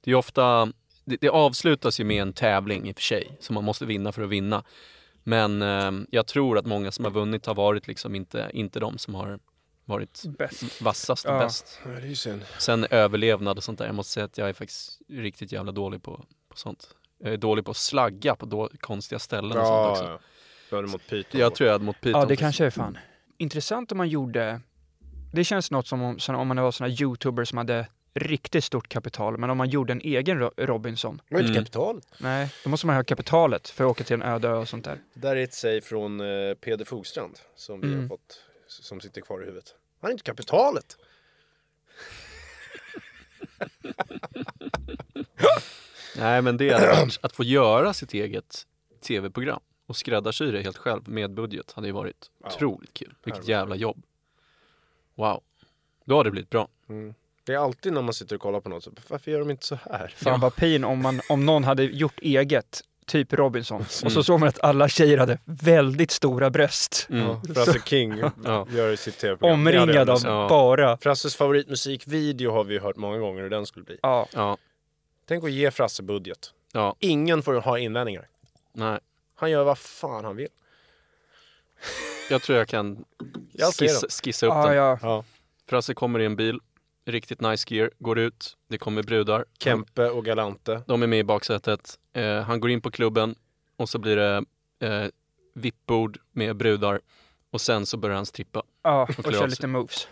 Det 0.00 0.10
är 0.10 0.14
ofta... 0.14 0.72
Det, 1.04 1.16
det 1.20 1.28
avslutas 1.28 2.00
ju 2.00 2.04
med 2.04 2.22
en 2.22 2.32
tävling 2.32 2.88
i 2.88 2.92
och 2.92 2.96
för 2.96 3.02
sig, 3.02 3.36
som 3.40 3.54
man 3.54 3.64
måste 3.64 3.86
vinna 3.86 4.12
för 4.12 4.22
att 4.22 4.28
vinna. 4.30 4.64
Men 5.24 5.62
eh, 5.62 5.92
jag 6.10 6.26
tror 6.26 6.58
att 6.58 6.66
många 6.66 6.92
som 6.92 7.04
har 7.04 7.12
vunnit 7.12 7.46
har 7.46 7.54
varit 7.54 7.86
liksom 7.88 8.14
inte, 8.14 8.50
inte 8.52 8.80
de 8.80 8.98
som 8.98 9.14
har 9.14 9.38
varit 9.84 10.22
Bäst. 10.38 10.80
vassast 10.82 11.24
och 11.26 11.34
Ja. 11.34 11.38
bäst. 11.38 11.80
Ja, 11.84 11.90
det 11.90 11.96
är 11.96 12.06
ju 12.06 12.14
synd. 12.14 12.42
Sen 12.58 12.86
överlevnad 12.90 13.56
och 13.56 13.64
sånt 13.64 13.78
där. 13.78 13.86
Jag 13.86 13.94
måste 13.94 14.12
säga 14.12 14.24
att 14.24 14.38
jag 14.38 14.48
är 14.48 14.52
faktiskt 14.52 15.00
riktigt 15.08 15.52
jävla 15.52 15.72
dålig 15.72 16.02
på, 16.02 16.24
på 16.48 16.56
sånt. 16.56 16.88
Jag 17.24 17.32
är 17.32 17.36
dålig 17.36 17.64
på 17.64 17.70
att 17.70 17.76
slagga 17.76 18.36
på 18.36 18.46
då, 18.46 18.70
konstiga 18.80 19.18
ställen 19.18 19.58
och 19.58 19.66
sånt 19.66 19.68
Ja, 19.68 19.90
också. 19.90 20.04
är 20.76 20.82
det 20.82 20.88
mot 20.88 21.06
Python. 21.06 21.40
Jag 21.40 21.54
tror 21.54 21.66
jag 21.66 21.74
hade 21.74 21.84
mot 21.84 22.00
Python. 22.00 22.20
Ja, 22.20 22.26
det 22.26 22.36
kanske 22.36 22.66
är 22.66 22.70
fan. 22.70 22.98
Intressant 23.38 23.92
om 23.92 23.98
man 23.98 24.08
gjorde 24.08 24.60
Det 25.32 25.44
känns 25.44 25.70
något 25.70 25.86
som 25.86 26.02
om, 26.02 26.18
som 26.18 26.34
om 26.36 26.48
man 26.48 26.56
var 26.56 26.72
såna 26.72 26.88
youtubers 26.90 27.48
som 27.48 27.58
hade 27.58 27.86
riktigt 28.14 28.64
stort 28.64 28.88
kapital, 28.88 29.38
men 29.38 29.50
om 29.50 29.58
man 29.58 29.68
gjorde 29.68 29.92
en 29.92 30.00
egen 30.00 30.38
Ro- 30.38 30.50
Robinson, 30.56 31.20
Det 31.28 31.34
var 31.34 31.40
inte 31.40 31.52
Mm. 31.52 31.64
kapital. 31.64 32.00
nej, 32.18 32.50
då 32.64 32.70
måste 32.70 32.86
man 32.86 32.96
ha 32.96 33.04
kapitalet 33.04 33.68
för 33.68 33.84
att 33.84 33.90
åka 33.90 34.04
till 34.04 34.14
en 34.14 34.22
öde 34.22 34.48
ö 34.48 34.54
och 34.54 34.68
sånt 34.68 34.84
där. 34.84 34.98
Där 35.14 35.36
är 35.36 35.44
ett 35.44 35.54
säg 35.54 35.80
från 35.80 36.20
eh, 36.20 36.54
Peder 36.54 36.84
Fogstrand 36.84 37.38
som 37.56 37.80
vi 37.80 37.86
har 37.86 37.94
Mm. 37.94 38.08
fått, 38.08 38.40
som 38.66 39.00
sitter 39.00 39.20
kvar 39.20 39.42
i 39.42 39.44
huvudet. 39.44 39.74
Han 40.00 40.08
har 40.08 40.12
inte 40.12 40.24
kapitalet. 40.24 40.96
Nej 46.18 46.42
men 46.42 46.56
det 46.56 46.72
varit, 46.72 47.18
att 47.22 47.32
få 47.32 47.44
göra 47.44 47.92
sitt 47.92 48.14
eget 48.14 48.66
tv-program 49.06 49.60
och 49.86 49.96
skräddarsy 49.96 50.50
det 50.50 50.60
helt 50.62 50.76
själv 50.78 51.08
med 51.08 51.30
budget 51.34 51.72
hade 51.72 51.86
ju 51.86 51.92
varit 51.92 52.30
Ja. 52.42 52.48
otroligt 52.48 52.94
kul. 52.94 53.14
Vilket 53.24 53.48
jävla 53.48 53.76
jobb. 53.76 54.02
Wow. 55.14 55.42
Då 56.04 56.16
har 56.16 56.24
det 56.24 56.30
blivit 56.30 56.50
bra. 56.50 56.68
Mm. 56.88 57.14
Det 57.44 57.52
är 57.54 57.58
alltid 57.58 57.92
när 57.92 58.02
man 58.02 58.14
sitter 58.14 58.36
och 58.36 58.42
kollar 58.42 58.60
på 58.60 58.68
något, 58.68 58.84
så, 58.84 58.90
varför 59.08 59.30
gör 59.30 59.38
de 59.38 59.50
inte 59.50 59.66
så 59.66 59.78
här? 59.90 60.14
Fan 60.16 60.40
vad 60.40 60.56
pin 60.56 60.84
om, 60.84 61.02
man, 61.02 61.20
om 61.28 61.46
någon 61.46 61.64
hade 61.64 61.82
gjort 61.84 62.18
eget, 62.22 62.80
typ 63.06 63.32
Robinson, 63.32 63.80
och 63.80 63.86
så 63.90 64.06
Mm. 64.08 64.22
såg 64.24 64.40
man 64.40 64.48
att 64.48 64.60
alla 64.60 64.88
tjejer 64.88 65.18
hade 65.18 65.38
väldigt 65.44 66.10
stora 66.10 66.50
bröst. 66.50 67.06
Mm. 67.10 67.26
Ja, 67.26 67.42
Frasse 67.54 67.80
King 67.84 68.22
Ja. 68.44 68.66
gör 68.70 68.96
sitt 68.96 69.18
tv-program. 69.18 69.54
Omringad 69.60 70.10
av. 70.10 70.20
Ja. 70.24 70.46
bara... 70.48 70.96
Frasses 70.96 71.36
favoritmusikvideo 71.36 72.50
har 72.52 72.64
vi 72.64 72.78
hört 72.78 72.96
många 72.96 73.18
gånger 73.18 73.42
hur 73.42 73.50
den 73.50 73.66
skulle 73.66 73.84
bli. 73.84 73.98
Ja, 74.02 74.26
Ja. 74.32 74.56
Tänk 75.24 75.44
att 75.44 75.50
ge 75.52 75.70
Frasse 75.70 76.02
budget. 76.02 76.52
Ja. 76.72 76.96
Ingen 76.98 77.42
får 77.42 77.54
ha 77.54 77.78
invändningar. 77.78 78.28
Nej. 78.72 78.98
Han 79.34 79.50
gör 79.50 79.64
vad 79.64 79.78
fan 79.78 80.24
han 80.24 80.36
vill. 80.36 80.48
Jag 82.30 82.42
tror 82.42 82.58
jag 82.58 82.68
kan 82.68 83.04
Jag 83.52 83.74
skissa, 83.74 84.06
skissa 84.22 84.46
upp 84.46 84.52
ja, 84.52 84.66
den. 84.66 84.76
ja. 84.76 84.98
Ja. 85.02 85.24
Frasse 85.68 85.94
kommer 85.94 86.18
i 86.18 86.24
en 86.24 86.36
bil, 86.36 86.60
riktigt 87.06 87.40
nice 87.40 87.74
gear, 87.74 87.90
går 87.98 88.18
ut, 88.18 88.56
det 88.68 88.78
kommer 88.78 89.02
brudar. 89.02 89.44
Kempe 89.58 90.10
och 90.10 90.24
Galante. 90.24 90.82
De 90.86 91.02
är 91.02 91.06
med 91.06 91.18
i 91.18 91.24
baksätet. 91.24 91.98
Eh, 92.12 92.40
han 92.40 92.60
går 92.60 92.70
in 92.70 92.80
på 92.80 92.90
klubben 92.90 93.34
och 93.76 93.88
så 93.88 93.98
blir 93.98 94.16
det 94.16 94.44
eh, 94.88 95.06
vippbord 95.54 96.18
med 96.32 96.56
brudar. 96.56 97.00
Och 97.50 97.60
sen 97.60 97.86
så 97.86 97.96
börjar 97.96 98.16
han 98.16 98.26
strippa. 98.26 98.62
ja 98.82 99.08
och 99.18 99.26
av 99.26 99.32
kör 99.32 99.48
lite 99.48 99.66
moves. 99.66 100.08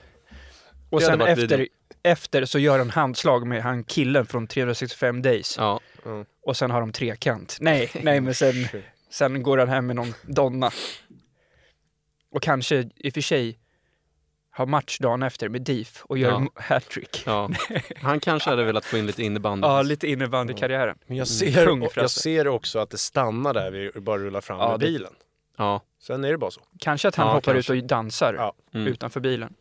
Och 0.91 1.01
Det 1.01 1.07
sen 1.07 1.19
varit 1.19 1.39
efter. 1.39 1.69
Efter 2.03 2.45
så 2.45 2.59
gör 2.59 2.79
han 2.79 2.91
handslag 2.91 3.47
med 3.47 3.63
han 3.63 3.85
killen 3.85 4.27
från 4.27 4.47
365 4.47 5.23
days. 5.23 5.55
Ja, 5.59 5.81
Och 6.43 6.57
sen 6.57 6.71
har 6.71 6.81
de 6.81 6.93
trekant. 6.93 7.57
Nej, 7.61 7.91
nej 8.03 8.21
men 8.21 8.35
sen, 8.35 8.55
sen 9.11 9.43
går 9.43 9.59
han 9.59 9.69
hem 9.69 9.87
med 9.87 9.97
någon 9.97 10.15
donna. 10.23 10.71
Och 12.33 12.43
kanske 12.43 12.89
i 12.97 13.09
och 13.11 13.15
för 13.15 13.21
sig 13.21 13.59
har 14.51 14.67
match 14.67 14.99
dagen 14.99 15.23
efter 15.23 15.49
med 15.49 15.63
DIF 15.63 16.03
och 16.05 16.19
gör 16.19 16.31
Ja. 16.31 16.47
hattrick. 16.55 17.23
ja. 17.27 17.51
Han 18.03 18.21
kanske 18.21 18.51
hade 18.51 18.65
velat 18.65 18.85
få 18.85 18.97
in 18.99 19.07
lite 19.07 19.23
innebandy. 19.23 19.67
Ja, 19.69 19.83
lite 19.83 20.07
innebandykarriären. 20.11 20.99
Men 21.07 21.17
jag 21.17 21.29
Mm, 21.29 21.53
ser, 21.55 21.67
kung, 21.67 21.89
jag 21.95 22.11
ser 22.11 22.49
också 22.49 22.79
att 22.79 22.91
det 22.91 22.99
stannar 22.99 23.55
där 23.55 23.71
vi 23.71 24.01
bara 24.01 24.19
rullar 24.19 24.41
fram 24.41 24.59
Ja, 24.59 24.71
med 24.71 24.81
det- 24.81 24.87
bilen. 24.87 25.13
Ja. 25.57 25.83
Sen 26.03 26.25
är 26.25 26.31
det 26.31 26.39
bara 26.39 26.51
så. 26.51 26.61
Kanske 26.79 27.09
att 27.09 27.15
han 27.15 27.27
Ja, 27.27 27.33
hoppar 27.33 27.55
kanske. 27.55 27.75
ut 27.75 27.83
och 27.83 27.89
dansar 27.89 28.35
Ja. 28.35 28.55
Mm. 28.75 28.87
utanför 28.87 29.21
bilen. 29.21 29.55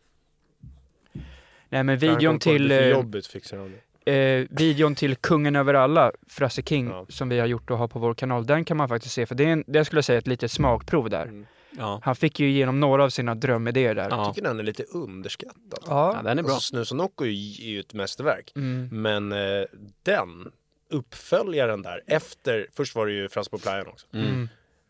Nej 1.70 1.84
men 1.84 1.98
videon 1.98 2.38
till, 2.38 2.70
eh, 2.70 2.88
jobbet 2.88 3.26
fixar 3.26 3.56
han 3.56 3.72
det. 4.04 4.12
eh, 4.12 4.46
videon 4.50 4.94
till 4.94 5.16
Kungen 5.16 5.56
över 5.56 5.74
alla, 5.74 6.12
Frasse 6.28 6.62
King, 6.62 6.88
Ja. 6.88 7.06
som 7.08 7.28
vi 7.28 7.38
har 7.40 7.46
gjort 7.46 7.70
och 7.70 7.78
har 7.78 7.88
på 7.88 7.98
vår 7.98 8.14
kanal, 8.14 8.46
den 8.46 8.64
kan 8.64 8.76
man 8.76 8.88
faktiskt 8.88 9.14
se. 9.14 9.26
För 9.26 9.34
det 9.34 9.44
är, 9.44 9.48
en, 9.52 9.64
det 9.66 9.84
skulle 9.84 9.98
jag 9.98 10.04
säga 10.04 10.18
ett 10.18 10.26
litet 10.26 10.50
smakprov 10.50 11.10
där. 11.10 11.22
Mm. 11.22 11.46
Ja. 11.78 12.00
Han 12.04 12.16
fick 12.16 12.40
ju 12.40 12.48
igenom 12.50 12.80
några 12.80 13.04
av 13.04 13.08
sina 13.10 13.34
drömidéer 13.34 13.94
där. 13.94 14.02
Jag 14.02 14.12
Ja. 14.12 14.32
tycker 14.34 14.48
den 14.48 14.58
är 14.58 14.62
lite 14.62 14.82
underskattad. 14.82 15.84
ja, 15.86 16.20
den 16.24 16.38
är 16.38 16.42
bra. 16.42 16.52
Alltså, 16.52 16.66
Snus 16.68 16.90
och 16.90 16.96
Nocco 16.96 17.24
är 17.24 17.28
ju 17.62 17.80
ett 17.80 17.94
mästerverk. 17.94 18.52
Mm. 18.56 18.88
Men 19.02 19.32
eh, 19.32 19.64
den, 20.02 20.52
uppföljaren 20.90 21.82
där, 21.82 22.02
efter, 22.06 22.66
först 22.76 22.94
var 22.94 23.06
det 23.06 23.12
ju 23.12 23.28
Frasse 23.28 23.50
på 23.50 23.58
playan 23.58 23.86
också. 23.86 24.06
Mm. 24.14 24.48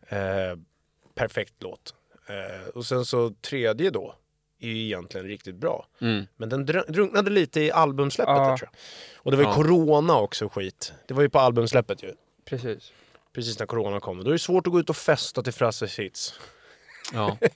Eh, 0.09 0.57
perfekt 1.15 1.53
låt. 1.59 1.93
Eh, 2.27 2.67
och 2.69 2.85
sen 2.85 3.05
så 3.05 3.29
tredje 3.29 3.89
då, 3.89 4.15
är 4.61 4.67
ju 4.67 4.85
egentligen 4.85 5.27
riktigt 5.27 5.55
bra. 5.55 5.87
Mm. 6.01 6.25
Men 6.37 6.49
den 6.49 6.65
dr- 6.67 6.91
drunknade 6.91 7.29
lite 7.31 7.61
i 7.61 7.71
albumsläppet 7.71 8.35
Ja. 8.37 8.49
där, 8.49 8.57
tror 8.57 8.69
jag. 8.71 8.79
Och 9.17 9.31
det 9.31 9.37
var 9.37 9.43
ju 9.43 9.49
Ja. 9.49 9.55
corona 9.55 10.17
också 10.19 10.49
skit. 10.49 10.93
Det 11.07 11.13
var 11.13 11.21
ju 11.21 11.29
på 11.29 11.39
albumsläppet 11.39 12.03
ju. 12.03 12.13
Precis. 12.45 12.91
Precis 13.33 13.59
när 13.59 13.65
corona 13.65 13.99
kom. 13.99 14.23
Då 14.23 14.29
är 14.29 14.33
det 14.33 14.39
svårt 14.39 14.67
att 14.67 14.73
gå 14.73 14.79
ut 14.79 14.89
och 14.89 14.97
festa 14.97 15.43
till 15.43 15.53
Frasses 15.53 15.99
hits. 15.99 16.33
Ja. 17.13 17.37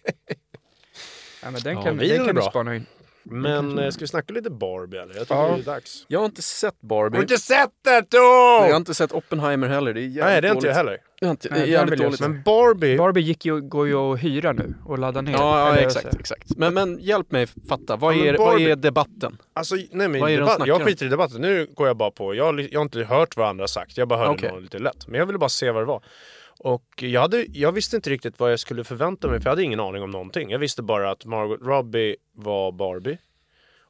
Ja, 1.44 1.52
men 1.52 1.62
den 1.62 1.74
Ja, 1.78 1.84
kan, 1.84 1.98
videon 1.98 2.18
den 2.18 2.26
kan 2.26 2.36
vi 2.36 2.42
bra. 2.42 2.50
spana 2.50 2.76
in. 2.76 2.86
Men 3.28 3.80
eh, 3.80 3.90
ska 3.90 4.00
vi 4.00 4.08
snacka 4.08 4.34
lite 4.34 4.50
Barbie 4.50 4.98
eller? 4.98 5.14
Jag 5.16 5.22
tycker 5.24 5.36
Ja. 5.36 5.48
det 5.56 5.62
är 5.62 5.66
dags. 5.66 6.06
Jag 6.08 6.20
har 6.20 6.26
inte 6.26 6.42
sett 6.42 6.82
Barbie. 6.82 7.18
Har 7.18 7.22
du 7.26 7.34
inte 7.34 7.38
sett 7.38 7.70
det 7.84 8.06
då? 8.10 8.18
Jag 8.18 8.70
har 8.70 8.76
inte 8.78 8.94
sett 8.94 9.12
Oppenheimer 9.12 9.68
heller. 9.68 9.94
Det 9.94 10.00
är 10.00 10.02
jävligt 10.02 10.24
Nej 10.26 10.42
det 10.42 10.48
är 10.48 10.52
inte 10.52 10.54
dåligt. 10.54 10.66
jag 10.66 10.76
heller. 10.76 10.98
Jag 11.20 11.28
har 11.28 11.32
inte, 11.32 11.48
det 11.48 11.54
Nej, 11.54 11.62
är 11.62 11.66
den 11.66 11.74
jävligt 11.74 11.94
vill 11.94 12.00
jag 12.02 12.08
dåligt. 12.08 12.20
se. 12.20 12.28
Men 12.28 12.42
Barbie, 12.44 12.98
Barbie 12.98 13.22
gick 13.22 13.46
ju, 13.46 13.62
går 13.62 13.88
ju 13.88 13.96
att 13.96 14.20
hyra 14.24 14.52
nu 14.52 14.74
och 14.86 15.00
ladda 15.00 15.22
ner. 15.22 15.32
Ja, 15.32 15.60
ja 15.60 15.74
Eller 15.74 15.88
exakt, 15.88 16.14
så. 16.14 16.20
exakt. 16.20 16.58
Men, 16.58 16.74
men 16.74 17.00
hjälp 17.00 17.32
mig 17.32 17.48
fatta. 17.70 17.96
Vad, 17.96 18.14
Ja, 18.14 18.18
men 18.18 18.28
är, 18.28 18.38
vad 18.38 18.48
Barbie- 18.48 18.72
är 18.72 18.76
debatten? 18.76 19.38
alltså 19.54 19.76
nej 19.76 19.88
men 20.08 20.22
Vad 20.22 20.30
är 20.30 20.34
det 20.34 20.38
de 20.38 20.42
debatt, 20.42 20.56
snackar 20.56 20.68
jag 20.72 20.82
om? 20.82 20.86
skiter 20.88 21.06
i 21.06 21.10
debatten. 21.10 21.42
Nu 21.42 21.68
går 21.76 21.88
jag 21.88 21.98
bara 21.98 22.12
på, 22.12 22.36
jag, 22.36 22.46
har 22.46 22.54
li- 22.54 22.70
jag 22.72 22.80
har 22.80 22.84
inte 22.86 23.04
hört 23.04 23.38
vad 23.38 23.48
andra 23.50 23.62
har 23.64 23.68
sagt. 23.68 23.98
Jag 23.98 24.08
bara 24.08 24.20
hörde 24.20 24.32
Okej. 24.32 24.52
något 24.52 24.62
lite 24.62 24.80
lätt. 24.80 25.08
Men 25.08 25.20
jag 25.20 25.26
ville 25.26 25.40
bara 25.40 25.50
se 25.50 25.72
vad 25.72 25.82
det 25.82 25.86
var. 25.86 26.04
Och 26.60 27.04
jag, 27.04 27.22
hade, 27.22 27.46
jag 27.52 27.72
visste 27.72 27.96
inte 27.96 28.10
riktigt 28.10 28.40
vad 28.40 28.52
jag 28.52 28.60
skulle 28.60 28.84
förvänta 28.84 29.28
mig 29.28 29.40
för 29.40 29.46
jag 29.46 29.52
hade 29.52 29.64
ingen 29.64 29.80
aning 29.80 30.04
om 30.04 30.12
någonting. 30.12 30.50
Jag 30.50 30.60
visste 30.60 30.82
bara 30.82 31.12
att 31.12 31.26
Margot 31.26 31.62
Robbie 31.62 32.16
var 32.32 32.72
Barbie. 32.72 33.18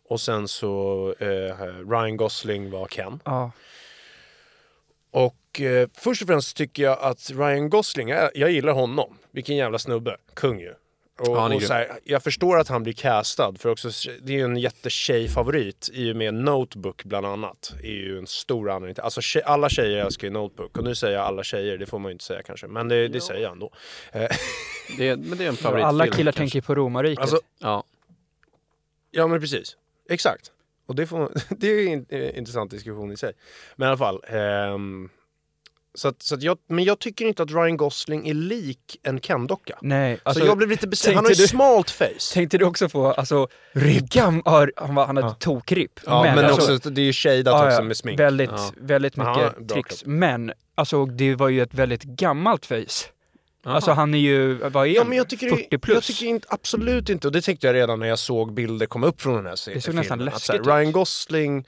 Och 0.09 0.21
sen 0.21 0.47
så 0.47 1.13
eh, 1.19 1.87
Ryan 1.89 2.17
Gosling 2.17 2.71
var 2.71 2.87
Ken. 2.87 3.19
Ja. 3.25 3.51
Och 5.11 5.61
eh, 5.61 5.87
först 5.93 6.21
och 6.21 6.27
främst 6.27 6.57
tycker 6.57 6.83
jag 6.83 6.99
att 7.01 7.31
Ryan 7.31 7.69
Gosling, 7.69 8.09
jag, 8.09 8.31
jag 8.35 8.51
gillar 8.51 8.73
honom. 8.73 9.17
Vilken 9.31 9.55
jävla 9.55 9.79
snubbe. 9.79 10.17
Kung 10.33 10.59
ju. 10.59 10.73
Och, 11.19 11.27
Ja, 11.27 11.55
och 11.55 11.61
så 11.63 11.73
här, 11.73 11.91
jag 12.03 12.23
förstår 12.23 12.57
att 12.59 12.67
han 12.67 12.83
blir 12.83 12.93
castad 12.93 13.53
för 13.59 13.69
också, 13.69 13.89
det 14.21 14.33
är 14.33 14.37
ju 14.37 14.43
en 14.43 14.57
jättetjejfavorit 14.57 15.89
i 15.93 16.11
och 16.11 16.15
med 16.15 16.33
Notebook 16.33 17.03
bland 17.03 17.25
annat. 17.25 17.73
är 17.83 17.87
ju 17.91 18.17
en 18.17 18.27
stor 18.27 18.69
anledning 18.69 18.95
till, 18.95 19.03
alltså 19.03 19.21
tjej, 19.21 19.43
alla 19.43 19.69
tjejer 19.69 20.05
älskar 20.05 20.27
ju 20.27 20.33
Notebook 20.33 20.77
och 20.77 20.83
nu 20.83 20.95
säger 20.95 21.13
jag 21.17 21.25
alla 21.25 21.43
tjejer, 21.43 21.77
det 21.77 21.85
får 21.85 21.99
man 21.99 22.09
ju 22.09 22.11
inte 22.13 22.23
säga 22.25 22.43
kanske, 22.43 22.67
men 22.67 22.87
det, 22.87 23.07
det 23.07 23.21
säger 23.21 23.41
jag 23.43 23.51
ändå. 23.51 23.71
Eh, 24.11 24.21
Det 24.97 25.15
men 25.15 25.37
det 25.37 25.43
är 25.43 25.49
en 25.49 25.55
favoritfilm. 25.55 25.87
Alla 25.87 26.07
killar 26.07 26.31
kanske. 26.31 26.39
tänker 26.39 26.61
på 26.67 26.75
romarriket. 26.75 27.21
alltså, 27.21 27.39
Ja. 27.59 27.83
ja 29.11 29.27
men 29.27 29.39
precis, 29.39 29.77
exakt. 30.09 30.51
Och 30.87 30.95
det, 30.95 31.07
får, 31.07 31.31
det 31.49 31.67
är 31.67 31.79
ju 31.81 31.87
en 31.93 32.05
eh, 32.09 32.37
intressant 32.37 32.71
diskussion 32.71 33.11
i 33.11 33.17
sig. 33.17 33.33
Men 33.75 33.85
i 33.85 33.89
alla 33.89 33.97
fall. 33.97 34.21
ehm, 34.27 35.09
så 35.95 36.07
att, 36.07 36.21
så 36.23 36.35
att 36.35 36.43
jag, 36.43 36.57
men 36.69 36.83
jag 36.85 36.99
tycker 36.99 37.25
inte 37.25 37.43
att 37.43 37.51
Ryan 37.51 37.77
Gosling 37.77 38.27
är 38.27 38.33
lik 38.33 38.97
en 39.03 39.19
Ken-docka. 39.19 39.77
Nej, 39.81 40.19
alltså, 40.23 40.39
så 40.41 40.47
jag 40.47 40.57
blev 40.57 40.69
lite 40.69 40.87
besviken. 40.87 41.15
Han 41.15 41.25
har 41.25 41.31
ju 41.31 41.35
du- 41.35 41.47
smalt 41.47 41.89
face. 41.89 42.33
tänkte 42.33 42.57
du 42.57 42.65
också 42.65 42.89
på, 42.89 43.11
alltså, 43.11 43.47
Gam, 44.11 44.41
ja, 44.45 44.67
han, 44.75 44.95
var, 44.95 45.05
han 45.05 45.15
hade 45.17 45.27
Ja. 45.29 45.33
tokripp. 45.39 45.99
Ja, 46.05 46.23
men, 46.35 46.45
alltså, 46.45 46.75
också, 46.75 46.89
det 46.89 47.01
är 47.01 47.05
ju 47.05 47.13
shadat 47.13 47.45
ja, 47.53 47.65
också 47.67 47.77
ja, 47.77 47.81
med 47.83 47.97
smink. 47.97 48.19
Väldigt, 48.19 48.49
Ja. 48.49 48.71
väldigt 48.77 49.17
Ja, 49.17 49.29
mycket 49.35 49.67
bra 49.67 49.73
tricks. 49.75 49.99
kropp. 50.01 50.07
Men, 50.07 50.51
alltså 50.75 51.05
det 51.05 51.35
var 51.35 51.49
ju 51.49 51.61
ett 51.61 51.73
väldigt 51.73 52.03
gammalt 52.03 52.65
face. 52.65 53.07
Aha. 53.65 53.75
Alltså 53.75 53.91
han 53.91 54.13
är 54.13 54.17
ju, 54.19 54.53
vad 54.53 54.87
är 54.87 54.91
Ja, 54.91 55.01
han? 55.01 55.09
men 55.09 55.17
jag 55.17 55.29
tycker, 55.29 55.49
40 55.49 55.67
det, 55.71 55.77
plus. 55.79 55.95
jag 55.95 56.03
tycker 56.03 56.25
inte, 56.25 56.47
absolut 56.49 57.09
inte, 57.09 57.27
och 57.27 57.31
det 57.33 57.41
tänkte 57.41 57.67
jag 57.67 57.73
redan 57.73 57.99
när 57.99 58.07
jag 58.07 58.19
såg 58.19 58.53
bilder 58.53 58.85
komma 58.85 59.07
upp 59.07 59.21
från 59.21 59.35
den 59.35 59.45
här 59.45 59.55
se- 59.55 59.73
Det 59.73 59.81
såg 59.81 59.93
filmen. 59.93 60.01
nästan 60.01 60.27
att 60.27 60.41
så 60.41 60.51
här, 60.51 60.59
läskigt 60.59 60.67
Ryan 60.73 60.87
ut. 60.87 60.93
Gosling, 60.93 61.65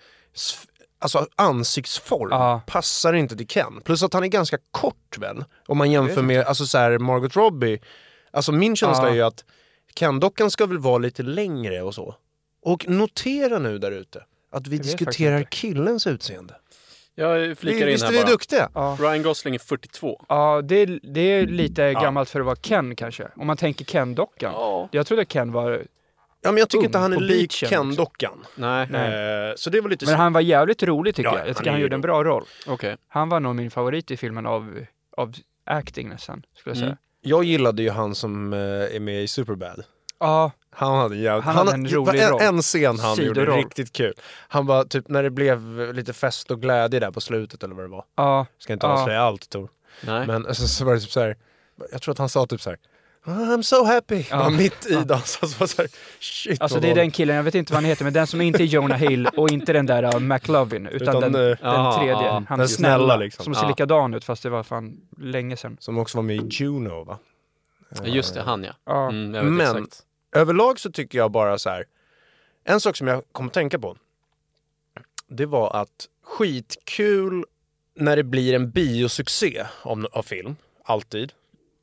alltså 1.00 1.28
ansiktsform, 1.36 2.28
Ja. 2.32 2.62
passar 2.68 3.14
inte 3.14 3.36
till 3.38 3.48
Ken. 3.48 3.82
Plus 3.84 4.04
att 4.04 4.14
han 4.14 4.24
är 4.24 4.28
ganska 4.28 4.58
kort 4.72 5.18
väl? 5.18 5.44
Om 5.68 5.78
man 5.78 5.92
jämför 5.92 6.22
med 6.22 6.46
alltså, 6.46 6.66
så 6.66 6.78
här, 6.78 6.98
Margot 6.98 7.36
Robbie. 7.36 7.80
Alltså 8.32 8.52
min 8.52 8.76
känsla 8.76 9.04
Ja. 9.06 9.10
är 9.10 9.16
ju 9.16 9.22
att 9.22 9.46
Ken-dockan 9.94 10.52
ska 10.52 10.66
väl 10.66 10.78
vara 10.78 10.98
lite 10.98 11.24
längre 11.24 11.82
och 11.82 11.96
så. 11.96 12.16
Och 12.64 12.90
notera 12.90 13.60
nu 13.60 13.78
där 13.78 13.92
ute 13.92 14.24
att 14.52 14.68
vi 14.68 14.78
diskuterar 14.78 15.44
killens 15.44 16.08
utseende. 16.08 16.56
Jag 17.16 17.58
flikar 17.58 17.80
in 17.80 17.86
Visst 17.88 18.04
är 18.04 18.08
här 18.08 18.14
vi 18.14 18.20
bara. 18.20 18.30
duktiga? 18.32 18.70
Ja, 18.74 18.98
Ryan 19.00 19.24
Gosling 19.24 19.56
är 19.56 19.60
42. 19.60 20.26
ja 20.30 20.62
det, 20.62 20.76
är, 20.76 21.00
det 21.14 21.20
är 21.22 21.48
lite 21.48 21.94
gammalt 21.94 22.30
för 22.30 22.40
att 22.40 22.46
vara 22.46 22.56
Ken 22.56 22.96
kanske. 22.96 23.28
Om 23.36 23.48
man 23.48 23.58
tänker 23.58 23.86
Ken-dockan. 23.86 24.52
Ja. 24.54 24.90
Jag 24.92 25.08
trodde 25.08 25.26
Ken 25.26 25.52
var, 25.52 25.86
Ja, 26.48 26.52
men 26.52 26.58
jag 26.60 26.70
tycker 26.70 26.80
Ung 26.80 26.86
inte 26.86 26.98
han 26.98 27.14
är 27.14 27.20
lik 27.20 27.52
Ken-dockan. 27.52 28.46
Nej, 28.56 28.88
Nej. 28.92 29.50
Eh, 29.50 29.54
så 29.56 29.70
det 29.70 29.82
var 29.82 29.90
lite 29.90 30.06
men 30.06 30.16
han 30.16 30.34
var 30.34 30.42
jävligt 30.42 30.84
rolig 30.84 31.16
tycker 31.16 31.30
Ja, 31.30 31.34
jag. 31.38 31.42
Jag 31.42 31.46
han 31.48 31.56
tycker 31.56 31.70
han 31.70 31.80
ju 31.80 31.84
gjorde 31.86 31.96
en 31.96 32.02
bra 32.02 32.24
roll. 32.24 32.44
okej. 32.68 32.98
Han 33.08 33.30
var 33.30 33.40
nog 33.40 33.56
min 33.56 33.72
favorit 33.72 34.12
i 34.12 34.18
filmen 34.18 34.46
av, 34.46 34.80
av 35.18 35.34
acting 35.66 36.10
nästan, 36.10 36.44
skulle 36.56 36.72
jag 36.72 36.78
säga. 36.78 36.88
Mm. 36.88 36.98
Jag 37.22 37.44
gillade 37.44 37.84
ju 37.84 37.90
han 37.90 38.16
som 38.16 38.54
eh, 38.54 38.60
är 38.60 39.00
med 39.00 39.24
i 39.24 39.28
Superbad. 39.28 39.84
Ja, 40.20 40.52
Han 40.70 40.98
hade 40.98 41.16
jävligt... 41.18 41.46
Han 41.46 41.56
hade 41.56 41.72
en 41.72 41.88
rolig 41.88 42.22
en, 42.22 42.30
roll. 42.30 42.42
en 42.42 42.62
scen 42.62 43.00
han 43.00 43.18
gjorde 43.18 43.40
Sidoroll. 43.42 43.58
riktigt 43.64 43.94
kul. 43.94 44.14
Han 44.48 44.66
var 44.66 44.84
typ 44.84 45.08
när 45.08 45.24
det 45.24 45.30
blev 45.30 45.94
lite 45.94 46.14
fest 46.14 46.52
och 46.52 46.62
glädje 46.62 47.00
där 47.00 47.12
på 47.12 47.22
slutet 47.22 47.64
eller 47.64 47.76
vad 47.76 47.86
det 47.86 47.90
var. 47.90 48.04
ja, 48.16 48.46
Ska 48.60 48.74
inte 48.74 48.86
Ja. 48.88 48.92
avslöja 48.94 49.22
allt 49.22 49.50
Tor. 49.50 49.70
Nej. 50.06 50.28
Men 50.28 50.44
så, 50.56 50.68
så 50.68 50.86
var 50.86 50.94
det 50.94 51.00
typ 51.00 51.10
så 51.12 51.20
här. 51.20 51.36
Jag 51.92 52.02
tror 52.02 52.12
att 52.12 52.18
han 52.18 52.30
sa 52.30 52.46
typ 52.46 52.62
så 52.62 52.70
här. 52.70 52.80
I'm 53.28 53.62
so 53.62 53.84
happy. 53.84 54.26
Ja. 54.30 54.38
Bara 54.38 54.50
mitt 54.58 54.86
i 54.86 54.96
dansen 54.96 55.50
så 55.50 55.60
var 55.60 55.68
det 55.68 55.74
så 55.74 55.82
här, 55.82 55.90
shit 56.20 56.62
Alltså 56.62 56.80
det 56.80 56.92
är 56.92 56.96
den 56.96 57.12
killen, 57.12 57.36
jag 57.36 57.44
vet 57.44 57.56
inte 57.56 57.74
vad 57.74 57.84
han 57.84 57.90
heter, 57.90 58.04
men 58.04 58.14
den 58.14 58.28
som 58.28 58.42
inte 58.42 58.64
är 58.64 58.66
Jonah 58.66 58.98
Hill 58.98 59.28
och 59.28 59.52
inte 59.52 59.74
den 59.74 59.86
där 59.86 60.16
uh, 60.16 60.20
McLovin, 60.20 60.88
utan, 60.88 61.18
Utan, 61.18 61.32
den, 61.32 61.36
eh, 61.36 61.42
den 61.42 61.58
ja, 61.62 61.98
tredje. 62.00 62.46
han 62.48 62.60
den 62.60 62.70
snälla, 62.70 62.98
snälla 62.98 63.16
liksom. 63.16 63.46
Som 63.46 63.56
ser 63.56 63.68
likadan 63.68 64.14
ut 64.14 64.24
fast 64.24 64.44
det 64.44 64.50
var 64.50 64.64
fan 64.64 64.98
länge 65.18 65.58
sedan. 65.58 65.78
Som 65.80 65.98
också 65.98 66.18
var 66.18 66.24
med 66.24 66.36
i 66.36 66.48
Juno 66.52 67.04
va? 67.04 67.20
Just 68.04 68.34
det, 68.34 68.42
han 68.42 68.64
ja. 68.86 69.10
Mm, 69.10 69.32
Men- 69.32 69.62
exakt. 69.62 70.04
Överlag 70.36 70.80
så 70.80 70.92
tycker 70.92 71.18
jag 71.18 71.32
bara 71.32 71.58
så 71.60 71.70
här. 71.70 71.86
En 72.64 72.80
sak 72.80 72.96
som 72.96 73.08
jag 73.08 73.24
kom 73.32 73.48
att 73.48 73.54
tänka 73.54 73.80
på. 73.80 73.98
Det 75.28 75.46
var 75.46 75.76
att 75.76 76.08
skitkul 76.24 77.46
när 77.96 78.16
det 78.16 78.24
blir 78.24 78.54
en 78.54 78.72
biosuccé 78.72 79.64
av, 79.82 80.08
av 80.12 80.24
film. 80.24 80.56
Alltid. 80.84 81.34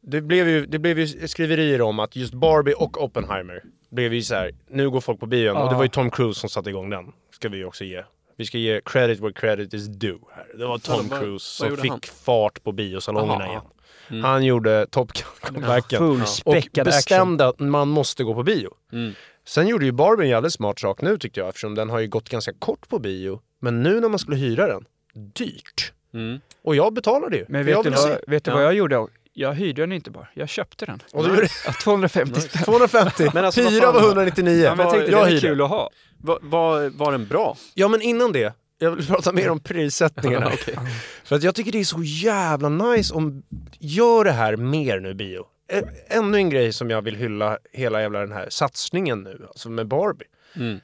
Det 0.06 0.20
blev, 0.20 0.48
ju, 0.48 0.66
det 0.66 0.78
blev 0.78 0.98
ju 0.98 1.28
skriverier 1.28 1.80
om 1.82 1.98
att 1.98 2.16
just 2.16 2.34
Barbie 2.34 2.74
och 2.74 3.04
Oppenheimer 3.04 3.62
blev 3.90 4.14
ju 4.14 4.22
så 4.22 4.34
här. 4.34 4.54
nu 4.68 4.90
går 4.90 5.00
folk 5.00 5.20
på 5.20 5.26
bion. 5.26 5.56
Och 5.56 5.68
det 5.70 5.74
var 5.76 5.82
ju 5.82 5.88
Tom 5.88 6.10
Cruise 6.10 6.40
som 6.40 6.48
satte 6.50 6.70
igång 6.70 6.90
den. 6.90 7.12
Ska 7.34 7.48
vi 7.48 7.64
också 7.64 7.84
ge. 7.84 8.02
Vi 8.36 8.44
ska 8.44 8.58
ge 8.58 8.80
credit 8.84 9.20
where 9.20 9.32
credit 9.32 9.74
is 9.74 9.86
due. 9.86 10.18
Här. 10.34 10.46
Det 10.58 10.66
var 10.66 10.78
Tom 10.78 11.08
Cruise 11.08 11.44
som 11.44 11.76
fick 11.76 11.90
han? 11.90 12.00
fart 12.02 12.62
på 12.62 12.72
biosalongerna 12.72 13.44
Jaha. 13.44 13.50
igen. 13.50 13.62
Mm. 14.10 14.24
Han 14.24 14.44
gjorde 14.44 14.86
Top 14.86 15.12
Gun-comebacken. 15.12 15.98
och 16.00 16.16
Fullspäckad 16.16 16.62
action. 16.62 16.84
bestämde 16.84 17.46
att 17.46 17.58
man 17.60 17.88
måste 17.88 18.24
gå 18.24 18.34
på 18.34 18.42
bio. 18.42 18.70
Mm. 18.92 19.12
Sen 19.46 19.68
gjorde 19.68 19.84
ju 19.84 19.92
Barbie 19.92 20.24
en 20.24 20.30
jävligt 20.30 20.52
smart 20.52 20.78
sak 20.78 21.00
nu 21.02 21.18
tyckte 21.18 21.40
jag 21.40 21.48
eftersom 21.48 21.74
den 21.74 21.90
har 21.90 21.98
ju 21.98 22.08
gått 22.08 22.28
ganska 22.28 22.52
kort 22.52 22.88
på 22.88 22.98
bio. 22.98 23.40
Men 23.60 23.82
nu 23.82 24.00
när 24.00 24.08
man 24.08 24.18
skulle 24.18 24.36
hyra 24.36 24.66
den, 24.66 24.84
dyrt. 25.14 25.92
Mm. 26.14 26.40
Och 26.62 26.76
jag 26.76 26.92
betalade 26.92 27.36
ju. 27.36 27.44
Men 27.48 27.66
vet 27.66 27.82
du, 27.82 27.90
vad, 27.90 28.18
vet 28.26 28.44
du 28.44 28.50
vad 28.50 28.64
jag 28.64 28.74
gjorde? 28.74 29.06
Jag 29.36 29.54
hyrde 29.54 29.82
den 29.82 29.92
inte 29.92 30.10
bara, 30.10 30.28
jag 30.34 30.48
köpte 30.48 30.86
den. 30.86 31.02
Och 31.12 31.28
du 31.28 31.46
Ja, 31.66 31.72
250 31.72 32.40
spänn. 32.40 32.62
250, 32.64 33.30
Men 33.34 33.44
alltså, 33.44 33.62
vad 33.62 33.72
hyra 33.72 33.92
var 33.92 34.00
199. 34.02 34.64
Ja, 34.64 34.74
men 34.74 34.84
jag 34.86 34.94
tänkte 34.94 35.12
jag 35.12 35.26
det 35.28 35.36
är 35.36 35.40
kul 35.40 35.62
att 35.62 35.68
ha. 35.68 35.90
Va, 36.18 36.38
va, 36.42 36.88
var 36.88 37.12
den 37.12 37.26
bra? 37.28 37.56
Ja 37.74 37.88
men 37.88 38.02
innan 38.02 38.32
det, 38.32 38.54
jag 38.78 38.90
vill 38.90 39.06
prata 39.06 39.32
mer 39.32 39.50
om 39.50 39.60
prissättningarna. 39.60 40.46
Okej. 40.54 40.78
För 41.24 41.36
att 41.36 41.42
jag 41.42 41.54
tycker 41.54 41.72
det 41.72 41.80
är 41.80 41.84
så 41.84 42.02
jävla 42.02 42.68
nice 42.68 43.14
om, 43.14 43.42
gör 43.78 44.24
det 44.24 44.32
här 44.32 44.56
mer 44.56 45.00
nu 45.00 45.14
bio. 45.14 45.46
Ä- 45.72 45.82
Ännu 46.08 46.36
en 46.36 46.50
grej 46.50 46.72
som 46.72 46.90
jag 46.90 47.02
vill 47.02 47.16
hylla 47.16 47.58
hela 47.72 48.00
jävla 48.00 48.18
den 48.20 48.32
här 48.32 48.46
satsningen 48.50 49.22
nu, 49.22 49.44
alltså 49.48 49.70
med 49.70 49.88
Barbie. 49.88 50.26
Mm. 50.56 50.80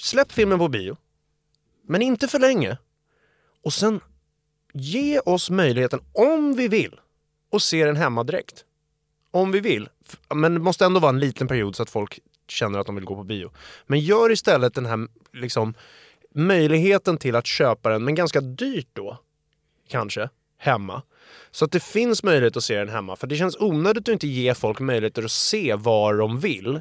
Släpp 0.00 0.32
filmen 0.32 0.58
på 0.58 0.68
bio, 0.68 0.96
men 1.88 2.02
inte 2.02 2.28
för 2.28 2.38
länge. 2.38 2.76
Och 3.64 3.72
sen 3.72 4.00
ge 4.72 5.18
oss 5.20 5.50
möjligheten, 5.50 6.00
om 6.12 6.54
vi 6.56 6.68
vill, 6.68 7.00
och 7.50 7.62
se 7.62 7.84
den 7.84 7.96
hemma 7.96 8.24
direkt. 8.24 8.64
Om 9.30 9.52
vi 9.52 9.60
vill. 9.60 9.88
Men 10.34 10.54
det 10.54 10.60
måste 10.60 10.84
ändå 10.84 11.00
vara 11.00 11.10
en 11.10 11.20
liten 11.20 11.48
period 11.48 11.76
så 11.76 11.82
att 11.82 11.90
folk 11.90 12.18
känner 12.48 12.78
att 12.78 12.86
de 12.86 12.94
vill 12.94 13.04
gå 13.04 13.14
på 13.14 13.24
bio. 13.24 13.50
Men 13.86 14.00
gör 14.00 14.32
istället 14.32 14.74
den 14.74 14.86
här 14.86 15.08
liksom, 15.32 15.74
möjligheten 16.34 17.16
till 17.16 17.36
att 17.36 17.46
köpa 17.46 17.88
den, 17.88 18.04
men 18.04 18.14
ganska 18.14 18.40
dyrt 18.40 18.88
då, 18.92 19.18
kanske, 19.88 20.28
hemma. 20.58 21.02
Så 21.50 21.64
att 21.64 21.72
det 21.72 21.82
finns 21.82 22.22
möjlighet 22.22 22.56
att 22.56 22.64
se 22.64 22.78
den 22.78 22.88
hemma. 22.88 23.16
För 23.16 23.26
det 23.26 23.36
känns 23.36 23.56
onödigt 23.60 24.08
att 24.08 24.12
inte 24.12 24.28
ge 24.28 24.54
folk 24.54 24.80
möjligheter 24.80 25.22
att 25.22 25.30
se 25.30 25.74
var 25.74 26.14
de 26.14 26.40
vill. 26.40 26.80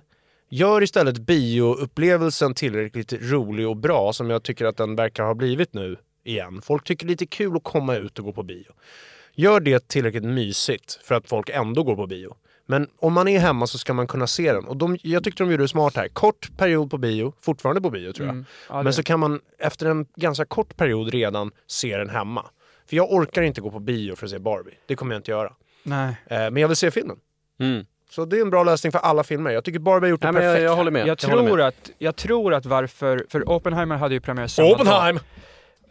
Gör 0.50 0.84
istället 0.84 1.20
bioupplevelsen 1.20 2.54
tillräckligt 2.54 3.14
rolig 3.14 3.68
och 3.68 3.78
bra 3.78 4.14
som 4.14 4.30
jag 4.30 4.44
tycker 4.44 4.66
att 4.66 4.78
den 4.78 4.96
verkar 4.96 5.24
ha 5.24 5.34
blivit 5.34 5.74
nu 5.74 5.98
igen. 6.24 6.62
Folk 6.62 6.84
tycker 6.84 7.06
det 7.06 7.10
är 7.10 7.14
lite 7.14 7.26
kul 7.26 7.58
att 7.58 7.64
komma 7.64 7.96
ut 7.96 8.20
och 8.20 8.26
gå 8.26 8.34
på 8.34 8.44
bio. 8.44 8.74
Gör 9.40 9.60
det 9.60 9.88
tillräckligt 9.88 10.24
mysigt 10.24 11.00
för 11.04 11.16
att 11.16 11.30
folk 11.30 11.50
ändå 11.50 11.84
går 11.84 11.96
på 11.96 12.08
bio. 12.08 12.36
Men 12.66 12.88
om 13.00 13.14
man 13.14 13.28
är 13.28 13.40
hemma 13.40 13.68
så 13.68 13.78
ska 13.78 13.94
man 13.94 14.08
kunna 14.08 14.28
se 14.28 14.54
den. 14.54 14.66
Och 14.66 14.78
de, 14.78 14.98
jag 15.02 15.24
tyckte 15.24 15.44
de 15.44 15.52
gjorde 15.52 15.64
det 15.64 15.68
smart 15.68 15.96
här. 15.96 16.08
Kort 16.08 16.58
period 16.58 16.92
på 16.92 16.98
bio, 16.98 17.34
fortfarande 17.42 17.82
på 17.82 17.90
bio 17.90 18.14
tror 18.14 18.28
jag. 18.28 18.34
Mm. 18.34 18.46
Ja, 18.70 18.84
Men 18.84 18.94
så 18.94 19.04
kan 19.04 19.20
man 19.20 19.40
efter 19.60 19.86
en 19.86 20.06
ganska 20.16 20.46
kort 20.46 20.78
period 20.78 21.10
redan 21.10 21.52
se 21.68 21.98
den 21.98 22.10
hemma. 22.10 22.46
För 22.90 22.96
jag 22.96 23.12
orkar 23.14 23.42
inte 23.42 23.62
gå 23.62 23.72
på 23.72 23.80
bio 23.80 24.16
för 24.16 24.26
att 24.26 24.32
se 24.32 24.40
Barbie. 24.40 24.74
Det 24.86 24.96
kommer 24.96 25.14
jag 25.16 25.20
inte 25.20 25.32
göra. 25.32 25.54
Nej. 25.84 26.16
Eh, 26.28 26.38
men 26.38 26.58
jag 26.58 26.68
vill 26.68 26.78
se 26.78 26.92
filmen. 26.92 27.18
Mm. 27.60 27.86
Så 28.10 28.26
det 28.26 28.38
är 28.38 28.42
en 28.42 28.50
bra 28.50 28.64
lösning 28.64 28.92
för 28.92 29.00
alla 29.00 29.24
filmer. 29.24 29.52
Jag 29.52 29.64
tycker 29.64 29.80
Barbie 29.80 30.06
har 30.06 30.10
gjort 30.10 30.22
det 30.22 30.32
Nej, 30.32 30.34
men 30.34 30.42
perfekt. 30.42 30.64
jag, 30.64 30.72
jag 30.72 30.76
håller 30.76 30.92
med. 30.92 31.08
Jag 31.08 31.30
håller 31.30 31.44
tror, 31.48 31.58
med. 31.58 31.68
att, 31.68 31.90
jag 31.98 32.16
tror 32.16 32.54
att 32.54 32.66
varför, 32.66 33.26
för 33.30 33.50
Oppenheimer 33.50 33.96
hade 33.98 34.14
ju 34.14 34.22
premiär 34.22 34.48
samma 34.48 34.70
Oppenheim! 34.70 35.16
dag. 35.16 35.24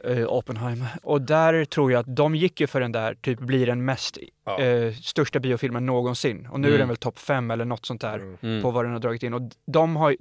Eh, 0.05 0.27
Oppenheim. 0.33 0.85
Och 1.03 1.23
där 1.23 1.65
tror 1.65 1.93
jag 1.93 2.01
att 2.01 2.17
de 2.17 2.35
gick 2.35 2.61
ju 2.61 2.67
för 2.67 2.81
den 2.81 2.93
där, 2.93 3.15
typ 3.15 3.39
blir 3.39 3.67
den 3.67 3.85
mest, 3.85 4.19
Ja. 4.45 4.59
eh, 4.59 4.93
största 4.95 5.39
biofilmen 5.41 5.87
någonsin. 5.87 6.49
Och 6.53 6.61
nu 6.61 6.67
är 6.69 6.71
Mm. 6.73 6.79
den 6.79 6.89
väl 6.89 6.97
topp 6.97 7.19
fem 7.19 7.51
eller 7.51 7.65
något 7.65 7.87
sånt 7.87 8.01
där 8.01 8.37
Mm. 8.43 8.63
på 8.63 8.71
vad 8.71 8.85
den 8.85 8.93
har 8.93 9.01
dragit 9.01 9.23
in. 9.23 9.35
Och 9.35 9.43
de 9.67 9.97
har 9.97 10.17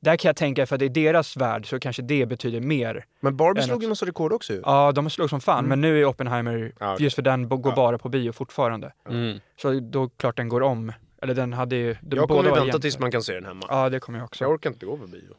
där 0.00 0.16
kan 0.16 0.28
jag 0.28 0.36
tänka, 0.36 0.66
för 0.66 0.76
att 0.76 0.82
i 0.82 0.88
deras 0.88 1.36
värld 1.36 1.68
så 1.68 1.80
kanske 1.80 2.02
det 2.02 2.26
betyder 2.26 2.60
mer. 2.60 3.04
Men 3.20 3.36
Barbie 3.36 3.62
slog 3.62 3.82
ju 3.82 3.88
massa 3.88 4.06
rekord 4.06 4.32
också 4.32 4.52
ju. 4.52 4.60
Ja, 4.64 4.92
de 4.92 5.10
slog 5.10 5.30
som 5.30 5.40
fan, 5.40 5.58
Mm. 5.58 5.68
men 5.68 5.80
nu 5.80 6.00
är 6.00 6.04
Oppenheimer, 6.04 6.72
Ja, 6.78 6.92
okej. 6.94 7.04
just 7.04 7.14
för 7.16 7.22
den 7.22 7.48
går 7.48 7.60
Ja. 7.64 7.74
bara 7.76 7.98
på 7.98 8.08
bio 8.08 8.32
fortfarande. 8.32 8.92
Mm. 9.08 9.38
Så 9.62 9.80
då 9.80 10.08
klart 10.08 10.36
den 10.36 10.48
går 10.48 10.62
om. 10.62 10.92
Eller 11.22 11.34
den 11.34 11.52
hade 11.52 11.76
ju, 11.76 11.96
de 12.02 12.16
jag 12.16 12.28
kommer 12.28 12.50
vänta 12.54 12.78
tills 12.78 12.98
man 12.98 13.10
kan 13.10 13.22
se 13.22 13.32
den 13.34 13.44
hemma. 13.44 13.66
Ja, 13.68 13.88
det 13.88 14.00
kommer 14.00 14.18
jag 14.18 14.24
också. 14.26 14.38
Så 14.38 14.44
jag 14.44 14.50
orkar 14.52 14.70
inte 14.70 14.86
gå 14.86 14.96
på 14.96 15.06
bio. 15.06 15.34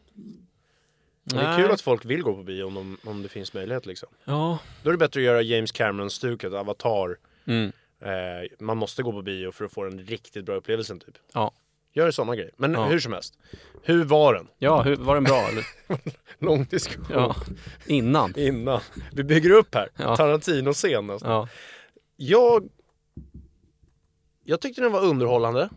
Det 1.33 1.39
är 1.39 1.57
kul 1.57 1.71
att 1.71 1.81
folk 1.81 2.05
vill 2.05 2.21
gå 2.23 2.33
på 2.35 2.43
bio 2.43 2.63
om, 2.63 2.73
de, 2.75 2.97
om 3.09 3.23
det 3.23 3.29
finns 3.29 3.53
möjlighet 3.53 3.85
liksom. 3.85 4.09
Ja. 4.25 4.59
Då 4.83 4.89
är 4.89 4.91
det 4.91 4.97
bättre 4.97 5.19
att 5.19 5.23
göra 5.25 5.41
James 5.41 5.71
Cameron-stuket, 5.71 6.53
Avatar. 6.53 7.17
Mm. 7.45 7.71
Eh, 8.01 8.49
man 8.59 8.77
måste 8.77 9.03
gå 9.03 9.11
på 9.11 9.21
bio 9.21 9.51
för 9.51 9.65
att 9.65 9.71
få 9.71 9.83
den 9.83 9.99
riktigt 9.99 10.45
bra 10.45 10.55
upplevelsen 10.55 10.99
typ. 10.99 11.15
Ja. 11.33 11.51
Gör 11.93 12.11
sådana 12.11 12.35
grejer. 12.35 12.51
Men 12.57 12.73
Ja. 12.73 12.85
hur 12.85 12.99
som 12.99 13.13
helst. 13.13 13.37
Hur 13.83 14.03
var 14.03 14.33
den? 14.33 14.47
Ja, 14.57 14.81
hur, 14.81 14.95
var 14.95 15.15
den 15.15 15.23
bra 15.23 15.47
eller? 15.47 15.65
Lång 16.39 16.63
diskussion. 16.65 17.05
Ja. 17.09 17.35
Innan? 17.85 18.33
Innan. 18.37 18.79
Vi 19.13 19.23
bygger 19.23 19.49
upp 19.49 19.75
här. 19.75 19.89
Ja. 19.95 20.15
Tarantino-scen 20.15 21.07
nästan. 21.07 21.31
Ja. 21.31 21.47
Jag... 22.15 22.69
Jag 24.43 24.61
tyckte 24.61 24.81
den 24.81 24.91
var 24.91 25.01
underhållande. 25.05 25.69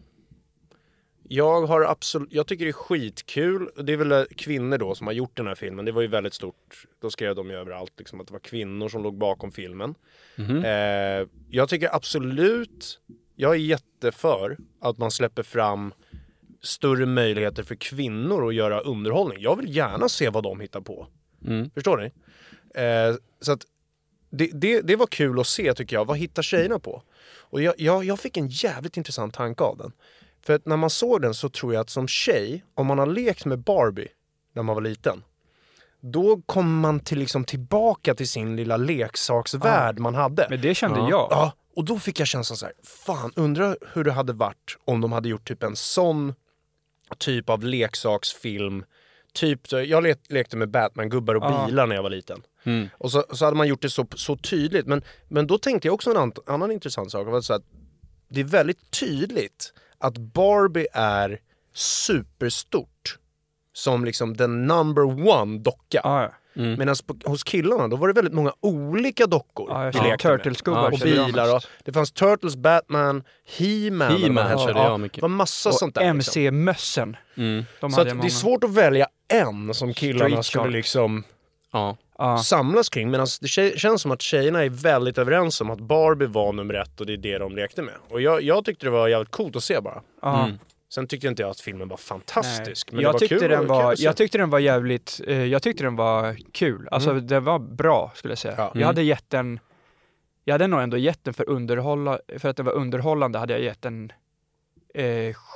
Jag 1.34 1.66
har 1.66 1.82
absolut... 1.82 2.32
Jag 2.32 2.46
tycker 2.46 2.64
det 2.64 2.70
är 2.70 2.72
skitkul. 2.72 3.70
Det 3.76 3.92
är 3.92 3.96
väl 3.96 4.12
eh, 4.12 4.24
kvinnor 4.36 4.78
då 4.78 4.94
som 4.94 5.06
har 5.06 5.14
gjort 5.14 5.36
den 5.36 5.46
här 5.46 5.54
filmen. 5.54 5.84
Det 5.84 5.92
var 5.92 6.02
ju 6.02 6.08
väldigt 6.08 6.34
stort. 6.34 6.86
Då 7.00 7.10
skrev 7.10 7.34
de 7.34 7.50
ju 7.50 7.56
överallt 7.56 7.92
liksom 7.98 8.20
att 8.20 8.26
det 8.26 8.32
var 8.32 8.40
kvinnor 8.40 8.88
som 8.88 9.02
låg 9.02 9.18
bakom 9.18 9.52
filmen. 9.52 9.94
Mhm. 10.36 10.64
Eh, 10.64 11.28
jag 11.50 11.68
tycker 11.68 11.94
absolut... 11.94 13.00
Jag 13.36 13.52
är 13.52 13.58
jätteför 13.58 14.56
att 14.80 14.98
man 14.98 15.10
släpper 15.10 15.42
fram 15.42 15.94
större 16.60 17.06
möjligheter 17.06 17.62
för 17.62 17.74
kvinnor 17.74 18.48
att 18.48 18.54
göra 18.54 18.80
underhållning. 18.80 19.42
Jag 19.42 19.56
vill 19.56 19.76
gärna 19.76 20.08
se 20.08 20.28
vad 20.28 20.42
de 20.42 20.60
hittar 20.60 20.80
på. 20.80 21.06
Mm. 21.46 21.70
Förstår 21.70 21.96
ni? 21.96 22.04
Eh, 22.82 23.16
så 23.40 23.52
att 23.52 23.62
det, 24.30 24.50
det, 24.52 24.80
det 24.80 24.96
var 24.96 25.06
kul 25.06 25.40
att 25.40 25.46
se 25.46 25.74
tycker 25.74 25.96
jag. 25.96 26.04
Vad 26.04 26.18
hittar 26.18 26.42
tjejerna 26.42 26.78
på? 26.78 27.02
Och 27.34 27.62
jag, 27.62 27.74
jag, 27.78 28.04
jag 28.04 28.20
fick 28.20 28.36
en 28.36 28.48
jävligt 28.48 28.96
intressant 28.96 29.34
tanke 29.34 29.64
av 29.64 29.76
den. 29.76 29.92
För 30.46 30.54
att 30.54 30.66
när 30.66 30.76
man 30.76 30.90
såg 30.90 31.22
den 31.22 31.34
så 31.34 31.48
tror 31.48 31.74
jag 31.74 31.80
att 31.80 31.90
som 31.90 32.08
tjej, 32.08 32.64
om 32.74 32.86
man 32.86 32.98
har 32.98 33.06
lekt 33.06 33.44
med 33.44 33.58
Barbie 33.58 34.08
när 34.54 34.62
man 34.62 34.74
var 34.74 34.82
liten. 34.82 35.24
Då 36.00 36.42
kommer 36.46 36.80
man 36.80 37.00
till 37.00 37.18
liksom 37.18 37.44
tillbaka 37.44 38.14
till 38.14 38.28
sin 38.28 38.56
lilla 38.56 38.76
leksaksvärld 38.76 39.98
man 39.98 40.14
hade. 40.14 40.46
Men 40.50 40.60
det 40.60 40.74
kände 40.74 40.98
Ja. 41.00 41.08
jag. 41.10 41.28
Ja, 41.30 41.52
och 41.76 41.84
då 41.84 41.98
fick 41.98 42.20
jag 42.20 42.26
känslan 42.28 42.56
så 42.56 42.66
här, 42.66 42.74
fan 42.84 43.32
undrar 43.36 43.76
hur 43.92 44.04
det 44.04 44.12
hade 44.12 44.32
varit 44.32 44.78
om 44.84 45.00
de 45.00 45.12
hade 45.12 45.28
gjort 45.28 45.48
typ 45.48 45.62
en 45.62 45.76
sån 45.76 46.34
typ 47.18 47.50
av 47.50 47.64
leksaksfilm. 47.64 48.84
Typ, 49.34 49.72
jag 49.72 50.02
le- 50.02 50.14
lekte 50.28 50.56
med 50.56 50.68
Batman-gubbar 50.70 51.34
och 51.34 51.44
Ja. 51.44 51.64
bilar 51.66 51.86
när 51.86 51.96
jag 51.96 52.02
var 52.02 52.10
liten. 52.10 52.42
Mm. 52.64 52.88
Och 52.98 53.12
så, 53.12 53.24
så 53.32 53.44
hade 53.44 53.56
man 53.56 53.68
gjort 53.68 53.82
det 53.82 53.90
så, 53.90 54.06
så 54.14 54.36
tydligt. 54.36 54.86
Men, 54.86 55.02
men 55.28 55.46
då 55.46 55.58
tänkte 55.58 55.88
jag 55.88 55.94
också 55.94 56.10
en 56.10 56.16
annan, 56.16 56.32
annan 56.46 56.70
intressant 56.72 57.10
sak. 57.10 57.26
Var 57.26 57.40
så 57.40 57.54
att 57.54 57.62
det 58.28 58.40
är 58.40 58.44
väldigt 58.44 58.90
tydligt 59.00 59.72
att 60.02 60.18
Barbie 60.18 60.86
är 60.92 61.38
superstort. 61.74 63.18
Som 63.74 64.04
liksom 64.04 64.36
den 64.36 64.66
number 64.66 65.28
one 65.28 65.58
docka. 65.58 66.00
Ja, 66.04 66.22
ja. 66.22 66.32
Mm. 66.56 66.78
Medan 66.78 66.96
hos 67.24 67.44
killarna 67.44 67.88
då 67.88 67.96
var 67.96 68.08
det 68.08 68.14
väldigt 68.14 68.34
många 68.34 68.52
olika 68.60 69.26
dockor 69.26 69.66
Ja, 69.70 69.78
vi 69.78 69.84
lekte 69.84 70.02
med. 70.08 70.20
Turtles-gubbar 70.20 70.82
Ja, 70.82 70.92
Och 70.92 70.98
bilar 70.98 71.56
och 71.56 71.62
det 71.84 71.92
fanns 71.92 72.12
Turtles, 72.12 72.56
Batman, 72.56 73.24
He-Man. 73.58 74.36
hette. 74.36 74.58
körde 74.58 74.78
jag 74.80 75.00
mycket. 75.00 75.16
Det 75.16 75.22
var 75.22 75.28
massa 75.28 75.68
Och 75.68 75.74
sånt 75.74 75.94
där. 75.94 76.14
Liksom. 76.14 76.30
MC-mössen. 76.40 77.16
Mm. 77.36 77.64
De 77.80 77.90
Så 77.90 78.00
att 78.00 78.06
det 78.20 78.26
är 78.26 78.28
svårt 78.28 78.64
att 78.64 78.70
välja 78.74 79.06
en 79.28 79.74
som 79.74 79.94
killarna 79.94 80.28
Street 80.28 80.44
skulle 80.46 80.70
liksom 80.76 81.24
Ja. 81.72 81.96
Ja. 82.24 82.38
samlas 82.38 82.88
kring. 82.88 83.10
Medan 83.10 83.26
det 83.40 83.48
känns 83.78 84.02
som 84.02 84.10
att 84.10 84.22
tjejerna 84.22 84.64
är 84.64 84.68
väldigt 84.68 85.18
överens 85.18 85.60
om 85.60 85.70
att 85.70 85.80
Barbie 85.80 86.26
var 86.26 86.52
nummer 86.52 86.74
ett 86.74 87.00
och 87.00 87.06
det 87.06 87.12
är 87.12 87.16
det 87.16 87.38
de 87.38 87.56
lekte 87.56 87.82
med. 87.82 87.94
Och 88.08 88.20
jag, 88.20 88.42
jag 88.42 88.64
tyckte 88.64 88.86
det 88.86 88.90
var 88.90 89.08
jävligt 89.08 89.30
coolt 89.30 89.56
att 89.56 89.64
se 89.64 89.80
bara. 89.80 90.02
Ja. 90.22 90.44
Mm. 90.44 90.58
Sen 90.94 91.06
tyckte 91.06 91.26
inte 91.28 91.42
jag 91.42 91.50
att 91.50 91.60
filmen 91.60 91.88
var 91.88 91.96
fantastisk. 91.96 92.92
Nej. 92.92 92.96
Men 92.96 93.02
jag, 93.02 93.08
det 93.10 93.12
var 93.12 93.18
tyckte 93.18 93.34
kul, 93.38 93.48
den 93.50 93.66
var, 93.66 93.94
jag 93.98 94.16
tyckte 94.16 94.38
den 94.38 94.50
var 94.50 94.58
jävligt, 94.58 95.20
eh, 95.26 95.44
jag 95.44 95.62
tyckte 95.62 95.84
den 95.84 95.96
var 95.96 96.36
kul. 96.52 96.88
Alltså 96.90 97.10
Mm. 97.10 97.26
den 97.26 97.44
var 97.44 97.58
bra 97.58 98.12
skulle 98.14 98.32
jag 98.32 98.38
säga. 98.38 98.54
Ja. 98.56 98.62
Jag 98.64 98.76
Mm. 98.76 98.86
hade 98.86 99.02
gett 99.02 99.30
den, 99.30 99.60
jag 100.44 100.54
hade 100.54 100.66
nog 100.66 100.80
ändå 100.80 100.96
gett 100.96 101.24
den 101.24 101.34
för 101.34 101.48
underhålla, 101.48 102.18
för 102.38 102.48
att 102.48 102.56
det 102.56 102.62
var 102.62 102.72
underhållande 102.72 103.38
hade 103.38 103.52
jag 103.52 103.62
gett 103.62 103.82
den 103.82 104.12
eh, 104.94 105.04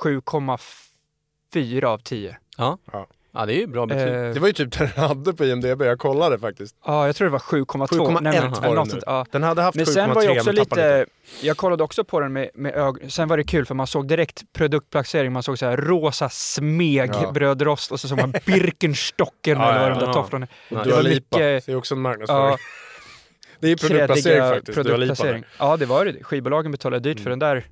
7,4 0.03 1.83
av 1.85 1.97
10. 1.97 2.37
Ja. 2.57 2.77
Ja. 2.91 3.07
Ja, 3.37 3.45
det 3.45 3.53
är 3.53 3.59
ju 3.59 3.67
bra 3.67 3.85
betyg. 3.85 4.07
Eh, 4.13 4.33
Det 4.33 4.39
var 4.39 4.47
ju 4.47 4.53
typ 4.53 4.77
den 4.77 4.89
den 4.95 5.03
hade 5.03 5.33
på 5.33 5.45
IMDB, 5.45 5.81
jag 5.81 5.99
kollade 5.99 6.39
faktiskt. 6.39 6.75
Ja, 6.85 7.05
jag 7.05 7.15
tror 7.15 7.25
det 7.25 7.31
var 7.31 7.39
7,2. 7.39 7.87
7,1 7.87 8.21
Nej, 8.21 8.41
men- 8.41 8.51
var 8.75 8.85
det 8.85 9.01
ja. 9.05 9.25
Den 9.31 9.43
hade 9.43 9.61
haft 9.61 9.75
Men 9.75 9.85
7,3 9.85 9.93
sen 9.93 10.13
var 10.13 10.23
jag 10.23 10.31
också 10.37 10.45
men 10.45 10.55
lite, 10.55 11.05
jag 11.41 11.57
kollade 11.57 11.83
också 11.83 12.03
på 12.03 12.19
den 12.19 12.33
med, 12.33 12.49
med 12.53 12.75
ögon, 12.75 13.09
sen 13.09 13.27
var 13.27 13.37
det 13.37 13.43
kul 13.43 13.65
för 13.65 13.75
man 13.75 13.87
såg 13.87 14.07
direkt 14.07 14.43
produktplacering, 14.53 15.31
man 15.31 15.43
såg 15.43 15.59
så 15.59 15.65
här 15.65 15.77
rosa 15.77 16.29
smeg 16.29 17.11
Ja. 17.13 17.31
brödrost 17.31 17.91
och 17.91 17.99
så 17.99 18.07
såg 18.07 18.17
man 18.21 18.31
Birkenstocken 18.45 19.57
Ja, 19.59 19.69
eller 19.69 19.79
vad 19.79 19.89
ja, 19.91 19.93
de 19.93 19.99
där 19.99 20.07
ja. 20.07 20.13
tofflorna. 20.13 20.47
Det 20.69 20.83
Dua 20.83 20.95
var 20.95 21.03
Lipa, 21.03 21.37
mycket- 21.37 21.65
det 21.65 21.71
är 21.71 21.75
också 21.75 21.95
en 21.95 22.01
marknadsföring. 22.01 22.43
Ja, 22.51 22.57
det 23.59 23.71
är 23.71 23.75
produktplacering 23.75 24.41
faktiskt, 24.53 24.75
produktplacering. 24.75 25.43
Ja, 25.59 25.77
det 25.77 25.85
var 25.85 26.05
det. 26.05 26.23
Skivbolagen 26.23 26.71
betalade 26.71 27.09
dyrt 27.09 27.19
för 27.19 27.29
Mm. 27.29 27.39
den 27.39 27.49
där 27.49 27.65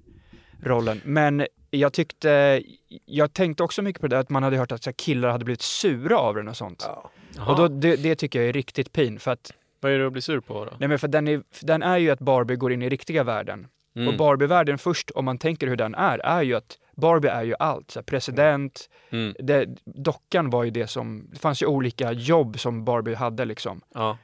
rollen. 0.64 1.02
Men 1.04 1.46
jag 1.76 1.94
tyckte, 1.94 2.62
jag 3.06 3.34
tänkte 3.34 3.64
också 3.64 3.82
mycket 3.82 4.02
på 4.02 4.08
det 4.08 4.16
där 4.16 4.22
att 4.22 4.30
man 4.30 4.44
hade 4.44 4.58
hört 4.58 4.72
att 4.72 4.84
så 4.84 4.90
här, 4.90 4.96
killar 4.96 5.30
hade 5.30 5.46
blivit 5.46 5.62
sura 5.62 6.18
av 6.18 6.36
den 6.36 6.48
och 6.48 6.58
sånt. 6.58 6.84
Ja. 6.88 7.12
Och 7.48 7.56
då, 7.58 7.68
det, 7.68 7.96
det 7.96 8.16
tycker 8.16 8.40
jag 8.40 8.50
är 8.50 8.54
riktigt 8.54 8.94
pin 8.94 9.20
för 9.20 9.32
att, 9.32 9.52
Vad 9.80 9.92
är 9.92 10.00
det 10.00 10.08
att 10.08 10.14
bli 10.14 10.22
sur 10.22 10.40
på 10.40 10.66
då? 10.66 10.72
nej 10.80 10.90
men 10.90 11.00
för 11.00 11.08
den 11.08 11.28
är, 11.28 11.42
för 11.52 11.66
den 11.66 11.84
är 11.84 11.98
ju 11.98 12.10
att 12.10 12.20
Barbie 12.20 12.56
går 12.56 12.72
in 12.74 12.82
i 12.82 12.90
riktiga 12.90 13.24
världen. 13.24 13.68
Mm. 13.96 14.08
Och 14.08 14.18
Barbie-världen 14.18 14.78
först, 14.78 15.12
om 15.12 15.26
man 15.26 15.38
tänker 15.38 15.68
hur 15.68 15.76
den 15.76 15.96
är, 15.96 16.20
är 16.20 16.42
ju 16.44 16.56
att 16.56 16.78
Barbie 16.96 17.28
är 17.30 17.44
ju 17.44 17.56
allt. 17.60 17.92
Så 17.92 18.00
här, 18.00 18.04
president, 18.04 18.90
Mm. 19.10 19.36
det, 19.40 19.66
dockan 19.86 20.50
var 20.50 20.64
ju 20.64 20.70
det 20.72 20.88
som, 20.88 21.28
det 21.34 21.40
fanns 21.40 21.62
ju 21.62 21.66
olika 21.66 22.12
jobb 22.12 22.60
som 22.60 22.86
Barbie 22.86 23.16
hade 23.16 23.46
liksom. 23.46 23.82
Ja. 23.94 24.18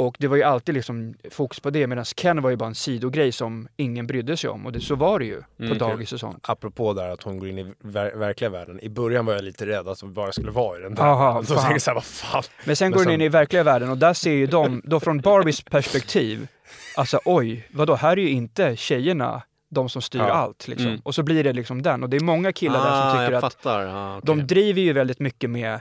Och 0.00 0.16
det 0.18 0.26
var 0.28 0.36
ju 0.36 0.42
alltid 0.42 0.74
liksom 0.74 1.14
fokus 1.30 1.60
på 1.60 1.70
det 1.70 1.86
medan 1.86 2.04
Ken 2.04 2.42
var 2.42 2.50
ju 2.50 2.56
bara 2.56 2.66
en 2.68 2.74
sidogrej 2.74 3.32
som 3.32 3.68
ingen 3.76 4.06
brydde 4.06 4.36
sig 4.36 4.50
om. 4.50 4.66
Och 4.66 4.72
det, 4.72 4.80
så 4.80 4.94
var 4.94 5.18
det 5.18 5.24
ju 5.24 5.40
på 5.56 5.62
Mm, 5.64 5.78
dagis 5.78 6.12
och 6.12 6.20
sånt. 6.20 6.44
Apropå 6.48 6.92
där 6.92 7.08
att 7.10 7.22
hon 7.22 7.38
går 7.38 7.48
in 7.48 7.58
i 7.58 7.62
ver- 7.82 8.16
verkliga 8.16 8.50
världen. 8.50 8.80
I 8.80 8.88
början 8.88 9.26
var 9.26 9.32
jag 9.34 9.44
lite 9.44 9.66
rädd 9.66 9.88
att 9.88 10.00
hon 10.00 10.12
bara 10.12 10.32
skulle 10.32 10.50
vara 10.50 10.78
i 10.78 10.82
den 10.82 10.94
där. 10.94 11.02
Aha, 11.02 11.42
Då 11.48 11.54
fan. 11.54 11.72
jag 11.72 11.82
såhär, 11.82 11.94
vad 11.94 12.04
fan. 12.04 12.42
Men 12.64 12.76
sen 12.76 12.90
går 12.90 12.98
den 12.98 13.04
sen- 13.04 13.14
in 13.14 13.20
i 13.20 13.28
verkliga 13.28 13.62
världen 13.62 13.90
och 13.90 13.98
där 13.98 14.14
ser 14.14 14.32
ju 14.32 14.46
de, 14.46 14.82
då 14.84 15.00
från 15.00 15.18
Barbies 15.20 15.62
perspektiv, 15.62 16.48
alltså 16.96 17.20
oj, 17.24 17.68
vadå, 17.70 17.94
här 17.94 18.12
är 18.18 18.22
ju 18.22 18.30
inte 18.30 18.76
tjejerna 18.76 19.42
de 19.70 19.88
som 19.88 20.02
styr 20.02 20.18
Ja. 20.20 20.24
allt 20.32 20.68
liksom. 20.68 20.86
Mm. 20.88 21.00
Och 21.04 21.14
så 21.14 21.22
blir 21.22 21.44
det 21.44 21.52
liksom 21.52 21.82
den. 21.82 22.02
Och 22.02 22.08
det 22.10 22.16
är 22.16 22.20
många 22.20 22.52
killar 22.52 22.84
där 22.84 22.90
ah, 22.92 23.10
som 23.10 23.18
tycker 23.20 23.32
jag 23.32 23.44
att 23.44 23.54
fattar. 23.54 23.86
Ah, 23.86 24.16
okej. 24.18 24.26
de 24.36 24.46
driver 24.46 24.80
ju 24.80 24.92
väldigt 24.92 25.18
mycket 25.20 25.50
med 25.50 25.80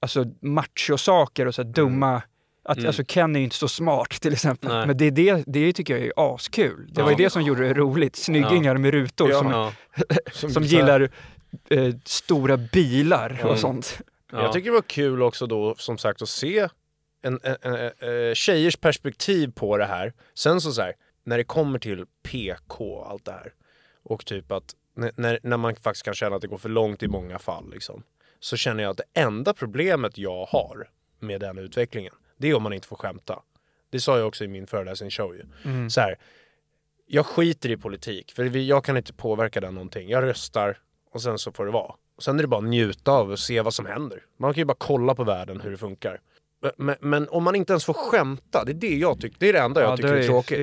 alltså 0.00 0.24
machosaker 0.42 1.46
och 1.46 1.54
så 1.54 1.62
här 1.62 1.70
dumma 1.72 2.22
att, 2.68 2.76
Mm. 2.76 2.86
Alltså 2.88 3.04
Ken 3.08 3.36
är 3.36 3.40
ju 3.40 3.44
inte 3.44 3.56
så 3.56 3.68
smart 3.68 4.10
till 4.10 4.32
exempel. 4.32 4.70
Nej. 4.70 4.86
Men 4.86 4.96
det, 4.96 5.04
är 5.04 5.10
det, 5.10 5.44
det 5.46 5.72
tycker 5.72 5.96
jag 5.96 6.06
är 6.06 6.34
askul. 6.34 6.90
Det 6.92 7.02
var 7.02 7.10
ju 7.10 7.16
det 7.16 7.30
som 7.30 7.42
gjorde 7.42 7.68
det 7.68 7.74
roligt. 7.74 8.16
Snyggingar 8.16 8.76
med 8.76 8.90
rutor 8.94 9.30
Ja. 9.30 9.38
som, 9.38 9.50
Ja. 9.50 9.72
som 10.32 10.62
här- 10.62 10.68
gillar 10.68 11.10
eh, 11.70 11.94
stora 12.04 12.56
bilar 12.56 13.30
och 13.40 13.46
Mm. 13.46 13.56
sånt. 13.58 14.00
Ja. 14.32 14.42
Jag 14.42 14.52
tycker 14.52 14.70
det 14.70 14.74
var 14.74 14.82
kul 14.82 15.22
också 15.22 15.46
då 15.46 15.74
som 15.78 15.98
sagt 15.98 16.22
att 16.22 16.28
se 16.28 16.68
en, 17.22 17.40
en, 17.42 17.56
en, 17.62 17.90
en, 18.08 18.34
tjejers 18.34 18.76
perspektiv 18.76 19.52
på 19.54 19.76
det 19.76 19.84
här. 19.86 20.12
Sen 20.34 20.60
så, 20.60 20.72
så 20.72 20.82
här, 20.82 20.92
när 21.24 21.38
det 21.38 21.44
kommer 21.44 21.78
till 21.78 22.04
PK 22.22 22.84
och 22.84 23.10
allt 23.10 23.24
det 23.24 23.32
här 23.32 23.52
och 24.04 24.26
typ 24.26 24.52
att 24.52 24.74
när- 24.96 25.12
när, 25.16 25.38
när 25.42 25.56
man 25.56 25.76
faktiskt 25.76 26.04
kan 26.04 26.14
känna 26.14 26.36
att 26.36 26.42
det 26.42 26.48
går 26.48 26.58
för 26.58 26.68
långt 26.68 27.02
i 27.02 27.08
många 27.08 27.38
fall 27.38 27.70
liksom, 27.70 28.02
så 28.40 28.56
känner 28.56 28.82
jag 28.82 28.90
att 28.90 28.96
det 28.96 29.20
enda 29.20 29.54
problemet 29.54 30.18
jag 30.18 30.46
har 30.46 30.88
med 31.20 31.40
den 31.40 31.58
utvecklingen 31.58 32.12
det 32.36 32.48
är 32.48 32.54
om 32.54 32.62
man 32.62 32.72
inte 32.72 32.88
får 32.88 32.96
skämta. 32.96 33.42
Det 33.90 34.00
sa 34.00 34.18
jag 34.18 34.28
också 34.28 34.44
i 34.44 34.48
min 34.48 34.66
föreläsningsshow 34.66 35.34
ju. 35.34 35.42
Mm. 35.64 35.90
Så 35.90 36.00
här, 36.00 36.18
jag 37.06 37.26
skiter 37.26 37.70
i 37.70 37.76
politik 37.76 38.32
för 38.32 38.56
jag 38.56 38.84
kan 38.84 38.96
inte 38.96 39.12
påverka 39.12 39.60
den 39.60 39.74
någonting. 39.74 40.08
Jag 40.08 40.22
röstar 40.22 40.78
och 41.12 41.22
sen 41.22 41.38
så 41.38 41.52
får 41.52 41.66
det 41.66 41.72
vara. 41.72 41.94
Och 42.16 42.22
sen 42.22 42.38
är 42.38 42.42
det 42.42 42.48
bara 42.48 42.60
att 42.60 42.68
njuta 42.68 43.12
av 43.12 43.30
och 43.30 43.38
se 43.38 43.60
vad 43.60 43.74
som 43.74 43.86
händer. 43.86 44.22
Man 44.36 44.54
kan 44.54 44.60
ju 44.60 44.64
bara 44.64 44.76
kolla 44.78 45.14
på 45.14 45.24
världen 45.24 45.60
hur 45.60 45.70
det 45.70 45.76
funkar. 45.76 46.20
Men, 46.78 46.96
men 47.00 47.28
om 47.28 47.44
man 47.44 47.54
inte 47.54 47.72
ens 47.72 47.84
får 47.84 47.94
skämta, 47.94 48.64
det 48.64 48.72
är 48.72 48.74
det 48.74 48.96
jag 48.96 49.20
tycker, 49.20 49.36
det 49.40 49.48
är 49.48 49.52
det 49.52 49.58
enda 49.60 49.80
jag 49.80 49.96
tycker 49.96 50.12
det 50.14 50.24
är, 50.24 50.26
tråkigt. 50.26 50.58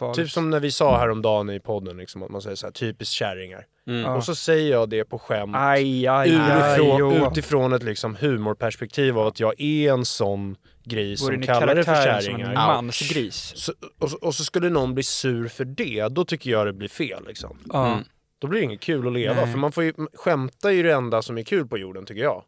är. 0.00 0.14
Typ 0.14 0.30
som 0.30 0.50
när 0.50 0.60
vi 0.60 0.70
sa 0.70 0.98
häromdagen 0.98 1.50
i 1.50 1.60
podden, 1.60 1.96
liksom, 1.96 2.22
att 2.22 2.30
man 2.30 2.42
säger 2.42 2.56
så 2.56 2.66
här, 2.66 2.72
typiskt 2.72 3.14
kärringar. 3.14 3.66
Mm. 3.88 4.00
Ja. 4.00 4.16
Och 4.16 4.24
så 4.24 4.34
säger 4.34 4.70
jag 4.70 4.88
det 4.88 5.04
på 5.04 5.18
skämt. 5.18 5.52
Aj, 5.56 6.06
aj, 6.06 6.36
aj, 6.40 6.76
Utifrån, 6.76 6.98
jo. 6.98 7.28
utifrån 7.30 7.72
ett 7.72 7.82
liksom 7.82 8.16
humorperspektiv 8.16 9.18
av 9.18 9.26
att 9.26 9.40
jag 9.40 9.60
är 9.60 9.92
en 9.92 10.04
sån 10.04 10.56
gris 10.84 11.20
Går 11.20 11.32
som 11.32 11.42
kallar 11.42 11.74
det 11.74 11.84
för 11.84 11.94
kärringar. 12.04 12.54
mansgris. 12.54 13.52
Så, 13.56 13.72
och, 13.98 14.10
så- 14.10 14.18
och 14.18 14.34
så 14.34 14.44
skulle 14.44 14.68
någon 14.70 14.94
bli 14.94 15.02
sur 15.02 15.48
för 15.48 15.64
det, 15.64 16.08
då 16.08 16.24
tycker 16.24 16.50
jag 16.50 16.66
det 16.66 16.72
blir 16.72 16.88
fel 16.88 17.24
liksom. 17.26 17.58
Ja. 17.72 17.86
Mm. 17.92 18.04
Då 18.38 18.46
blir 18.46 18.60
det 18.60 18.64
inget 18.64 18.80
kul 18.80 19.06
att 19.06 19.12
leva. 19.12 19.34
Nej. 19.34 19.52
För 19.52 19.58
man 19.58 19.72
får 19.72 19.84
ju, 19.84 19.92
skämta 20.14 20.68
är 20.70 20.74
ju 20.74 20.82
det 20.82 20.92
enda 20.94 21.22
som 21.22 21.38
är 21.38 21.42
kul 21.42 21.66
på 21.66 21.78
jorden 21.78 22.06
tycker 22.06 22.22
jag. 22.22 22.42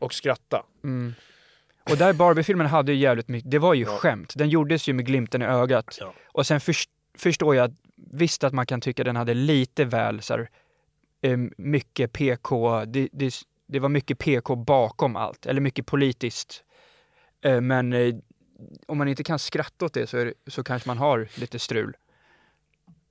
Och 0.00 0.14
skratta. 0.14 0.62
Mm. 0.84 1.14
Och 1.90 1.96
där 1.96 2.12
Barbie-filmen 2.12 2.66
hade 2.66 2.92
ju 2.92 2.98
jävligt 2.98 3.28
mycket, 3.28 3.50
det 3.50 3.58
var 3.58 3.74
ju 3.74 3.84
Ja. 3.84 3.90
skämt. 3.96 4.32
Den 4.36 4.48
gjordes 4.48 4.88
ju 4.88 4.92
med 4.92 5.06
glimten 5.06 5.42
i 5.42 5.44
ögat. 5.44 5.96
Ja. 6.00 6.12
Och 6.32 6.46
sen 6.46 6.60
först, 6.60 6.90
förstår 7.18 7.56
jag 7.56 7.74
visst 8.12 8.44
att 8.44 8.52
man 8.52 8.66
kan 8.66 8.80
tycka 8.80 9.04
den 9.04 9.16
hade 9.16 9.34
lite 9.34 9.84
väl 9.84 10.22
så 10.22 10.32
här, 10.34 10.48
eh, 11.22 11.38
mycket 11.58 12.12
PK, 12.12 12.84
det, 12.84 13.08
det, 13.12 13.34
det 13.66 13.78
var 13.78 13.88
mycket 13.88 14.18
PK 14.18 14.56
bakom 14.56 15.16
allt, 15.16 15.46
eller 15.46 15.60
mycket 15.60 15.86
politiskt. 15.86 16.64
Eh, 17.44 17.60
men 17.60 17.92
eh, 17.92 18.14
om 18.86 18.98
man 18.98 19.08
inte 19.08 19.24
kan 19.24 19.38
skratta 19.38 19.84
åt 19.84 19.94
det 19.94 20.06
så, 20.06 20.16
det, 20.16 20.34
så 20.46 20.64
kanske 20.64 20.88
man 20.88 20.98
har 20.98 21.28
lite 21.34 21.58
strul. 21.58 21.96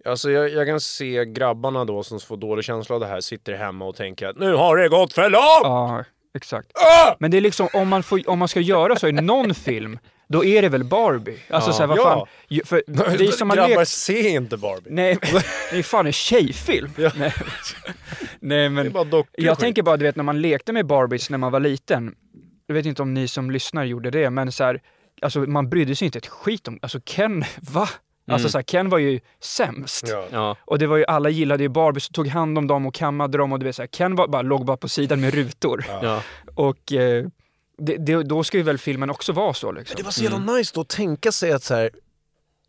Alltså 0.06 0.32
jag, 0.32 0.50
jag 0.50 0.68
kan 0.68 0.80
se 0.82 1.26
grabbarna 1.26 1.86
då 1.86 2.04
som 2.04 2.20
får 2.20 2.38
dålig 2.38 2.66
känsla 2.66 2.96
av 2.96 3.00
det 3.02 3.08
här 3.08 3.22
sitter 3.22 3.54
hemma 3.54 3.86
och 3.86 3.96
tänker 3.96 4.28
att 4.28 4.36
nu 4.40 4.54
har 4.54 4.78
det 4.78 4.90
gått 4.90 5.14
för 5.14 5.30
långt! 5.30 5.64
Ja, 5.64 6.04
exakt. 6.38 6.72
Ah! 6.76 7.16
Men 7.20 7.32
det 7.32 7.38
är 7.38 7.42
liksom, 7.42 7.68
om 7.74 7.88
man, 7.88 8.04
får, 8.04 8.30
om 8.30 8.40
man 8.40 8.48
ska 8.48 8.60
göra 8.60 8.96
så 8.96 9.08
i 9.08 9.12
någon 9.12 9.56
film, 9.66 10.00
då 10.28 10.46
är 10.46 10.62
det 10.62 10.70
väl 10.70 10.84
Barbie? 10.84 11.38
Alltså 11.50 11.70
Ja. 11.70 11.74
så 11.74 11.80
här, 11.80 11.88
vad 11.88 11.98
Ja. 11.98 12.04
fan, 12.04 12.28
ju- 12.50 12.64
för 12.66 12.84
vi 13.18 13.32
som 13.32 13.50
har 13.50 13.58
Grabbar 13.58 13.76
lekt 13.80 13.88
se 13.92 14.30
inte 14.30 14.58
Barbie. 14.58 14.90
Nej, 14.90 15.18
det 15.72 15.78
är 15.80 15.84
fan 15.84 16.06
en 16.06 16.14
tjejfilm. 16.14 16.90
Nej. 16.98 17.12
Nej, 17.16 17.34
Det 18.40 18.56
är 18.56 18.70
men 18.70 18.94
jag 19.38 19.60
tänker 19.60 19.84
bara, 19.84 19.98
du 19.98 20.06
vet 20.06 20.16
när 20.16 20.24
man 20.24 20.42
lekte 20.42 20.74
med 20.74 20.86
Barbies 20.86 21.30
när 21.30 21.38
man 21.38 21.52
var 21.52 21.60
liten. 21.60 22.16
Jag 22.68 22.76
vet 22.76 22.86
inte 22.86 23.02
om 23.02 23.14
ni 23.14 23.28
som 23.28 23.52
lyssnar 23.52 23.84
gjorde 23.84 24.12
det, 24.12 24.30
men 24.30 24.52
så 24.52 24.64
här, 24.64 24.82
alltså 25.22 25.40
man 25.40 25.70
brydde 25.70 25.96
sig 25.96 26.06
inte 26.06 26.18
ett 26.18 26.28
skit 26.28 26.68
om, 26.68 26.80
alltså 26.82 27.00
Ken, 27.06 27.44
va? 27.72 27.90
Alltså 28.34 28.50
så 28.50 28.58
här, 28.58 28.64
Ken 28.64 28.90
var 28.90 28.98
ju 28.98 29.20
sämst. 29.40 30.08
Ja. 30.08 30.26
Ja. 30.32 30.58
Och 30.66 30.80
det 30.80 30.88
var 30.88 30.98
ju, 30.98 31.06
alla 31.06 31.30
gillade 31.30 31.64
ju 31.64 31.70
Barbies 31.70 32.08
och 32.08 32.14
tog 32.14 32.28
hand 32.28 32.58
om 32.58 32.68
dem 32.68 32.86
och 32.86 32.94
kammade 32.94 33.38
dem 33.38 33.52
och 33.52 33.60
du 33.60 33.66
vet 33.66 33.76
så 33.76 33.82
här, 33.82 33.88
Ken 33.88 34.16
var, 34.16 34.28
bara, 34.28 34.42
låg 34.42 34.66
bara 34.66 34.78
på 34.78 34.90
sidan 34.90 35.22
med 35.22 35.34
rutor. 35.34 35.86
Ja. 36.02 36.24
Och 36.56 36.94
eh, 36.94 37.26
det, 37.78 37.98
det, 37.98 38.24
då 38.24 38.44
ska 38.44 38.58
ju 38.58 38.64
väl 38.64 38.78
filmen 38.78 39.10
också 39.10 39.34
vara 39.34 39.54
så 39.54 39.72
liksom. 39.72 39.96
Det 39.98 40.04
var 40.04 40.12
så 40.12 40.24
jävla 40.24 40.54
nice 40.54 40.72
då 40.76 40.82
att 40.82 40.90
tänka 40.90 41.32
sig 41.32 41.52
att 41.52 41.64
så 41.64 41.76
här, 41.76 41.90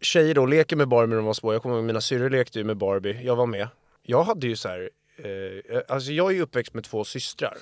tjejer 0.00 0.34
då 0.34 0.46
leker 0.46 0.76
med 0.76 0.88
Barbie 0.88 1.10
när 1.10 1.16
de 1.16 1.24
var 1.24 1.32
små. 1.32 1.52
Jag 1.52 1.62
kommer 1.62 1.76
ihåg 1.76 1.84
mina 1.84 2.00
syrror 2.00 2.30
lekte 2.30 2.58
ju 2.58 2.64
med 2.64 2.76
Barbie. 2.76 3.20
Jag 3.22 3.36
var 3.36 3.46
med. 3.46 3.68
Jag 4.02 4.22
hade 4.22 4.46
ju 4.46 4.56
så 4.56 4.68
här, 4.68 4.90
eh, 5.16 5.80
alltså 5.88 6.12
jag 6.12 6.30
är 6.30 6.34
ju 6.34 6.42
uppväxt 6.42 6.74
med 6.74 6.84
två 6.84 7.04
systrar. 7.04 7.54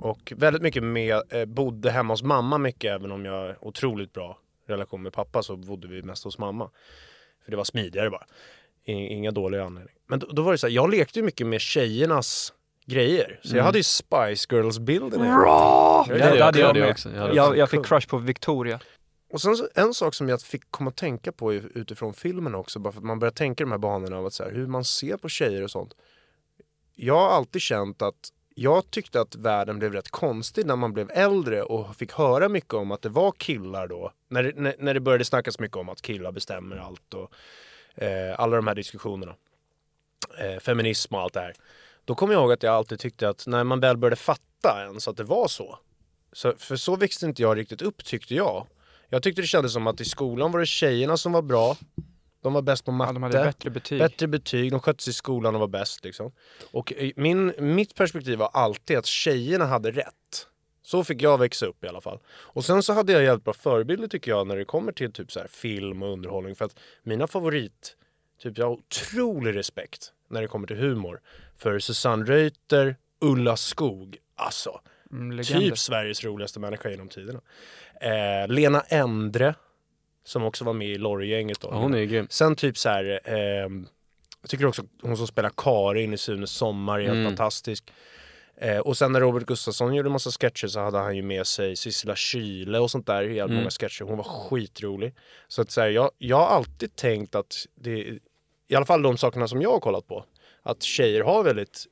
Och 0.00 0.32
väldigt 0.36 0.62
mycket 0.62 0.82
med, 0.82 1.22
eh, 1.30 1.44
bodde 1.44 1.90
hemma 1.90 2.12
hos 2.12 2.22
mamma 2.22 2.58
mycket 2.58 2.92
även 2.92 3.12
om 3.12 3.24
jag 3.24 3.32
har 3.32 3.56
otroligt 3.60 4.12
bra 4.12 4.38
relation 4.66 5.02
med 5.02 5.12
pappa 5.12 5.42
så 5.42 5.56
bodde 5.56 5.88
vi 5.88 6.02
mest 6.02 6.24
hos 6.24 6.38
mamma. 6.38 6.70
För 7.48 7.50
det 7.50 7.56
var 7.56 7.64
smidigare 7.64 8.10
bara. 8.10 8.26
Inga 8.84 9.30
dåliga 9.30 9.64
anledningar. 9.64 10.00
Men 10.06 10.18
då, 10.18 10.26
då 10.26 10.42
var 10.42 10.52
det 10.52 10.58
så 10.58 10.66
här, 10.66 10.74
jag 10.74 10.90
lekte 10.90 11.18
ju 11.18 11.24
mycket 11.24 11.46
med 11.46 11.60
tjejernas 11.60 12.52
grejer. 12.86 13.40
Så 13.42 13.56
jag 13.56 13.64
hade 13.64 13.78
ju 13.78 13.82
Spice 13.82 14.46
Girls-bilderna. 14.54 15.26
Ja, 15.26 16.06
Det 16.08 16.18
det 16.18 16.44
hade 16.44 16.58
jag 16.58 16.90
också. 16.90 17.10
Jag 17.34 17.70
fick 17.70 17.86
crush 17.86 18.08
på 18.08 18.18
Victoria. 18.18 18.80
Och 19.32 19.40
sen 19.40 19.56
så, 19.56 19.68
en 19.74 19.94
sak 19.94 20.14
som 20.14 20.28
jag 20.28 20.42
fick 20.42 20.70
komma 20.70 20.90
att 20.90 20.96
tänka 20.96 21.32
på 21.32 21.54
utifrån 21.54 22.14
filmen 22.14 22.54
också, 22.54 22.78
bara 22.78 22.92
för 22.92 23.00
att 23.00 23.04
man 23.04 23.18
börjar 23.18 23.32
tänka 23.32 23.64
de 23.64 23.70
här 23.70 23.78
banorna 23.78 24.16
av 24.16 24.26
att 24.26 24.32
så 24.32 24.44
här, 24.44 24.50
hur 24.50 24.66
man 24.66 24.84
ser 24.84 25.16
på 25.16 25.28
tjejer 25.28 25.62
och 25.62 25.70
sånt. 25.70 25.94
Jag 26.94 27.14
har 27.18 27.28
alltid 27.28 27.62
känt 27.62 28.02
att 28.02 28.28
jag 28.60 28.90
tyckte 28.90 29.20
att 29.20 29.34
världen 29.34 29.78
blev 29.78 29.92
rätt 29.92 30.10
konstig 30.10 30.66
när 30.66 30.76
man 30.76 30.92
blev 30.92 31.10
äldre 31.14 31.62
och 31.62 31.96
fick 31.96 32.12
höra 32.12 32.48
mycket 32.48 32.74
om 32.74 32.90
att 32.90 33.02
det 33.02 33.08
var 33.08 33.32
killar 33.32 33.86
då. 33.88 34.12
När, 34.28 34.42
det- 34.42 34.52
när, 34.56 34.74
när 34.78 34.94
det 34.94 35.00
började 35.00 35.24
snackas 35.24 35.58
mycket 35.58 35.76
om 35.76 35.88
att 35.88 36.02
killar 36.02 36.32
bestämmer 36.32 36.76
allt 36.76 37.14
och 37.14 37.32
eh, 38.02 38.40
alla 38.40 38.56
de 38.56 38.66
här 38.66 38.74
diskussionerna. 38.74 39.34
Eh, 40.38 40.58
feminism 40.60 41.14
och 41.14 41.20
allt 41.20 41.34
det 41.34 41.40
här. 41.40 41.54
Då 42.04 42.14
kommer 42.14 42.34
jag 42.34 42.40
ihåg 42.40 42.52
att 42.52 42.62
jag 42.62 42.74
alltid 42.74 42.98
tyckte 43.00 43.28
att 43.28 43.46
när 43.46 43.64
man 43.64 43.80
väl 43.80 43.96
började 43.96 44.16
fatta 44.16 44.82
ens 44.84 45.08
att 45.08 45.16
det 45.16 45.24
var 45.24 45.48
så. 45.48 45.78
så 46.32 46.52
för 46.58 46.76
så 46.76 46.96
växte 46.96 47.26
inte 47.26 47.42
jag 47.42 47.56
riktigt 47.58 47.82
upp 47.82 48.04
tyckte 48.04 48.34
jag. 48.34 48.66
Jag 49.08 49.22
tyckte 49.22 49.42
det 49.42 49.46
kändes 49.46 49.72
som 49.72 49.86
att 49.86 50.00
i 50.00 50.04
skolan 50.04 50.52
var 50.52 50.60
det 50.60 50.66
tjejerna 50.66 51.16
som 51.16 51.32
var 51.32 51.42
bra. 51.42 51.76
De 52.42 52.52
var 52.52 52.62
bäst 52.62 52.84
på 52.84 52.92
matte. 52.92 53.08
Ja, 53.08 53.12
de 53.12 53.22
hade 53.22 53.44
bättre 53.44 53.70
betyg. 53.70 53.98
Bättre 53.98 54.26
betyg, 54.26 54.70
de 54.70 54.80
skötte 54.80 55.04
sig 55.04 55.10
i 55.10 55.14
skolan 55.14 55.54
och 55.54 55.60
var 55.60 55.68
bäst 55.68 56.04
liksom. 56.04 56.32
Och 56.72 56.92
min, 57.16 57.52
mitt 57.58 57.94
perspektiv 57.94 58.38
var 58.38 58.50
alltid 58.52 58.98
att 58.98 59.06
tjejerna 59.06 59.66
hade 59.66 59.90
rätt. 59.90 60.46
Så 60.82 61.04
fick 61.04 61.22
jag 61.22 61.38
växa 61.38 61.66
upp 61.66 61.84
i 61.84 61.88
alla 61.88 62.00
fall. 62.00 62.18
Och 62.28 62.64
sen 62.64 62.82
så 62.82 62.92
hade 62.92 63.12
jag 63.12 63.22
jävligt 63.22 63.44
bra 63.44 63.54
förebilder 63.54 64.08
tycker 64.08 64.30
jag 64.30 64.46
när 64.46 64.56
det 64.56 64.64
kommer 64.64 64.92
till 64.92 65.12
typ 65.12 65.32
så 65.32 65.40
här 65.40 65.48
film 65.48 66.02
och 66.02 66.12
underhållning. 66.12 66.54
För 66.56 66.64
att 66.64 66.78
mina 67.02 67.26
favorit, 67.26 67.96
typ 68.42 68.58
jag 68.58 68.66
har 68.66 68.72
otrolig 68.72 69.54
respekt 69.54 70.12
när 70.30 70.42
det 70.42 70.48
kommer 70.48 70.66
till 70.66 70.76
humor. 70.76 71.20
För 71.58 71.78
Susanne 71.78 72.24
Reuter, 72.24 72.96
Ulla 73.20 73.56
Skog, 73.56 74.16
alltså 74.36 74.80
Mm, 75.12 75.42
typ 75.42 75.78
Sveriges 75.78 76.24
roligaste 76.24 76.60
människa 76.60 76.90
genom 76.90 77.08
tiderna. 77.08 77.40
Eh, 78.00 78.48
Lena 78.48 78.80
Endre, 78.80 79.54
som 80.28 80.44
också 80.44 80.64
var 80.64 80.72
med 80.72 80.88
i 80.88 80.98
Lorry-gänget 80.98 81.60
då. 81.60 81.68
Ja, 81.72 81.76
hon 81.76 81.94
är 81.94 82.04
grym. 82.04 82.26
Sen 82.30 82.56
typ 82.56 82.78
så 82.78 82.88
här, 82.88 83.20
ehm, 83.24 83.86
jag 84.42 84.50
tycker 84.50 84.66
också 84.66 84.82
hon 85.02 85.16
som 85.16 85.26
spelar 85.26 85.50
Karin 85.56 86.12
i 86.14 86.18
Sunes 86.18 86.50
sommar 86.50 86.98
är 86.98 87.02
helt 87.02 87.12
Mm. 87.12 87.24
fantastisk. 87.26 87.92
Eh, 88.56 88.78
och 88.78 88.96
sen 88.96 89.12
när 89.12 89.20
Robert 89.20 89.46
Gustafsson 89.46 89.94
gjorde 89.94 90.08
massa 90.10 90.30
sketcher 90.30 90.66
så 90.68 90.80
hade 90.80 90.98
han 90.98 91.16
ju 91.16 91.22
med 91.22 91.46
sig 91.46 91.76
Sissela 91.76 92.16
Kyle 92.16 92.74
och 92.76 92.90
sånt 92.90 93.06
där 93.06 93.22
i 93.22 93.38
Mm. 93.38 93.54
många 93.56 93.70
sketcher. 93.70 94.04
Hon 94.04 94.16
var 94.16 94.24
skitrolig. 94.24 95.14
Så 95.48 95.62
att 95.62 95.70
så 95.70 95.80
här, 95.80 95.88
jag, 95.88 96.10
jag 96.18 96.36
har 96.36 96.46
alltid 96.46 96.96
tänkt 96.96 97.34
att 97.34 97.66
det, 97.74 97.90
i 98.68 98.74
alla 98.74 98.86
fall 98.86 99.02
de 99.02 99.18
sakerna 99.18 99.48
som 99.48 99.62
jag 99.62 99.70
har 99.70 99.80
kollat 99.80 100.06
på, 100.06 100.24
att 100.62 100.82
tjejer 100.82 101.20
har 101.24 101.42
väldigt 101.44 101.86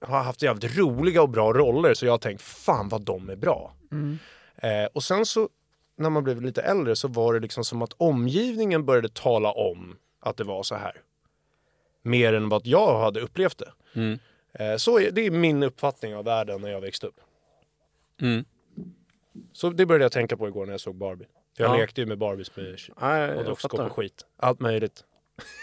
har 0.00 0.22
haft 0.22 0.42
jävligt 0.42 0.76
roliga 0.78 1.22
och 1.22 1.28
bra 1.28 1.52
roller 1.52 1.94
så 1.94 2.06
jag 2.06 2.12
har 2.12 2.18
tänkt 2.18 2.42
fan 2.42 2.88
vad 2.88 3.02
de 3.02 3.30
är 3.30 3.36
bra. 3.36 3.74
Mm. 3.92 4.18
Eh, 4.56 4.84
och 4.92 5.02
sen 5.04 5.26
så 5.26 5.48
när 5.96 6.10
man 6.10 6.24
blev 6.24 6.42
lite 6.42 6.62
äldre 6.62 6.96
så 6.96 7.08
var 7.08 7.34
det 7.34 7.40
liksom 7.40 7.64
som 7.64 7.82
att 7.82 7.92
omgivningen 7.96 8.84
började 8.84 9.08
tala 9.08 9.52
om 9.52 9.96
att 10.20 10.36
det 10.36 10.44
var 10.44 10.62
så 10.62 10.74
här. 10.74 11.00
Mer 12.02 12.32
än 12.32 12.48
vad 12.48 12.66
jag 12.66 13.00
hade 13.00 13.20
upplevt 13.20 13.58
det. 13.58 13.72
Mm. 13.94 14.18
Eh, 14.52 14.76
så 14.76 14.98
är, 14.98 15.10
det 15.10 15.26
är 15.26 15.30
min 15.30 15.62
uppfattning 15.62 16.16
av 16.16 16.24
världen 16.24 16.60
när 16.60 16.68
jag 16.70 16.80
växte 16.80 17.06
upp. 17.06 17.20
Mm. 18.20 18.44
Så 19.52 19.70
det 19.70 19.86
började 19.86 20.04
jag 20.04 20.12
tänka 20.12 20.36
på 20.36 20.48
igår 20.48 20.66
när 20.66 20.72
jag 20.72 20.80
såg 20.80 20.94
Barbie. 20.94 21.26
Jag 21.56 21.70
Ja. 21.70 21.76
lekte 21.76 22.00
ju 22.00 22.06
med 22.06 22.18
Barbies 22.18 22.56
med 22.56 22.78
Nej, 23.00 23.34
och 23.34 23.44
dockskåp 23.44 23.80
och 23.80 23.92
skit. 23.92 24.26
Allt 24.36 24.60
möjligt. 24.60 25.04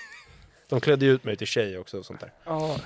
De 0.70 0.80
klädde 0.82 1.06
ju 1.06 1.12
ut 1.12 1.24
mig 1.24 1.36
till 1.36 1.48
tjej 1.48 1.78
också 1.78 1.98
och 1.98 2.06
sånt 2.06 2.20
där. 2.20 2.34
Ja. 2.46 2.78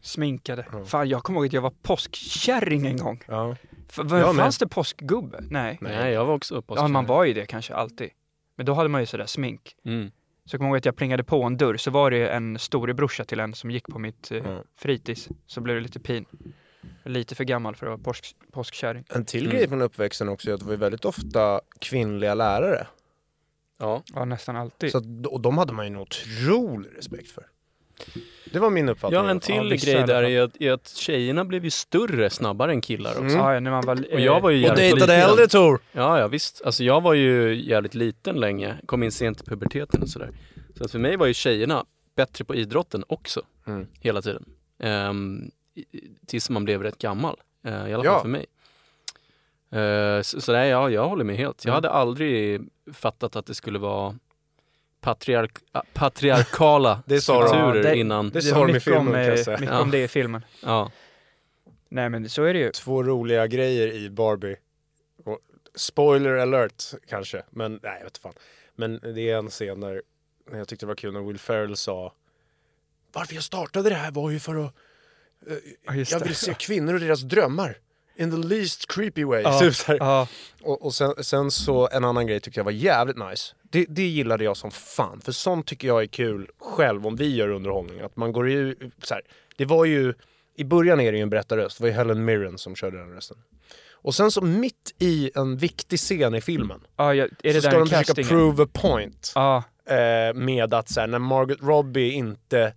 Sminkade. 0.00 0.66
Ja. 0.72 0.84
Fan, 0.84 1.08
jag 1.08 1.22
kommer 1.22 1.40
ihåg 1.40 1.46
att 1.46 1.52
jag 1.52 1.60
var 1.62 1.72
påskkärring 1.82 2.86
en 2.86 2.96
gång. 2.96 3.22
Ja. 3.28 3.56
F- 3.88 3.98
med. 4.10 4.36
fanns 4.36 4.58
det 4.58 4.66
påskgubbe? 4.68 5.44
Nej. 5.50 5.78
Nej, 5.80 6.12
jag 6.12 6.24
var 6.26 6.34
också 6.34 6.62
på 6.62 6.76
Ja, 6.76 6.88
man 6.88 7.06
var 7.06 7.24
ju 7.24 7.32
det 7.34 7.46
kanske 7.46 7.74
alltid. 7.74 8.10
Men 8.56 8.66
då 8.66 8.74
hade 8.74 8.88
man 8.88 9.00
ju 9.02 9.06
sådär 9.06 9.26
smink. 9.26 9.76
Mm. 9.84 10.10
Så 10.44 10.54
jag 10.54 10.58
kommer 10.58 10.68
ihåg 10.70 10.76
att 10.76 10.84
jag 10.84 10.96
plingade 10.96 11.24
på 11.24 11.42
en 11.42 11.56
dörr, 11.56 11.76
så 11.76 11.90
var 11.90 12.10
det 12.10 12.28
en 12.28 12.58
storebrorsa 12.58 13.24
till 13.24 13.40
en 13.40 13.54
som 13.54 13.70
gick 13.70 13.86
på 13.88 13.98
mitt 13.98 14.30
eh, 14.30 14.36
Ja. 14.38 14.62
fritids. 14.76 15.28
Så 15.46 15.60
blev 15.60 15.76
det 15.76 15.82
lite 15.82 16.00
pin. 16.00 16.24
Lite 17.04 17.34
för 17.34 17.44
gammal 17.44 17.76
för 17.76 17.86
att 17.86 17.90
vara 17.90 17.98
påsk, 18.02 18.36
påskkärring. 18.52 19.04
En 19.08 19.24
till 19.24 19.44
Mm. 19.46 19.56
grej 19.56 19.68
från 19.68 19.82
uppväxten 19.82 20.28
också 20.28 20.50
är 20.50 20.54
att 20.54 20.60
det 20.60 20.66
var 20.66 20.72
ju 20.72 20.78
väldigt 20.78 21.04
ofta 21.04 21.60
kvinnliga 21.80 22.34
lärare. 22.34 22.86
Ja. 23.78 24.02
Ja, 24.14 24.24
nästan 24.24 24.56
alltid. 24.56 24.92
Så 24.92 24.98
att, 24.98 25.04
och 25.26 25.40
de 25.40 25.58
hade 25.58 25.72
man 25.72 25.84
ju 25.86 25.90
en 25.92 25.96
otrolig 25.96 26.90
respekt 26.98 27.30
för. 27.30 27.46
Det 28.52 28.58
var 28.58 28.70
min 28.70 28.88
uppfattning. 28.88 29.20
ja, 29.20 29.30
en 29.30 29.36
Ja, 29.36 29.40
till 29.40 29.72
i 29.72 29.76
grej 29.76 30.06
där 30.06 30.22
är 30.22 30.42
att, 30.42 30.56
är 30.60 30.72
att 30.72 30.88
tjejerna 30.88 31.44
blev 31.44 31.64
ju 31.64 31.70
större 31.70 32.30
snabbare 32.30 32.72
än 32.72 32.80
killar 32.80 33.10
också. 33.10 33.20
Mm. 33.22 33.36
Ja, 33.36 33.54
ja, 33.54 33.60
när 33.60 33.70
man 33.70 33.86
var... 33.86 34.12
Och 34.14 34.20
jag 34.20 34.40
var 34.40 34.50
ju 34.50 34.56
Och 34.56 34.62
jävligt 34.62 34.76
dejtade 34.76 35.16
liten. 35.16 35.30
äldre 35.30 35.46
Tor! 35.48 35.80
Ja, 35.92 36.18
ja 36.20 36.28
visst. 36.28 36.62
Alltså 36.64 36.84
jag 36.84 37.00
var 37.00 37.14
ju 37.14 37.54
jävligt 37.64 37.94
liten 37.94 38.36
länge, 38.40 38.76
kom 38.86 39.02
in 39.02 39.12
sent 39.12 39.40
i 39.40 39.44
puberteten 39.44 40.02
och 40.02 40.08
sådär. 40.08 40.30
Så 40.78 40.84
att 40.84 40.90
för 40.90 40.98
mig 40.98 41.16
var 41.16 41.26
ju 41.26 41.34
tjejerna 41.34 41.84
bättre 42.16 42.44
på 42.44 42.54
idrotten 42.54 43.04
också, 43.08 43.42
Mm. 43.66 43.86
hela 44.00 44.22
tiden. 44.22 44.44
Ehm, 44.82 45.50
tills 46.26 46.50
man 46.50 46.64
blev 46.64 46.82
rätt 46.82 46.98
gammal, 46.98 47.36
eh, 47.66 47.72
i 47.72 47.76
alla 47.94 48.04
fall 48.04 48.04
Ja. 48.04 48.20
för 48.20 48.28
mig. 48.28 48.46
Eh, 49.70 50.22
så 50.22 50.40
så 50.40 50.52
nej, 50.52 50.68
ja, 50.68 50.90
jag 50.90 51.08
håller 51.08 51.24
med 51.24 51.36
helt. 51.36 51.64
Jag 51.64 51.70
Mm. 51.72 51.74
hade 51.74 51.90
aldrig 51.90 52.60
fattat 52.92 53.36
att 53.36 53.46
det 53.46 53.54
skulle 53.54 53.78
vara 53.78 54.18
patriark 55.00 55.58
ah, 55.72 55.82
patriarkala 55.94 57.02
Det 57.06 57.20
strukturer 57.20 57.74
Ja, 57.76 57.82
det- 57.82 57.96
innan. 57.96 58.26
Det 58.30 58.38
Det 58.38 58.42
sa 58.42 58.66
de 58.66 58.76
i 58.76 58.80
filmen 58.80 59.06
om, 59.06 59.12
kan 59.12 59.22
jag 59.22 59.38
eh, 59.38 59.44
säga. 59.44 59.58
mycket 59.58 59.74
Ja. 59.74 59.80
om 59.80 59.90
det 59.90 60.02
i 60.02 60.08
filmen. 60.08 60.44
Ja. 60.62 60.90
Nej, 61.88 62.08
men 62.08 62.28
så 62.28 62.42
är 62.44 62.54
det 62.54 62.60
ju. 62.60 62.70
Två 62.70 63.02
roliga 63.02 63.46
grejer 63.46 63.88
i 63.92 64.10
Barbie. 64.10 64.56
Och, 65.24 65.38
spoiler 65.74 66.30
alert 66.36 66.84
kanske, 67.08 67.42
men 67.50 67.80
nej 67.82 67.94
jag 67.98 68.04
vet 68.04 68.18
fan. 68.18 68.32
Men 68.74 69.00
det 69.14 69.30
är 69.30 69.36
en 69.38 69.48
scen 69.50 69.80
där 69.80 70.02
när 70.50 70.58
jag 70.58 70.68
tyckte 70.68 70.86
det 70.86 70.88
var 70.88 70.94
kul 70.94 71.12
när 71.12 71.20
Will 71.20 71.38
Ferrell 71.38 71.76
sa 71.76 72.12
Varför 73.12 73.34
jag 73.34 73.44
startade 73.44 73.88
det 73.88 73.94
här 73.94 74.10
var 74.10 74.30
ju 74.30 74.38
för 74.40 74.54
att 74.64 74.74
eh, 75.46 75.96
jag 75.96 76.20
det. 76.20 76.24
vill 76.24 76.34
se 76.34 76.54
kvinnor 76.54 76.94
och 76.94 77.00
deras 77.00 77.20
drömmar. 77.20 77.76
In 78.18 78.30
the 78.30 78.48
least 78.48 78.92
creepy 78.92 79.24
way. 79.24 79.42
Ja. 79.42 79.60
Typ 79.60 79.74
så. 79.74 79.96
Ja, 80.00 80.28
Och, 80.62 80.82
och 80.84 80.94
sen, 80.94 81.14
sen 81.24 81.50
så 81.50 81.88
en 81.92 82.04
annan 82.04 82.26
grej 82.26 82.40
tyckte 82.40 82.60
jag 82.60 82.64
var 82.64 82.72
jävligt 82.72 83.16
nice. 83.16 83.54
Det, 83.62 83.86
det 83.88 84.06
gillade 84.06 84.44
jag 84.44 84.56
som 84.56 84.70
fan. 84.70 85.20
För 85.20 85.32
sånt 85.32 85.66
tycker 85.66 85.88
jag 85.88 86.02
är 86.02 86.06
kul 86.06 86.48
själv 86.60 87.06
om 87.06 87.16
vi 87.16 87.34
gör 87.36 87.48
underhållning. 87.48 88.00
Att 88.00 88.16
man 88.16 88.32
går 88.32 88.50
ju 88.50 88.76
så 89.02 89.14
här. 89.14 89.22
Det 89.56 89.64
var 89.64 89.84
ju, 89.84 90.14
i 90.56 90.64
början 90.64 91.00
är 91.00 91.12
det 91.12 91.18
ju 91.18 91.22
en 91.22 91.30
berättarröst. 91.30 91.78
Det 91.78 91.82
var 91.84 91.88
ju 91.88 91.94
Helen 91.94 92.24
Mirren 92.24 92.58
som 92.58 92.76
körde 92.76 92.98
den 92.98 93.10
rösten. 93.14 93.36
Och 93.92 94.14
sen 94.14 94.30
så 94.30 94.40
mitt 94.40 94.94
i 94.98 95.30
en 95.34 95.56
viktig 95.56 95.98
scen 95.98 96.34
i 96.34 96.40
filmen. 96.40 96.80
ja, 96.96 97.14
ja, 97.14 97.24
är 97.24 97.28
det 97.42 97.54
så 97.54 97.60
ska 97.60 97.78
de 97.78 97.86
försöka 97.88 98.04
castingen? 98.04 98.28
prove 98.28 98.62
a 98.62 98.66
point. 98.72 99.32
Ja, 99.34 99.62
Eh, 99.90 100.34
med 100.34 100.74
att 100.74 100.88
så 100.88 101.00
här, 101.00 101.06
när 101.06 101.18
Margot 101.18 101.58
Robbie 101.62 102.10
inte 102.12 102.72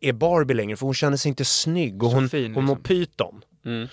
är 0.00 0.12
Barbie 0.12 0.54
längre. 0.54 0.76
För 0.76 0.86
hon 0.86 0.94
känner 0.94 1.16
sig 1.16 1.28
inte 1.28 1.44
snygg 1.44 2.02
och 2.02 2.10
Så 2.10 2.16
hon, 2.16 2.28
fin, 2.28 2.54
hon 2.54 2.64
mår 2.64 2.74
liksom. 2.76 2.82
pyton. 2.82 3.42
Mm. 3.64 3.88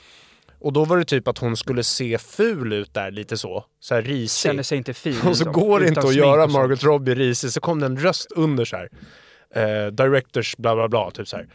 Och 0.60 0.74
då 0.74 0.86
var 0.86 0.98
det 0.98 1.06
typ 1.06 1.28
att 1.28 1.38
hon 1.38 1.58
skulle 1.58 1.84
se 1.84 2.18
ful 2.18 2.74
ut 2.74 2.94
där 2.94 3.12
lite 3.12 3.38
så. 3.38 3.66
Så 3.80 3.96
här 3.96 4.02
risig. 4.02 4.50
känner 4.50 4.64
sig 4.64 4.78
inte 4.78 4.94
fin. 4.94 5.16
Och 5.18 5.22
så 5.24 5.28
liksom, 5.30 5.52
går 5.52 5.80
det 5.80 5.88
inte 5.88 6.00
att 6.00 6.16
göra. 6.16 6.48
Margot 6.48 6.84
Robbie 6.84 7.16
risig, 7.16 7.52
så 7.52 7.60
kom 7.62 7.80
det 7.80 7.86
en 7.86 7.98
röst 8.00 8.32
under 8.36 8.66
så 8.66 8.76
här. 8.78 8.90
Eh, 9.56 9.88
directors 9.92 10.58
bla 10.58 10.76
bla 10.76 10.88
bla, 10.88 11.12
typ 11.12 11.28
så 11.28 11.38
här. 11.38 11.48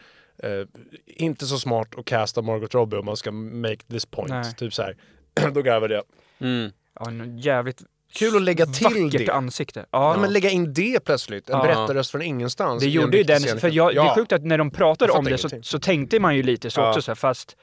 Eh, 0.43 0.67
inte 1.05 1.45
så 1.45 1.59
smart 1.59 1.87
att 1.97 2.05
casta 2.05 2.41
Margot 2.41 2.73
Robbie 2.73 2.97
om 2.97 3.05
man 3.05 3.17
ska 3.17 3.31
make 3.31 3.77
this 3.91 4.05
point. 4.05 4.29
Nej. 4.29 4.53
Typ 4.57 4.73
så 4.73 4.81
här. 4.81 4.97
Då 5.53 5.61
garvade 5.61 5.93
jag. 5.93 6.03
Mm. 6.39 6.71
Ja, 6.99 7.11
jävligt 7.37 7.81
Kul 8.13 8.35
att 8.35 8.41
lägga 8.41 8.65
till 8.65 8.83
vackert 8.83 9.25
det. 9.25 9.33
ansikte. 9.33 9.79
Ja, 9.91 10.13
Ja, 10.15 10.21
men 10.21 10.33
lägga 10.33 10.49
in 10.49 10.73
det 10.73 10.99
plötsligt. 11.05 11.49
En 11.49 11.57
Ja. 11.57 11.63
berättarröst 11.63 12.11
från 12.11 12.21
ingenstans. 12.21 12.83
det 12.83 12.89
gjorde 12.89 13.17
ju 13.17 13.23
den, 13.23 13.59
för 13.59 13.69
jag, 13.69 13.89
det 13.89 13.93
är 14.01 14.05
Ja. 14.05 14.15
sjukt 14.15 14.31
att 14.31 14.43
när 14.45 14.57
de 14.57 14.71
pratade 14.71 15.11
om 15.11 15.25
det 15.25 15.37
så, 15.37 15.49
så 15.61 15.79
tänkte 15.79 16.19
man 16.19 16.35
ju 16.35 16.43
lite 16.43 16.69
så 16.69 16.81
Ja. 16.81 16.89
också 16.89 17.01
så 17.01 17.11
här, 17.11 17.15
fast 17.15 17.57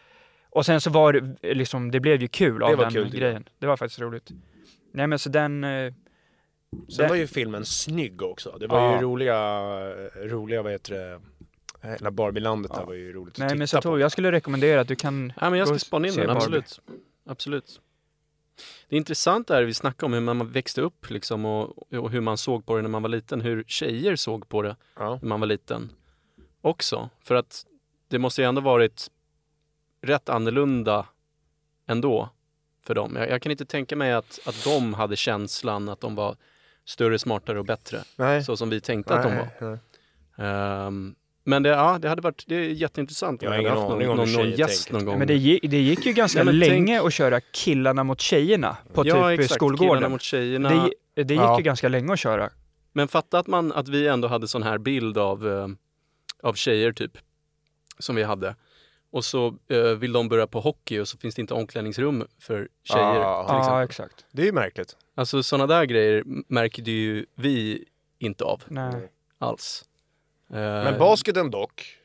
och 0.51 0.67
sen 0.67 0.81
så 0.81 0.91
var 0.91 1.13
det 1.13 1.55
liksom, 1.55 1.91
det 1.91 2.01
blev 2.01 2.21
ju 2.23 2.29
kul 2.29 2.63
av 2.63 2.71
var 2.77 2.85
den 2.85 2.93
kul, 2.93 3.11
grejen. 3.11 3.49
Det 3.59 3.67
var 3.67 3.77
faktiskt 3.77 4.01
roligt. 4.01 4.31
Nej 4.93 5.07
men 5.07 5.19
så 5.19 5.29
den, 5.29 5.65
eh, 5.65 5.93
Sen 6.71 6.85
den 6.99 7.09
var 7.09 7.17
ju 7.17 7.27
filmen 7.27 7.65
snygg 7.65 8.23
också. 8.23 8.57
Det 8.61 8.67
var 8.67 8.81
Ja. 8.81 8.97
ju 8.97 9.03
roliga, 9.03 9.61
roliga 10.17 10.63
vad 10.63 10.73
heter 10.73 10.95
det, 10.95 11.21
hela 11.89 12.11
Barbie-landet 12.11 12.73
där 12.73 12.81
Ja. 12.81 12.85
var 12.87 12.95
ju 12.95 13.13
roligt 13.13 13.35
att 13.35 13.39
nej 13.39 13.57
men 13.57 13.69
så 13.69 13.81
på. 13.83 13.99
jag 13.99 14.13
skulle 14.13 14.33
rekommendera 14.33 14.81
att 14.81 14.89
du 14.89 14.97
kan 14.97 15.33
Ja, 15.41 15.51
men 15.51 15.59
jag 15.59 15.69
ska 15.69 15.79
spana 15.79 16.09
in 16.09 16.15
den, 16.15 16.27
Barbie. 16.27 16.37
absolut. 16.39 16.81
absolut. 17.27 17.81
Det 18.89 18.97
intressanta 18.97 19.59
är, 19.59 19.63
vi 19.63 19.75
snackade 19.75 20.07
om 20.07 20.13
hur 20.13 20.21
man 20.21 20.51
växte 20.53 20.81
upp 20.81 21.11
liksom, 21.11 21.45
och, 21.45 21.93
och 21.93 22.11
hur 22.11 22.21
man 22.21 22.39
såg 22.39 22.67
på 22.67 22.77
det 22.77 22.83
när 22.83 22.89
man 22.89 23.03
var 23.03 23.09
liten. 23.09 23.41
Hur 23.41 23.65
tjejer 23.67 24.17
såg 24.17 24.49
på 24.49 24.63
det 24.63 24.77
Ja. 24.99 25.19
när 25.23 25.29
man 25.29 25.41
var 25.41 25.47
liten 25.47 25.93
också. 26.61 27.11
För 27.21 27.35
att 27.35 27.67
det 28.09 28.19
måste 28.19 28.43
ju 28.43 28.49
ändå 28.49 28.61
varit 28.61 29.11
rätt 30.03 30.29
annorlunda 30.29 31.07
ändå 31.87 32.29
för 32.87 32.95
dem. 32.95 33.17
Jag, 33.17 33.31
jag 33.31 33.43
kan 33.43 33.53
inte 33.53 33.65
tänka 33.65 33.97
mig 33.97 34.13
att, 34.13 34.41
att 34.47 34.65
de 34.65 34.95
hade 34.95 35.17
känslan 35.17 35.89
att 35.89 36.01
de 36.01 36.15
var 36.15 36.37
större, 36.85 37.19
smartare 37.19 37.59
och 37.59 37.65
bättre. 37.65 37.99
Nej. 38.17 38.45
Så 38.45 38.57
som 38.57 38.71
vi 38.71 38.81
tänkte 38.81 39.15
att 39.15 39.23
de 39.23 39.37
var. 39.37 39.49
Nej, 39.61 39.79
nej. 40.37 40.49
Ehm, 40.49 41.15
men 41.45 41.63
det, 41.63 41.69
ja, 41.69 41.99
det 41.99 42.09
hade 42.09 42.23
varit 42.23 42.45
det 42.47 42.55
är 42.55 42.61
jätteintressant. 42.69 43.43
Jag 43.43 43.51
har 43.51 43.57
om 43.57 43.61
ingen 43.61 43.71
hade 43.73 43.83
haft 43.83 43.95
aning 43.95 44.07
någon, 44.09 44.19
om 44.21 44.33
någon, 44.33 44.43
någon 44.45 44.51
gäst 44.59 44.93
någon 44.93 45.05
gång. 45.05 45.19
Men 45.19 45.29
det, 45.29 45.35
gi- 45.35 45.61
det 45.69 45.81
gick 45.81 46.07
ju 46.07 46.13
ganska 46.13 46.45
Nej, 46.45 46.55
länge 46.55 46.95
tänk- 46.97 47.07
att 47.07 47.13
köra 47.15 47.41
killarna 47.41 48.05
mot 48.05 48.21
tjejerna 48.21 48.77
på 48.95 49.07
ja, 49.07 49.31
typ 49.31 49.41
exakt. 49.41 49.59
Killarna 49.61 49.77
skolgården. 49.77 50.11
mot 50.11 50.23
tjejerna. 50.23 50.69
Det, 51.15 51.23
det 51.25 51.35
gick 51.35 51.43
Ja. 51.43 51.59
ju 51.59 51.63
ganska 51.65 51.89
länge 51.89 52.13
att 52.13 52.19
köra. 52.19 52.51
Men 52.93 53.09
fatta 53.09 53.39
att, 53.39 53.47
man, 53.47 53.73
att 53.73 53.89
vi 53.89 54.07
ändå 54.09 54.29
hade 54.29 54.49
sån 54.49 54.63
här 54.63 54.79
bild 54.79 55.19
av, 55.19 55.49
eh, 55.49 55.69
av 56.43 56.55
tjejer 56.55 56.93
typ. 56.93 57.19
Som 57.99 58.17
vi 58.17 58.23
hade. 58.23 58.55
Och 59.13 59.25
så 59.25 59.55
eh, 59.69 59.81
vill 59.83 60.13
de 60.13 60.29
börja 60.29 60.47
på 60.47 60.61
hockey 60.61 60.99
och 61.01 61.09
så 61.09 61.19
finns 61.19 61.35
det 61.35 61.41
inte 61.41 61.55
omklädningsrum 61.55 62.27
för 62.39 62.69
tjejer. 62.85 63.05
Ja, 63.15 63.45
till 63.49 63.55
Ja, 63.55 63.61
exempel. 63.61 63.85
exakt. 63.85 64.25
Det 64.33 64.43
är 64.43 64.47
ju 64.47 64.53
märkligt. 64.53 64.97
Alltså 65.15 65.43
sådana 65.43 65.67
där 65.67 65.85
grejer 65.85 66.25
märker 66.49 66.83
ju 66.83 67.27
vi 67.35 67.85
inte 68.19 68.45
av 68.45 68.63
Nej. 68.69 69.09
alls. 69.39 69.85
Eh, 70.51 70.57
Men 70.57 70.99
basketen 70.99 71.51
dock, 71.51 71.97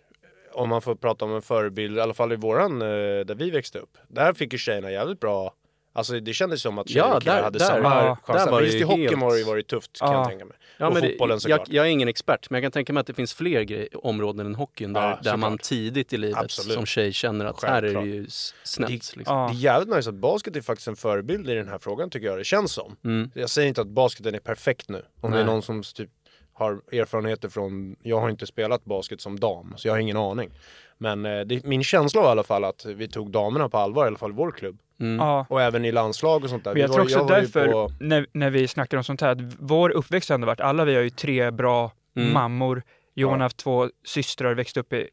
om 0.54 0.70
man 0.70 0.82
får 0.82 0.96
prata 0.96 1.26
om 1.26 1.36
en 1.36 1.42
förebild, 1.42 1.98
i 1.98 2.02
alla 2.02 2.14
fall 2.14 2.32
i 2.34 2.36
våran, 2.36 2.82
eh, 2.82 2.88
där 3.26 3.36
vi 3.36 3.50
växte 3.52 3.80
upp. 3.80 3.98
Där 4.08 4.34
fick 4.34 4.52
ju 4.54 4.60
tjejerna 4.60 4.92
jävligt 4.92 5.20
bra, 5.20 5.54
alltså 5.96 6.20
det 6.20 6.34
kändes 6.34 6.62
som 6.62 6.78
att 6.78 6.90
tjejer 6.90 7.06
Ja, 7.06 7.16
och 7.16 7.22
killar 7.22 7.36
där- 7.36 7.44
hade 7.44 7.60
där- 7.60 7.66
samma 7.66 7.90
ja, 8.04 8.18
chanser. 8.24 8.52
det 8.52 8.62
Visst 8.64 8.76
i 8.76 8.82
hockeyn 8.84 9.08
helt- 9.10 9.22
har 9.22 9.32
det 9.32 9.38
ju 9.38 9.44
varit 9.44 9.68
tufft 9.68 10.00
kan 10.00 10.12
Ja. 10.12 10.18
jag 10.20 10.30
tänka 10.30 10.46
mig. 10.46 10.58
Ja, 10.78 10.88
och 10.88 10.94
men 10.94 11.02
fotbollen 11.02 11.34
jag, 11.34 11.42
såklart. 11.42 11.70
jag 11.70 11.86
är 11.86 11.90
ingen 11.90 12.08
expert, 12.08 12.50
men 12.50 12.58
jag 12.58 12.64
kan 12.64 12.72
tänka 12.72 12.94
mig 12.94 13.02
att 13.02 13.08
det 13.08 13.14
finns 13.14 13.34
fler 13.34 13.62
grej, 13.62 13.88
områden 13.94 14.46
än 14.46 14.56
hockeyn 14.56 14.94
där, 14.94 15.02
Ja, 15.10 15.20
där 15.24 15.38
man 15.38 15.58
tidigt 15.58 16.14
i 16.14 16.18
livet 16.18 16.38
Absolut. 16.38 16.74
som 16.74 16.86
tjej 16.86 17.14
känner 17.14 17.46
att 17.46 17.64
här 17.64 17.78
är 17.78 17.82
det 17.82 17.88
Självklart. 17.88 18.06
ju 18.06 18.26
snett. 18.64 18.88
Det- 18.88 18.94
Liksom. 19.18 19.48
Det 19.48 19.54
är 19.54 19.54
jävligt 19.54 19.96
nice 19.96 20.10
att 20.10 20.16
basket 20.16 20.56
är 20.56 20.62
faktiskt 20.62 20.88
en 20.88 20.96
förebild 20.96 21.50
i 21.50 21.54
den 21.54 21.68
här 21.68 21.78
frågan 21.78 22.10
tycker 22.10 22.28
jag 22.28 22.38
det 22.38 22.44
känns 22.44 22.72
som. 22.72 22.96
Mm. 23.04 23.32
Jag 23.34 23.50
säger 23.50 23.68
inte 23.68 23.82
att 23.82 23.88
basketen 23.88 24.36
är 24.36 24.40
perfekt 24.40 24.90
nu. 24.90 25.06
Om 25.22 25.32
det 25.32 25.38
är 25.38 25.44
Nej. 25.44 25.54
någon 25.54 25.62
som 25.62 25.84
typ 25.84 26.10
har 26.54 26.82
erfarenheter 26.92 27.50
från, 27.50 27.96
jag 28.04 28.20
har 28.20 28.30
inte 28.30 28.46
spelat 28.48 28.86
basket 28.86 29.22
som 29.22 29.40
dam, 29.40 29.74
så 29.78 29.88
jag 29.88 29.94
har 29.94 30.00
ingen 30.00 30.18
aning. 30.18 30.52
Men 30.98 31.26
eh, 31.26 31.40
det, 31.42 31.64
min 31.66 31.84
känsla 31.84 32.22
var 32.22 32.28
i 32.28 32.32
alla 32.32 32.44
fall 32.44 32.64
att 32.64 32.86
vi 32.86 33.08
tog 33.08 33.32
damerna 33.32 33.70
på 33.70 33.78
allvar, 33.78 34.04
i 34.06 34.08
alla 34.08 34.18
fall 34.18 34.32
i 34.32 34.34
vår 34.34 34.52
klubb. 34.52 34.78
Ja. 35.20 35.46
Och 35.50 35.62
även 35.62 35.86
i 35.86 35.92
landslag 35.92 36.44
och 36.44 36.50
sånt 36.50 36.64
där. 36.64 36.74
Men 36.74 36.82
jag 36.82 36.88
Vi 36.88 36.94
tror 36.94 37.04
var- 37.04 37.24
också 37.24 37.36
ju 37.36 37.42
därför, 37.42 37.72
på- 37.72 37.92
när, 38.00 38.26
när 38.32 38.50
vi 38.50 38.68
snackar 38.68 38.98
om 38.98 39.04
sånt 39.04 39.22
här, 39.22 39.30
att 39.30 39.38
vår 39.60 39.90
uppväxt 39.90 40.30
har 40.30 40.34
ändå 40.34 40.48
varit, 40.48 40.60
alla 40.62 40.86
vi 40.86 40.96
har 40.96 41.02
ju 41.02 41.10
tre 41.10 41.52
bra 41.52 41.92
Mm. 42.18 42.34
mammor. 42.34 42.84
Johan 43.16 43.32
Ja. 43.32 43.38
har 43.38 43.44
haft 43.44 43.58
två 43.58 43.90
systrar, 44.06 44.54
växt 44.54 44.78
upp 44.78 44.94
i 44.94 45.10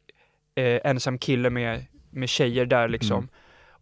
eh, 0.55 0.79
ensam 0.83 1.17
kille 1.17 1.49
med, 1.49 1.85
med 2.09 2.29
tjejer 2.29 2.65
där 2.65 2.87
liksom. 2.87 3.17
Mm. 3.17 3.29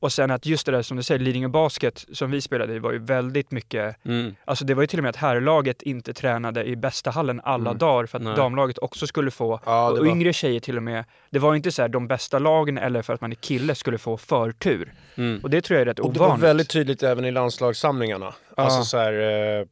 Och 0.02 0.14
sen 0.14 0.32
att 0.32 0.46
just 0.46 0.66
det 0.66 0.72
där 0.72 0.82
som 0.82 0.98
du 0.98 1.04
säger, 1.04 1.20
Lidingö 1.20 1.48
Basket 1.48 2.06
som 2.14 2.32
vi 2.32 2.42
spelade 2.42 2.74
i 2.76 2.80
var 2.80 2.92
ju 2.92 3.00
väldigt 3.00 3.52
mycket, 3.52 4.06
Mm. 4.06 4.36
alltså 4.46 4.66
det 4.66 4.74
var 4.74 4.84
ju 4.84 4.88
till 4.88 5.00
och 5.00 5.04
med 5.04 5.10
att 5.10 5.16
herrlaget 5.16 5.82
inte 5.82 6.14
tränade 6.14 6.64
i 6.66 6.76
bästa 6.76 7.10
hallen 7.12 7.42
alla 7.44 7.70
Mm. 7.70 7.78
dagar 7.78 8.06
för 8.06 8.18
att 8.18 8.24
Nej. 8.24 8.36
damlaget 8.36 8.78
också 8.78 9.08
skulle 9.08 9.32
få, 9.32 9.60
Ja, 9.66 9.90
och 9.92 9.98
var- 9.98 10.06
yngre 10.06 10.34
tjejer 10.34 10.60
till 10.60 10.78
och 10.78 10.84
med. 10.84 11.04
Det 11.30 11.40
var 11.40 11.54
ju 11.54 11.58
inte 11.58 11.72
så 11.72 11.82
här 11.82 11.90
de 11.90 12.08
bästa 12.08 12.40
lagen 12.40 12.78
eller 12.78 13.02
för 13.02 13.14
att 13.14 13.22
man 13.22 13.32
är 13.32 13.36
kille 13.36 13.76
skulle 13.76 13.98
få 13.98 14.18
förtur. 14.18 14.94
Mm. 15.16 15.40
Och 15.44 15.50
det 15.50 15.62
tror 15.62 15.76
jag 15.76 15.82
är 15.82 15.86
rätt 15.86 16.00
Och 16.00 16.06
ovanligt. 16.06 16.22
det 16.24 16.30
var 16.30 16.38
väldigt 16.38 16.70
tydligt 16.70 17.04
även 17.04 17.26
i 17.26 17.32
landslagssamlingarna. 17.32 18.34
Ja. 18.58 18.64
Alltså 18.64 18.84
så 18.84 18.98
här, 18.98 19.14
eh, 19.60 19.66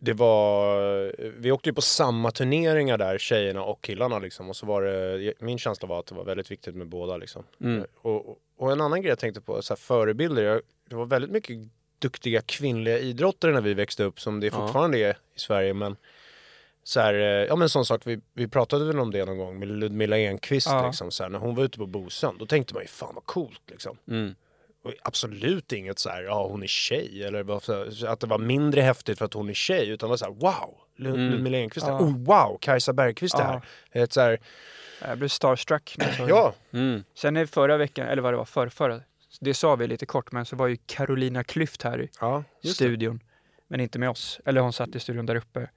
det 0.00 0.12
var, 0.12 1.40
vi 1.40 1.52
åkte 1.52 1.68
ju 1.68 1.74
på 1.74 1.80
samma 1.82 2.30
turneringar 2.30 2.98
där, 2.98 3.18
tjejerna 3.18 3.62
och 3.62 3.82
killarna 3.82 4.18
liksom. 4.18 4.48
Och 4.48 4.56
så 4.56 4.66
var 4.66 4.82
det, 4.82 5.32
min 5.40 5.58
känsla 5.58 5.88
var 5.88 5.98
att 5.98 6.06
det 6.06 6.14
var 6.14 6.24
väldigt 6.24 6.50
viktigt 6.50 6.74
med 6.74 6.86
båda 6.88 7.16
liksom. 7.16 7.42
Mm. 7.60 7.78
Eh, 7.78 7.84
Och, 8.02 8.36
och 8.56 8.72
en 8.72 8.80
annan 8.80 9.02
grej 9.02 9.08
jag 9.08 9.18
tänkte 9.18 9.40
på, 9.40 9.62
så 9.62 9.72
här, 9.74 9.76
förebilder. 9.78 10.42
Jag, 10.42 10.60
det 10.88 10.94
var 10.96 11.06
väldigt 11.06 11.30
mycket 11.30 11.56
duktiga 11.98 12.40
kvinnliga 12.42 12.98
idrottare 12.98 13.52
när 13.52 13.60
vi 13.60 13.74
växte 13.74 14.04
upp, 14.04 14.20
som 14.20 14.40
det 14.40 14.46
Ja. 14.46 14.52
fortfarande 14.52 14.98
är 14.98 15.10
i 15.34 15.38
Sverige. 15.40 15.74
Men 15.74 15.96
så 16.82 17.00
här, 17.00 17.14
eh, 17.14 17.20
ja 17.20 17.56
men 17.56 17.68
sån 17.68 17.86
sak, 17.86 18.02
vi, 18.06 18.20
vi 18.34 18.48
pratade 18.48 18.84
väl 18.84 18.98
om 18.98 19.10
det 19.10 19.24
någon 19.24 19.38
gång 19.38 19.58
med 19.58 19.68
Ludmilla 19.68 20.18
Enqvist 20.18 20.66
Ja. 20.70 20.86
liksom. 20.86 21.10
Så 21.10 21.22
här, 21.22 21.30
när 21.30 21.38
hon 21.38 21.54
var 21.54 21.64
ute 21.64 21.78
på 21.78 21.86
Bosön, 21.86 22.36
då 22.38 22.46
tänkte 22.46 22.74
man 22.74 22.82
ju 22.82 22.88
fan 22.88 23.14
vad 23.14 23.26
coolt 23.26 23.62
liksom. 23.70 23.96
Mm. 24.08 24.34
Och 24.84 24.92
absolut 25.02 25.72
inget 25.72 25.98
så 25.98 26.08
här, 26.08 26.22
ja 26.22 26.46
hon 26.48 26.62
är 26.62 26.66
tjej 26.66 27.24
eller 27.24 27.56
att 28.06 28.20
det 28.20 28.26
var 28.26 28.38
mindre 28.38 28.80
häftigt 28.80 29.18
för 29.18 29.24
att 29.24 29.34
hon 29.34 29.48
är 29.50 29.54
tjej 29.54 29.88
utan 29.88 30.06
det 30.08 30.10
var 30.10 30.16
så 30.16 30.24
här, 30.24 30.32
wow! 30.32 30.74
Lud- 30.96 31.14
Mm. 31.14 31.30
Ludmilla 31.30 31.58
Enqvist 31.58 31.86
Ja. 31.86 32.00
Oh, 32.00 32.16
wow! 32.24 32.58
Kajsa 32.60 32.92
Bergqvist 32.92 33.34
är 33.34 33.38
Ja. 33.38 33.62
här. 33.92 34.02
Ett 34.02 34.12
så 34.12 34.20
här, 34.20 34.40
Jag 35.00 35.18
blev 35.18 35.28
starstruck. 35.28 35.96
ja, 36.28 36.54
Mm. 36.72 37.04
Sen 37.14 37.36
är 37.36 37.46
förra 37.46 37.76
veckan, 37.76 38.06
eller 38.08 38.22
vad 38.22 38.32
det 38.32 38.36
var, 38.36 38.44
förra, 38.44 38.70
förra, 38.70 39.00
det 39.40 39.54
sa 39.54 39.76
vi 39.76 39.86
lite 39.86 40.06
kort, 40.06 40.32
men 40.32 40.44
så 40.46 40.56
var 40.56 40.66
ju 40.66 40.76
Carolina 40.86 41.42
Klüft 41.42 41.84
här 41.84 42.00
i 42.02 42.08
ja, 42.20 42.44
just 42.60 42.78
det. 42.78 42.84
studion. 42.84 43.20
Men 43.68 43.80
inte 43.80 43.98
med 43.98 44.10
oss. 44.10 44.40
Eller 44.44 44.60
hon 44.60 44.72
satt 44.72 44.94
i 44.94 45.00
studion 45.00 45.26
där 45.26 45.34
uppe. 45.36 45.68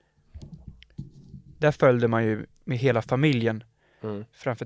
Där 1.57 1.71
följde 1.71 2.07
man 2.07 2.23
ju 2.25 2.45
med 2.63 2.77
hela 2.77 3.01
familjen 3.01 3.63
Mm. 4.03 4.25
framför 4.33 4.65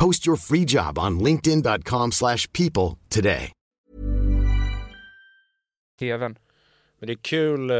Post 0.00 0.26
your 0.26 0.36
free 0.36 0.64
job 0.68 0.98
on 0.98 1.18
linkedin.com/people 1.18 2.12
slash 2.12 2.46
people 2.52 2.98
today. 3.08 3.52
tvn. 5.98 6.36
Men 7.00 7.06
det 7.06 7.12
är 7.12 7.16
kul, 7.22 7.70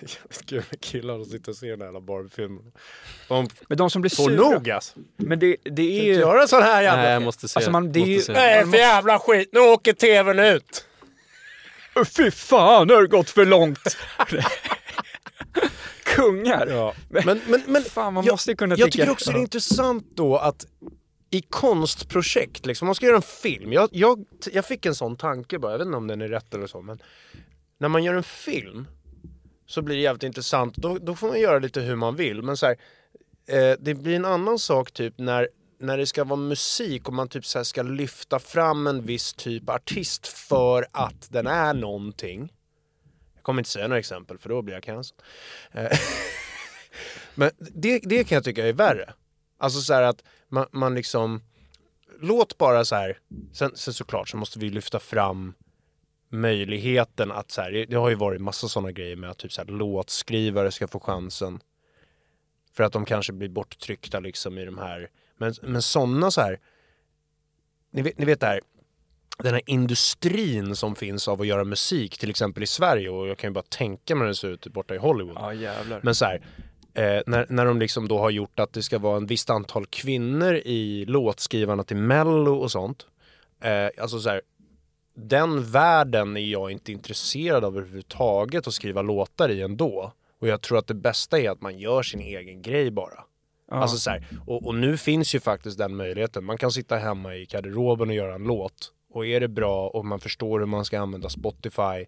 jävligt 0.00 0.46
kul 0.46 0.62
med 0.70 0.80
killar 0.80 1.14
som 1.14 1.24
sitter 1.24 1.50
och 1.52 1.56
ser 1.56 1.70
den 1.70 1.80
här 1.80 1.86
jävla 1.86 2.00
Barbie-filmen. 2.00 2.72
De 3.28 3.48
Men 3.68 3.78
de 3.78 3.90
som 3.90 4.02
blir 4.02 4.16
får 4.16 4.24
sura... 4.30 4.50
nog 4.50 4.70
alltså. 4.70 4.98
Men 5.16 5.38
det, 5.38 5.56
det 5.62 5.82
är 5.82 5.90
Inte 5.90 6.06
ju... 6.06 6.14
göra 6.14 6.46
sån 6.48 6.62
här 6.62 6.82
jävla... 6.82 7.02
Nej, 7.02 7.12
jag 7.12 7.22
måste 7.22 7.48
se. 7.48 7.58
Alltså, 7.58 7.70
man- 7.70 7.92
det 7.92 8.00
är 8.00 8.06
ju-. 8.06 8.24
Nej 8.32 8.64
för 8.66 8.76
jävla 8.78 9.18
skit, 9.18 9.48
nu 9.52 9.60
åker 9.60 9.92
tvn 9.92 10.38
ut! 10.38 10.84
Fy 12.16 12.30
fan, 12.30 12.86
nu 12.86 12.94
har 12.94 13.02
det 13.02 13.08
gått 13.08 13.30
för 13.30 13.46
långt! 13.46 13.96
Kungar! 16.16 16.66
Ja. 16.66 16.94
Men, 17.24 17.40
men, 17.48 17.62
men 17.66 17.82
Fan, 17.82 18.14
man 18.14 18.24
jag, 18.24 18.32
måste 18.32 18.50
ju 18.50 18.56
kunna 18.56 18.74
jag 18.78 18.92
tycka- 18.92 19.02
tycker 19.02 19.12
också 19.12 19.30
det 19.30 19.38
är 19.38 19.40
intressant 19.40 20.06
då 20.14 20.36
att 20.36 20.66
i 21.30 21.40
konstprojekt, 21.40 22.66
liksom, 22.66 22.86
man 22.86 22.94
ska 22.94 23.06
göra 23.06 23.16
en 23.16 23.22
film. 23.22 23.72
Jag, 23.72 23.88
jag, 23.92 24.24
jag 24.52 24.64
fick 24.64 24.86
en 24.86 24.94
sån 24.94 25.16
tanke 25.16 25.58
bara, 25.58 25.72
jag 25.72 25.78
vet 25.78 25.86
inte 25.86 25.96
om 25.96 26.06
den 26.06 26.20
är 26.20 26.28
rätt 26.28 26.54
eller 26.54 26.66
så, 26.66 26.82
men 26.82 26.98
när 27.78 27.88
man 27.88 28.04
gör 28.04 28.14
en 28.14 28.22
film 28.22 28.86
så 29.66 29.82
blir 29.82 29.96
det 29.96 30.02
jävligt 30.02 30.22
intressant. 30.22 30.76
Då, 30.76 30.98
då 30.98 31.14
får 31.14 31.28
man 31.28 31.40
göra 31.40 31.58
lite 31.58 31.80
hur 31.80 31.96
man 31.96 32.16
vill, 32.16 32.42
men 32.42 32.56
så 32.56 32.66
här, 32.66 32.76
eh, 33.48 33.76
det 33.80 33.94
blir 33.94 34.16
en 34.16 34.24
annan 34.24 34.58
sak 34.58 34.92
typ 34.92 35.14
när 35.18 35.48
när 35.78 35.98
det 35.98 36.06
ska 36.06 36.24
vara 36.24 36.40
musik 36.40 37.08
och 37.08 37.14
man 37.14 37.28
typ 37.28 37.46
så 37.46 37.58
här 37.58 37.64
ska 37.64 37.82
lyfta 37.82 38.38
fram 38.38 38.86
en 38.86 39.02
viss 39.06 39.34
typ 39.34 39.70
artist 39.70 40.26
för 40.26 40.86
att 40.92 41.32
den 41.32 41.46
är 41.46 41.74
någonting. 41.74 42.52
Jag 43.46 43.48
kommer 43.48 43.60
inte 43.60 43.70
säga 43.70 43.88
några 43.88 43.98
exempel 43.98 44.38
för 44.38 44.48
då 44.48 44.62
blir 44.62 44.74
jag 44.74 44.82
cancelled. 44.82 45.22
Eh, 45.72 45.98
men 47.34 47.50
det, 47.58 47.98
det 47.98 48.24
kan 48.24 48.36
jag 48.36 48.44
tycka 48.44 48.66
är 48.66 48.72
värre. 48.72 49.12
Alltså 49.58 49.80
så 49.80 49.94
här 49.94 50.02
att 50.02 50.24
man, 50.48 50.66
man 50.72 50.94
liksom, 50.94 51.42
låt 52.20 52.58
bara 52.58 52.84
så 52.84 52.94
här, 52.94 53.18
sen, 53.52 53.76
sen 53.76 53.94
såklart 53.94 54.28
så 54.28 54.36
måste 54.36 54.58
vi 54.58 54.70
lyfta 54.70 54.98
fram 54.98 55.54
möjligheten 56.28 57.32
att 57.32 57.50
så 57.50 57.62
här, 57.62 57.70
det, 57.70 57.84
det 57.84 57.96
har 57.96 58.08
ju 58.08 58.14
varit 58.14 58.40
massa 58.40 58.68
sådana 58.68 58.92
grejer 58.92 59.16
med 59.16 59.30
att 59.30 59.38
typ 59.38 59.52
så 59.52 59.62
här, 59.62 59.68
låtskrivare 59.68 60.72
ska 60.72 60.88
få 60.88 61.00
chansen. 61.00 61.60
För 62.72 62.84
att 62.84 62.92
de 62.92 63.04
kanske 63.04 63.32
blir 63.32 63.48
borttryckta 63.48 64.20
liksom 64.20 64.58
i 64.58 64.64
de 64.64 64.78
här, 64.78 65.10
men, 65.36 65.54
men 65.62 65.82
sådana 65.82 66.30
så 66.30 66.40
här, 66.40 66.60
ni 67.90 68.02
vet, 68.02 68.18
ni 68.18 68.24
vet 68.24 68.40
det 68.40 68.46
här, 68.46 68.60
den 69.42 69.54
här 69.54 69.62
industrin 69.66 70.76
som 70.76 70.96
finns 70.96 71.28
av 71.28 71.40
att 71.40 71.46
göra 71.46 71.64
musik, 71.64 72.18
till 72.18 72.30
exempel 72.30 72.62
i 72.62 72.66
Sverige 72.66 73.10
och 73.10 73.28
jag 73.28 73.38
kan 73.38 73.50
ju 73.50 73.54
bara 73.54 73.64
tänka 73.68 74.14
mig 74.14 74.22
hur 74.22 74.28
det 74.28 74.34
ser 74.34 74.48
ut 74.48 74.66
borta 74.66 74.94
i 74.94 74.98
Hollywood. 74.98 75.36
Ja, 75.40 75.54
jävlar. 75.54 76.00
Men 76.02 76.14
så 76.14 76.24
här, 76.24 76.40
eh, 76.94 77.22
när, 77.26 77.46
när 77.48 77.64
de 77.64 77.78
liksom 77.78 78.08
då 78.08 78.18
har 78.18 78.30
gjort 78.30 78.60
att 78.60 78.72
det 78.72 78.82
ska 78.82 78.98
vara 78.98 79.16
en 79.16 79.26
visst 79.26 79.50
antal 79.50 79.86
kvinnor 79.86 80.54
i 80.54 81.04
låtskrivarna 81.08 81.84
till 81.84 81.96
Mello 81.96 82.54
och 82.54 82.70
sånt. 82.70 83.06
Eh, 83.62 84.02
alltså 84.02 84.20
så 84.20 84.28
här, 84.30 84.40
den 85.16 85.70
världen 85.70 86.36
är 86.36 86.50
jag 86.50 86.70
inte 86.70 86.92
intresserad 86.92 87.64
av 87.64 87.76
överhuvudtaget 87.76 88.66
att 88.66 88.74
skriva 88.74 89.02
låtar 89.02 89.48
i 89.48 89.62
ändå. 89.62 90.12
Och 90.40 90.48
jag 90.48 90.60
tror 90.60 90.78
att 90.78 90.86
det 90.86 90.94
bästa 90.94 91.40
är 91.40 91.50
att 91.50 91.60
man 91.60 91.78
gör 91.78 92.02
sin 92.02 92.20
egen 92.20 92.62
grej 92.62 92.90
bara. 92.90 93.24
Ja. 93.70 93.76
Alltså 93.76 93.96
så 93.96 94.10
här, 94.10 94.26
och, 94.46 94.66
och 94.66 94.74
nu 94.74 94.96
finns 94.96 95.34
ju 95.34 95.40
faktiskt 95.40 95.78
den 95.78 95.96
möjligheten. 95.96 96.44
Man 96.44 96.58
kan 96.58 96.72
sitta 96.72 96.96
hemma 96.96 97.34
i 97.34 97.44
garderoben 97.44 98.08
och 98.08 98.14
göra 98.14 98.34
en 98.34 98.44
låt. 98.44 98.92
Och 99.10 99.26
är 99.26 99.40
det 99.40 99.48
bra 99.48 99.88
och 99.88 100.04
man 100.04 100.20
förstår 100.20 100.60
hur 100.60 100.66
man 100.66 100.84
ska 100.84 101.00
använda 101.00 101.28
Spotify. 101.28 102.06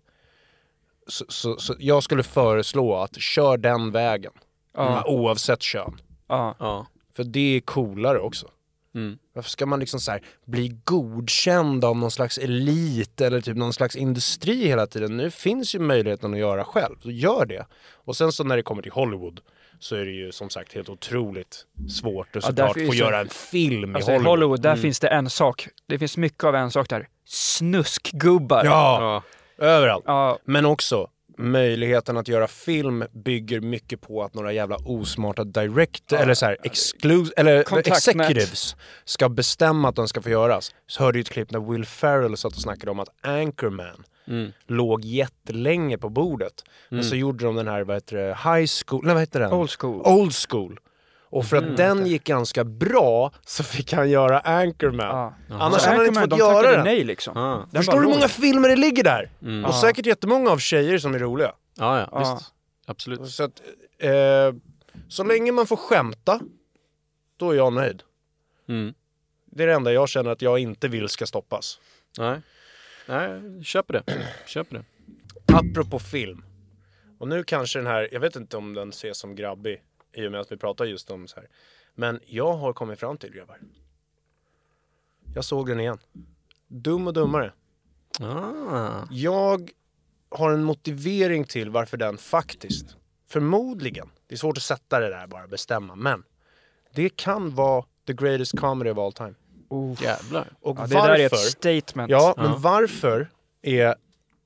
Så, 1.07 1.25
så, 1.29 1.57
så 1.57 1.75
jag 1.79 2.03
skulle 2.03 2.23
föreslå 2.23 2.97
att 2.97 3.21
kör 3.21 3.57
den 3.57 3.91
vägen. 3.91 4.33
Ja. 4.75 5.05
Oavsett 5.07 5.63
kön. 5.63 6.01
ja. 6.29 6.55
Ja. 6.59 6.87
För 7.13 7.25
det 7.25 7.57
är 7.57 7.61
coolare 7.61 8.19
också. 8.19 8.49
Mm. 8.95 9.19
Varför 9.33 9.51
ska 9.51 9.67
man 9.67 9.81
liksom 9.81 10.01
så 10.01 10.11
här 10.11 10.23
bli 10.45 10.69
godkänd 10.85 11.85
av 11.85 11.97
någon 11.97 12.11
slags 12.11 12.39
elit 12.39 13.21
eller 13.21 13.41
typ 13.41 13.57
någon 13.57 13.73
slags 13.73 13.97
industri 13.97 14.67
hela 14.67 14.87
tiden? 14.87 15.17
Nu 15.17 15.31
finns 15.31 15.75
ju 15.75 15.79
möjligheten 15.79 16.33
att 16.35 16.41
göra 16.41 16.65
själv, 16.65 16.97
så 17.03 17.11
gör 17.11 17.47
det. 17.47 17.67
Och 17.93 18.17
sen 18.17 18.33
så 18.33 18.45
när 18.45 18.57
det 18.57 18.63
kommer 18.63 18.83
till 18.83 18.93
Hollywood 18.93 19.41
så 19.81 19.97
är 19.97 20.05
det 20.05 20.11
ju 20.11 20.33
som 20.33 20.51
sagt 20.51 20.73
helt 20.75 20.89
otroligt 20.89 21.67
svårt 21.89 22.29
att 22.29 22.35
Ja, 22.35 22.41
såklart 22.49 22.77
är 22.77 22.87
få 22.87 22.93
så- 22.93 22.99
göra 22.99 23.21
en 23.21 23.29
film 23.29 23.97
Alltså 23.97 24.11
i 24.11 24.15
Hollywood. 24.15 24.31
Hollywood, 24.39 24.63
där 24.63 24.77
finns 24.77 25.01
det 25.01 25.09
en 25.09 25.31
sak. 25.31 25.69
Det 25.87 25.99
finns 25.99 26.17
mycket 26.17 26.45
av 26.45 26.55
en 26.55 26.71
sak 26.71 26.89
där. 26.89 27.09
Snuskgubbar. 27.27 28.65
Ja, 28.65 29.23
Ja. 29.59 29.65
överallt. 29.67 30.05
Ja, 30.07 30.39
Men 30.45 30.67
också 30.67 31.11
möjligheten 31.39 32.17
att 32.17 32.29
göra 32.29 32.49
film 32.49 33.05
bygger 33.25 33.61
mycket 33.61 34.01
på 34.01 34.23
att 34.23 34.35
några 34.35 34.53
jävla 34.53 34.77
osmarta 34.85 35.45
direct 35.45 36.13
eller 36.13 36.35
så 36.35 36.47
här 36.47 36.57
exclu- 36.63 37.31
eller 37.37 37.79
executives 37.89 38.77
ska 39.05 39.29
bestämma 39.29 39.89
att 39.89 39.97
den 39.97 40.09
ska 40.09 40.23
få 40.23 40.31
göras. 40.31 40.75
Så 40.87 41.03
hörde 41.05 41.19
jag 41.19 41.23
ett 41.23 41.31
klipp 41.31 41.51
när 41.51 41.73
Will 41.73 41.85
Ferrell 41.87 42.37
satt 42.37 42.53
och 42.53 42.63
snackade 42.63 42.91
om 42.91 43.01
att 43.01 43.09
Anchorman 43.23 44.05
Mm. 44.29 44.53
låg 44.67 45.05
jättelänge 45.05 45.99
på 45.99 46.09
bordet. 46.09 46.65
Men 46.89 47.05
så 47.05 47.17
gjorde 47.17 47.45
de 47.45 47.57
den 47.57 47.69
här, 47.69 47.85
vad 47.85 47.97
heter 47.97 48.17
det, 48.17 48.29
High 48.29 48.67
School, 48.87 49.05
nej 49.05 49.15
vad 49.15 49.23
heter 49.23 49.41
den? 49.41 49.53
Old 49.53 49.71
school. 49.81 50.03
Old 50.05 50.33
School. 50.49 50.81
Och 51.31 51.45
för 51.47 51.57
Mm. 51.57 51.71
att 51.71 51.77
den 51.77 52.07
gick 52.07 52.25
ganska 52.25 52.65
bra 52.65 53.33
så 53.47 53.63
fick 53.65 53.93
han 53.93 54.11
göra 54.11 54.41
Anchorman. 54.41 55.07
Ja. 55.07 55.35
Annars 55.59 55.81
Så 55.83 55.89
hade 55.89 55.99
han 56.01 56.07
inte 56.07 56.21
fått 56.21 56.31
de 56.31 56.39
göra 56.39 56.71
den. 56.73 56.85
nej 56.85 57.05
liksom. 57.05 57.37
Ah. 57.37 57.57
Den 57.71 57.83
Förstår 57.83 58.01
du 58.01 58.07
hur 58.07 58.15
många 58.15 58.29
filmer 58.29 58.69
det 58.69 58.77
ligger 58.77 59.05
där? 59.05 59.31
Mm. 59.43 59.65
Och 59.65 59.71
Ja. 59.71 59.81
säkert 59.81 60.07
jättemånga 60.07 60.51
av 60.51 60.59
tjejer 60.59 60.99
som 60.99 61.15
är 61.15 61.19
roliga. 61.19 61.53
Ja, 61.79 61.99
ja, 61.99 62.09
Ja. 62.13 62.19
visst. 62.35 62.53
Absolut. 62.87 63.27
Så 63.29 63.43
att, 63.45 63.63
eh, 63.99 64.11
så 65.09 65.25
länge 65.25 65.53
man 65.53 65.67
får 65.67 65.77
skämta, 65.77 66.41
då 67.37 67.51
är 67.51 67.57
jag 67.57 67.73
nöjd. 67.73 68.03
Mm. 68.69 68.95
Det 69.47 69.63
är 69.63 69.67
det 69.67 69.75
enda 69.75 69.93
jag 69.93 70.09
känner 70.09 70.31
att 70.31 70.43
jag 70.43 70.59
inte 70.59 70.89
vill 70.89 71.09
ska 71.09 71.27
stoppas. 71.27 71.79
Nej. 72.19 72.41
Nej, 73.09 73.65
köper 73.65 73.93
det. 73.95 74.29
Köper 74.47 74.75
det. 74.77 74.85
Apropå 75.53 75.99
film. 75.99 76.45
Och 77.19 77.29
nu 77.29 77.45
kanske 77.45 77.79
den 77.79 77.87
här, 77.87 78.09
jag 78.13 78.21
vet 78.21 78.37
inte 78.37 78.57
om 78.57 78.75
den 78.75 78.89
ses 78.89 79.19
som 79.19 79.35
grabbig 79.35 79.83
i 80.13 80.27
och 80.27 80.33
med 80.33 80.41
att 80.41 80.53
vi 80.53 80.57
pratar 80.57 80.85
just 80.85 81.11
om 81.11 81.29
så 81.29 81.41
här. 81.41 81.49
Men 81.95 82.21
jag 82.27 82.53
har 82.53 82.73
kommit 82.73 83.01
fram 83.01 83.17
till 83.17 83.33
grabbar. 83.33 83.59
Jag 85.35 85.45
såg 85.45 85.69
den 85.69 85.81
igen. 85.81 85.99
Dum 86.67 87.07
och 87.07 87.13
dummare. 87.13 87.53
Ah. 88.21 89.07
Jag 89.11 89.71
har 90.29 90.53
en 90.53 90.65
motivering 90.65 91.45
till 91.45 91.71
varför 91.71 91.97
den 91.97 92.19
faktiskt, 92.19 92.97
förmodligen, 93.29 94.11
det 94.27 94.35
är 94.35 94.39
svårt 94.39 94.57
att 94.57 94.63
sätta 94.63 95.01
det 95.01 95.09
där 95.09 95.27
bara, 95.27 95.47
bestämma, 95.47 95.95
men 95.95 96.25
det 96.95 97.17
kan 97.17 97.55
vara 97.55 97.85
the 98.07 98.13
greatest 98.13 98.59
comedy 98.59 98.91
of 98.91 98.99
all 98.99 99.13
time. 99.13 99.35
Jävlar. 100.01 100.49
Och 100.61 100.77
Ja, 100.79 100.87
det 100.87 100.95
varför? 100.95 101.09
där 101.09 101.19
är 101.19 101.27
ett 101.27 101.39
statement. 101.39 102.11
Ja, 102.11 102.35
Ja. 102.37 102.43
men 102.43 102.61
varför 102.61 103.31
är... 103.63 103.95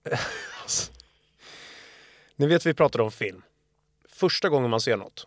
Ni 2.36 2.46
vet 2.46 2.66
vi 2.66 2.74
pratade 2.74 3.04
om 3.04 3.10
film. 3.10 3.42
Första 4.08 4.48
gången 4.48 4.70
man 4.70 4.80
ser 4.80 4.96
något 4.96 5.26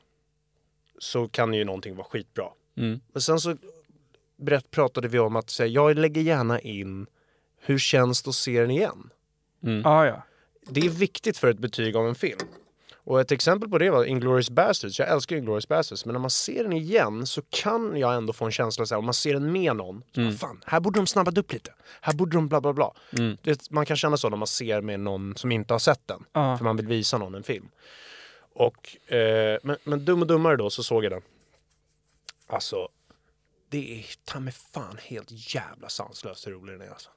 så 0.99 1.27
kan 1.27 1.53
ju 1.53 1.65
någonting 1.65 1.95
vara 1.95 2.07
skitbra. 2.07 2.45
Mm. 2.77 2.99
Men 3.13 3.21
sen 3.21 3.39
så 3.39 3.57
berätt, 4.37 4.71
pratade 4.71 5.07
vi 5.07 5.19
om 5.19 5.35
att 5.35 5.49
säga, 5.49 5.67
jag 5.67 5.97
lägger 5.97 6.21
gärna 6.21 6.59
in 6.59 7.07
hur 7.59 7.77
känns 7.77 8.23
det 8.23 8.29
att 8.29 8.35
se 8.35 8.59
den 8.61 8.71
igen? 8.71 9.09
Ja, 9.83 10.05
ja. 10.05 10.23
Det 10.69 10.79
är 10.85 10.89
viktigt 10.89 11.37
för 11.37 11.47
ett 11.47 11.59
betyg 11.59 11.95
av 11.95 12.07
en 12.07 12.15
film. 12.15 12.39
Och 13.05 13.21
ett 13.21 13.31
exempel 13.31 13.69
på 13.69 13.77
det 13.77 13.89
var 13.89 14.05
Inglourious 14.05 14.49
Basterds. 14.49 14.99
Jag 14.99 15.09
älskar 15.09 15.35
Inglourious 15.35 15.67
Basterds, 15.67 16.05
men 16.05 16.13
när 16.13 16.19
man 16.19 16.29
ser 16.29 16.63
den 16.63 16.73
igen 16.73 17.27
så 17.27 17.41
kan 17.49 17.97
jag 17.97 18.15
ändå 18.15 18.33
få 18.33 18.45
en 18.45 18.51
känsla 18.51 18.85
så 18.85 18.95
här, 18.95 18.99
om 18.99 19.05
man 19.05 19.13
ser 19.13 19.33
den 19.33 19.51
med 19.51 19.75
någon, 19.75 20.03
så 20.15 20.21
bara, 20.21 20.31
fan, 20.31 20.61
här 20.65 20.79
borde 20.79 20.99
de 20.99 21.07
snabbat 21.07 21.37
upp 21.37 21.53
lite. 21.53 21.73
Här 22.01 22.13
borde 22.13 22.37
de 22.37 22.47
bla 22.47 22.61
bla 22.61 22.73
bla. 22.73 22.91
Det, 23.41 23.71
man 23.71 23.85
kan 23.85 23.97
känna 23.97 24.17
så 24.17 24.29
när 24.29 24.37
man 24.37 24.47
ser 24.47 24.81
med 24.81 24.99
någon 24.99 25.35
som 25.37 25.51
inte 25.51 25.73
har 25.73 25.79
sett 25.79 26.07
den, 26.07 26.25
Ja. 26.33 26.57
för 26.57 26.63
man 26.63 26.77
vill 26.77 26.87
visa 26.87 27.17
någon 27.17 27.35
en 27.35 27.43
film. 27.43 27.69
Och, 28.53 29.11
eh, 29.13 29.59
men, 29.63 29.77
men 29.83 30.05
Dum 30.05 30.21
och 30.21 30.27
Dummare 30.27 30.55
då, 30.57 30.69
så 30.69 30.83
såg 30.83 31.03
jag 31.05 31.11
den. 31.11 31.21
Alltså, 32.47 32.89
det 33.69 33.99
är 33.99 34.05
ta 34.25 34.39
mig 34.39 34.53
fan 34.53 34.97
helt 35.01 35.55
jävla 35.55 35.89
sanslöst 35.89 36.47
hur 36.47 36.51
rolig 36.51 36.79
den 36.79 36.87
är 36.87 36.91
alltså. 36.91 37.09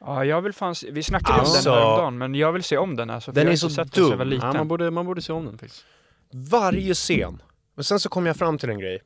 Ja 0.00 0.24
jag 0.24 0.42
vill 0.42 0.52
fan 0.52 0.74
se, 0.74 0.90
vi 0.90 1.02
snackade 1.02 1.34
om 1.34 1.40
Alltså- 1.40 1.70
den 1.70 1.78
häromdagen, 1.78 2.18
men 2.18 2.34
jag 2.34 2.52
vill 2.52 2.62
se 2.62 2.76
om 2.76 2.96
den 2.96 3.10
alltså. 3.10 3.32
för 3.32 3.34
Den 3.40 3.46
är 3.46 3.50
inte 3.52 3.68
så 3.70 3.84
den 3.84 4.18
dum. 4.18 4.28
liten. 4.28 4.46
Ja, 4.48 4.52
man, 4.54 4.68
borde, 4.68 4.90
man 4.90 5.06
borde 5.06 5.22
se 5.22 5.32
om 5.32 5.44
den 5.44 5.58
faktiskt. 5.58 5.84
varje 6.32 6.94
scen. 6.94 7.42
Men 7.74 7.84
sen 7.84 8.00
så 8.00 8.08
kom 8.08 8.26
jag 8.26 8.36
fram 8.36 8.58
till 8.58 8.70
en 8.70 8.78
grej 8.78 8.98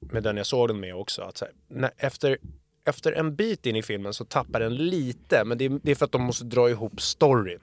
med 0.00 0.22
den 0.22 0.36
jag 0.36 0.46
såg 0.46 0.68
den 0.68 0.80
med 0.80 0.94
också. 0.94 1.22
Att 1.22 1.36
så 1.36 1.44
här, 1.44 1.54
när, 1.68 1.90
efter, 1.96 2.38
efter 2.84 3.12
en 3.12 3.36
bit 3.36 3.66
in 3.66 3.76
i 3.76 3.82
filmen 3.82 4.14
så 4.14 4.24
tappar 4.24 4.60
den 4.60 4.76
lite, 4.76 5.44
men 5.44 5.58
det 5.58 5.64
är, 5.64 5.80
det 5.82 5.90
är 5.90 5.94
för 5.94 6.04
att 6.04 6.12
de 6.12 6.22
måste 6.22 6.44
dra 6.44 6.70
ihop 6.70 7.00
storyn. 7.00 7.60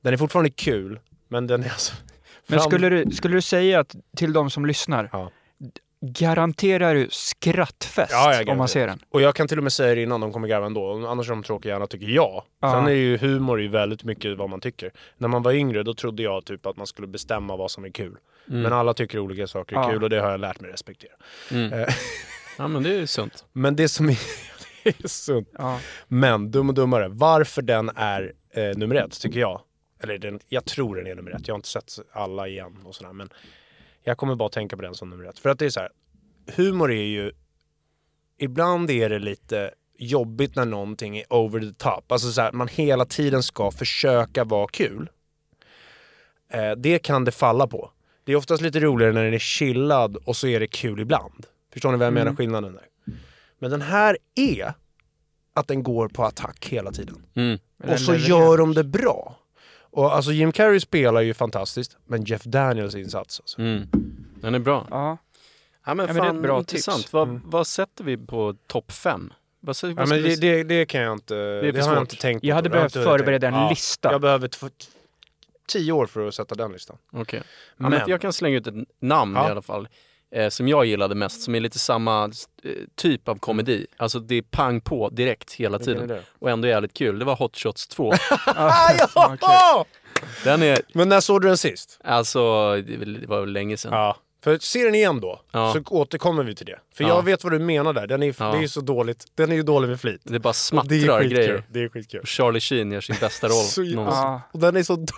Den 0.00 0.12
är 0.12 0.16
fortfarande 0.16 0.50
kul, 0.50 1.00
men 1.28 1.46
den 1.46 1.62
är 1.64 1.68
alltså... 1.68 1.94
Men 2.46 2.58
fram- 2.58 2.70
skulle 2.70 2.88
du, 2.88 3.10
skulle 3.10 3.34
du 3.36 3.42
säga 3.42 3.80
att 3.80 3.96
till 4.16 4.32
de 4.32 4.50
som 4.50 4.66
lyssnar, 4.66 5.08
Ja. 5.12 5.30
Garanterar 6.00 6.94
du 6.94 7.08
skrattfest 7.10 8.12
Ja, 8.12 8.42
om 8.52 8.58
man 8.58 8.68
ser 8.68 8.86
den? 8.86 9.00
Och 9.10 9.22
jag 9.22 9.34
kan 9.34 9.48
till 9.48 9.56
och 9.58 9.62
med 9.64 9.72
säga 9.72 9.94
det 9.94 10.02
innan 10.02 10.20
de 10.20 10.32
kommer 10.32 10.48
garva 10.48 10.66
ändå, 10.66 11.06
annars 11.08 11.26
är 11.26 11.30
de 11.30 11.42
tråkiga 11.42 11.72
gärna 11.72 11.86
tycker 11.86 12.06
jag. 12.06 12.42
Ja. 12.60 12.72
Sen 12.72 12.86
är 12.86 12.90
ju 12.90 13.16
humor 13.18 13.60
ju 13.60 13.68
väldigt 13.68 14.04
mycket 14.04 14.36
vad 14.38 14.50
man 14.50 14.60
tycker. 14.60 14.92
När 15.18 15.28
man 15.28 15.42
var 15.42 15.52
yngre 15.52 15.82
då 15.82 15.94
trodde 15.94 16.22
jag 16.22 16.44
typ 16.44 16.66
att 16.66 16.76
man 16.76 16.86
skulle 16.86 17.06
bestämma 17.06 17.56
vad 17.56 17.70
som 17.70 17.84
är 17.84 17.90
kul. 17.90 18.16
Men 18.46 18.72
alla 18.72 18.94
tycker 18.94 19.18
olika 19.18 19.46
saker 19.46 19.76
är 19.76 19.80
Ja. 19.82 19.90
kul 19.90 20.02
och 20.04 20.10
det 20.10 20.20
har 20.20 20.30
jag 20.30 20.40
lärt 20.40 20.60
mig 20.60 20.70
respektera. 20.70 21.12
Eh, 21.50 21.94
Ja, 22.58 22.68
men 22.68 22.82
det 22.82 22.94
är 22.94 23.06
sunt. 23.06 23.44
Men 23.52 23.76
det 23.76 23.88
som 23.88 24.08
är, 24.08 24.18
det 24.84 25.04
är 25.04 25.08
sunt. 25.08 25.48
Ja. 25.58 25.80
Men 26.08 26.50
Dum 26.50 26.68
och 26.68 26.74
Dummare, 26.74 27.08
varför 27.08 27.62
den 27.62 27.90
är 27.96 28.32
eh, 28.54 28.76
nummer 28.78 28.94
ett 28.94 29.20
tycker 29.20 29.40
jag. 29.40 29.60
Eller 30.02 30.18
den, 30.18 30.40
jag 30.48 30.64
tror 30.64 30.96
den 30.96 31.06
är 31.06 31.14
nummer 31.14 31.30
ett. 31.30 31.48
Jag 31.48 31.54
har 31.54 31.58
inte 31.58 31.68
sett 31.68 31.92
alla 32.12 32.48
igen 32.48 32.78
och 32.84 32.94
sådär. 32.94 33.12
Men 33.12 33.30
jag 34.04 34.16
kommer 34.16 34.34
bara 34.34 34.48
tänka 34.48 34.76
på 34.76 34.82
den 34.82 34.94
som 34.94 35.10
nummer 35.10 35.24
ett. 35.24 35.38
För 35.38 35.50
att 35.50 35.58
det 35.58 35.64
är 35.66 35.70
så 35.70 35.80
här, 35.80 35.90
humor 36.56 36.92
är 36.92 37.04
ju... 37.04 37.32
Ibland 38.38 38.90
är 38.90 39.08
det 39.08 39.18
lite 39.18 39.70
jobbigt 39.98 40.56
när 40.56 40.64
någonting 40.64 41.18
är 41.18 41.32
over 41.32 41.60
the 41.60 41.72
top. 41.72 42.12
Alltså 42.12 42.32
så 42.32 42.40
här, 42.40 42.52
man 42.52 42.68
hela 42.68 43.04
tiden 43.04 43.42
ska 43.42 43.70
försöka 43.70 44.44
vara 44.44 44.66
kul. 44.68 45.10
Eh, 46.52 46.72
det 46.72 46.98
kan 46.98 47.24
det 47.24 47.32
falla 47.32 47.66
på. 47.66 47.90
Det 48.24 48.32
är 48.32 48.36
oftast 48.36 48.62
lite 48.62 48.80
roligare 48.80 49.12
när 49.12 49.24
den 49.24 49.34
är 49.34 49.38
chillad 49.38 50.16
och 50.16 50.36
så 50.36 50.46
är 50.46 50.60
det 50.60 50.66
kul 50.66 51.00
ibland. 51.00 51.46
Förstår 51.72 51.92
ni 51.92 51.98
vad 51.98 52.06
jag 52.06 52.14
menar 52.14 52.34
skillnaden 52.34 52.72
där? 52.72 52.86
Men 53.58 53.70
den 53.70 53.82
här 53.82 54.18
är 54.34 54.72
att 55.54 55.68
den 55.68 55.82
går 55.82 56.08
på 56.08 56.24
attack 56.24 56.68
hela 56.68 56.92
tiden. 56.92 57.26
Mm. 57.34 57.58
Och 57.88 58.00
så 58.00 58.14
gör 58.14 58.58
de 58.58 58.74
det 58.74 58.84
bra. 58.84 59.39
Och 59.92 60.14
alltså 60.14 60.32
Jim 60.32 60.52
Carrey 60.52 60.80
spelar 60.80 61.20
ju 61.20 61.34
fantastiskt, 61.34 61.96
men 62.06 62.24
Jeff 62.24 62.42
Daniels 62.44 62.94
insats 62.94 63.40
alltså. 63.40 63.58
Mm. 63.60 63.88
Den 64.40 64.54
är 64.54 64.58
bra. 64.58 64.86
Ja. 64.90 65.16
Ja, 65.86 65.94
men 65.94 66.06
Ja, 66.06 66.12
men 66.12 66.16
det 66.16 66.20
är 66.22 66.26
fan, 66.26 66.36
ett 66.36 66.42
bra 66.42 66.58
intressant. 66.58 66.98
tips. 66.98 67.12
Vad, 67.12 67.40
vad 67.44 67.66
sätter 67.66 68.04
vi 68.04 68.16
på 68.16 68.54
topp 68.66 68.92
fem? 68.92 69.32
Vad, 69.60 69.76
sä- 69.76 69.88
Ja, 69.88 69.94
vad 69.94 70.08
men 70.08 70.22
det, 70.22 70.36
det, 70.40 70.62
det 70.64 70.86
kan 70.86 71.00
jag 71.00 71.12
inte, 71.12 71.34
det, 71.34 71.72
för 71.72 71.80
har 71.82 71.94
jag 71.94 72.02
inte 72.02 72.16
tänkt 72.16 72.40
på. 72.40 72.46
Jag 72.46 72.54
hade 72.54 72.68
Det 72.68 72.74
har 72.78 72.88
behövt 72.88 73.08
förbereda 73.08 73.48
en 73.48 73.54
Ja, 73.54 73.70
lista. 73.70 74.12
Jag 74.12 74.20
behöver 74.20 74.50
tio 75.68 75.92
år 75.92 76.06
för 76.06 76.28
att 76.28 76.34
sätta 76.34 76.54
den 76.54 76.72
listan. 76.72 76.96
Okej. 77.12 77.40
Ja, 77.44 77.44
Men- 77.76 77.90
men 77.90 78.02
jag 78.10 78.20
kan 78.20 78.32
slänga 78.32 78.56
ut 78.56 78.66
ett 78.66 78.74
namn 79.00 79.34
Ja. 79.36 79.48
i 79.48 79.50
alla 79.50 79.62
fall. 79.62 79.88
Eh, 80.32 80.48
som 80.48 80.68
jag 80.68 80.84
gillade 80.84 81.14
mest, 81.14 81.42
som 81.42 81.54
är 81.54 81.60
lite 81.60 81.78
samma 81.78 82.24
eh, 82.64 82.70
typ 82.96 83.28
av 83.28 83.38
komedi. 83.38 83.86
Alltså 83.96 84.18
det 84.18 84.34
är 84.34 84.42
pang 84.42 84.80
på 84.80 85.08
direkt 85.08 85.52
hela 85.52 85.78
Vilken 85.78 85.96
är 85.96 86.00
tiden. 86.00 86.16
det? 86.16 86.22
Och 86.38 86.50
ändå 86.50 86.68
jävligt 86.68 86.94
kul. 86.94 87.18
Det 87.18 87.24
var 87.24 87.36
Hot 87.36 87.56
Shots 87.56 87.86
2. 87.88 88.12
Ah, 88.46 88.92
ja! 89.40 89.84
Den 90.44 90.62
är, 90.62 90.78
Men 90.92 91.08
när 91.08 91.20
såg 91.20 91.42
du 91.42 91.48
den 91.48 91.56
sist? 91.56 91.98
alltså, 92.04 92.40
det 92.76 92.94
är 92.94 92.98
väl- 92.98 93.20
det 93.20 93.26
var 93.26 93.40
väl 93.40 93.52
länge 93.52 93.76
sedan. 93.76 93.92
Ja. 93.92 94.16
För 94.44 94.58
se 94.58 94.84
den 94.84 94.94
igen 94.94 95.20
då, 95.20 95.40
Ja. 95.52 95.72
så 95.72 95.94
återkommer 95.96 96.44
vi 96.44 96.54
till 96.54 96.66
det. 96.66 96.78
För 96.94 97.04
Ja. 97.04 97.08
jag 97.08 97.24
vet 97.24 97.44
vad 97.44 97.52
du 97.52 97.58
menar 97.58 97.92
där, 97.92 98.06
den 98.06 98.22
är, 98.22 98.34
Ja. 98.38 98.44
det 98.52 98.58
är 98.58 98.62
ju 98.62 98.68
så 98.68 98.80
dåligt. 98.80 99.24
Den 99.34 99.52
är 99.52 99.56
ju 99.56 99.62
dålig 99.62 99.88
med 99.88 100.00
flit. 100.00 100.20
Det 100.24 100.38
bara 100.38 100.48
Och 100.48 100.56
smattrar 100.56 100.88
skitkul. 101.20 101.28
grejer. 101.28 101.62
Det 101.68 101.80
är 101.82 101.88
skitkul. 101.88 102.20
Och 102.20 102.28
Charlie 102.28 102.60
Sheen 102.60 102.92
gör 102.92 103.00
sin 103.00 103.16
bästa 103.20 103.46
roll 103.46 103.52
Så, 103.64 103.80
någonsin. 103.82 104.22
Ja. 104.22 104.40
och 104.52 104.58
den 104.58 104.76
är 104.76 104.82
så 104.82 104.96
dålig. 104.96 105.08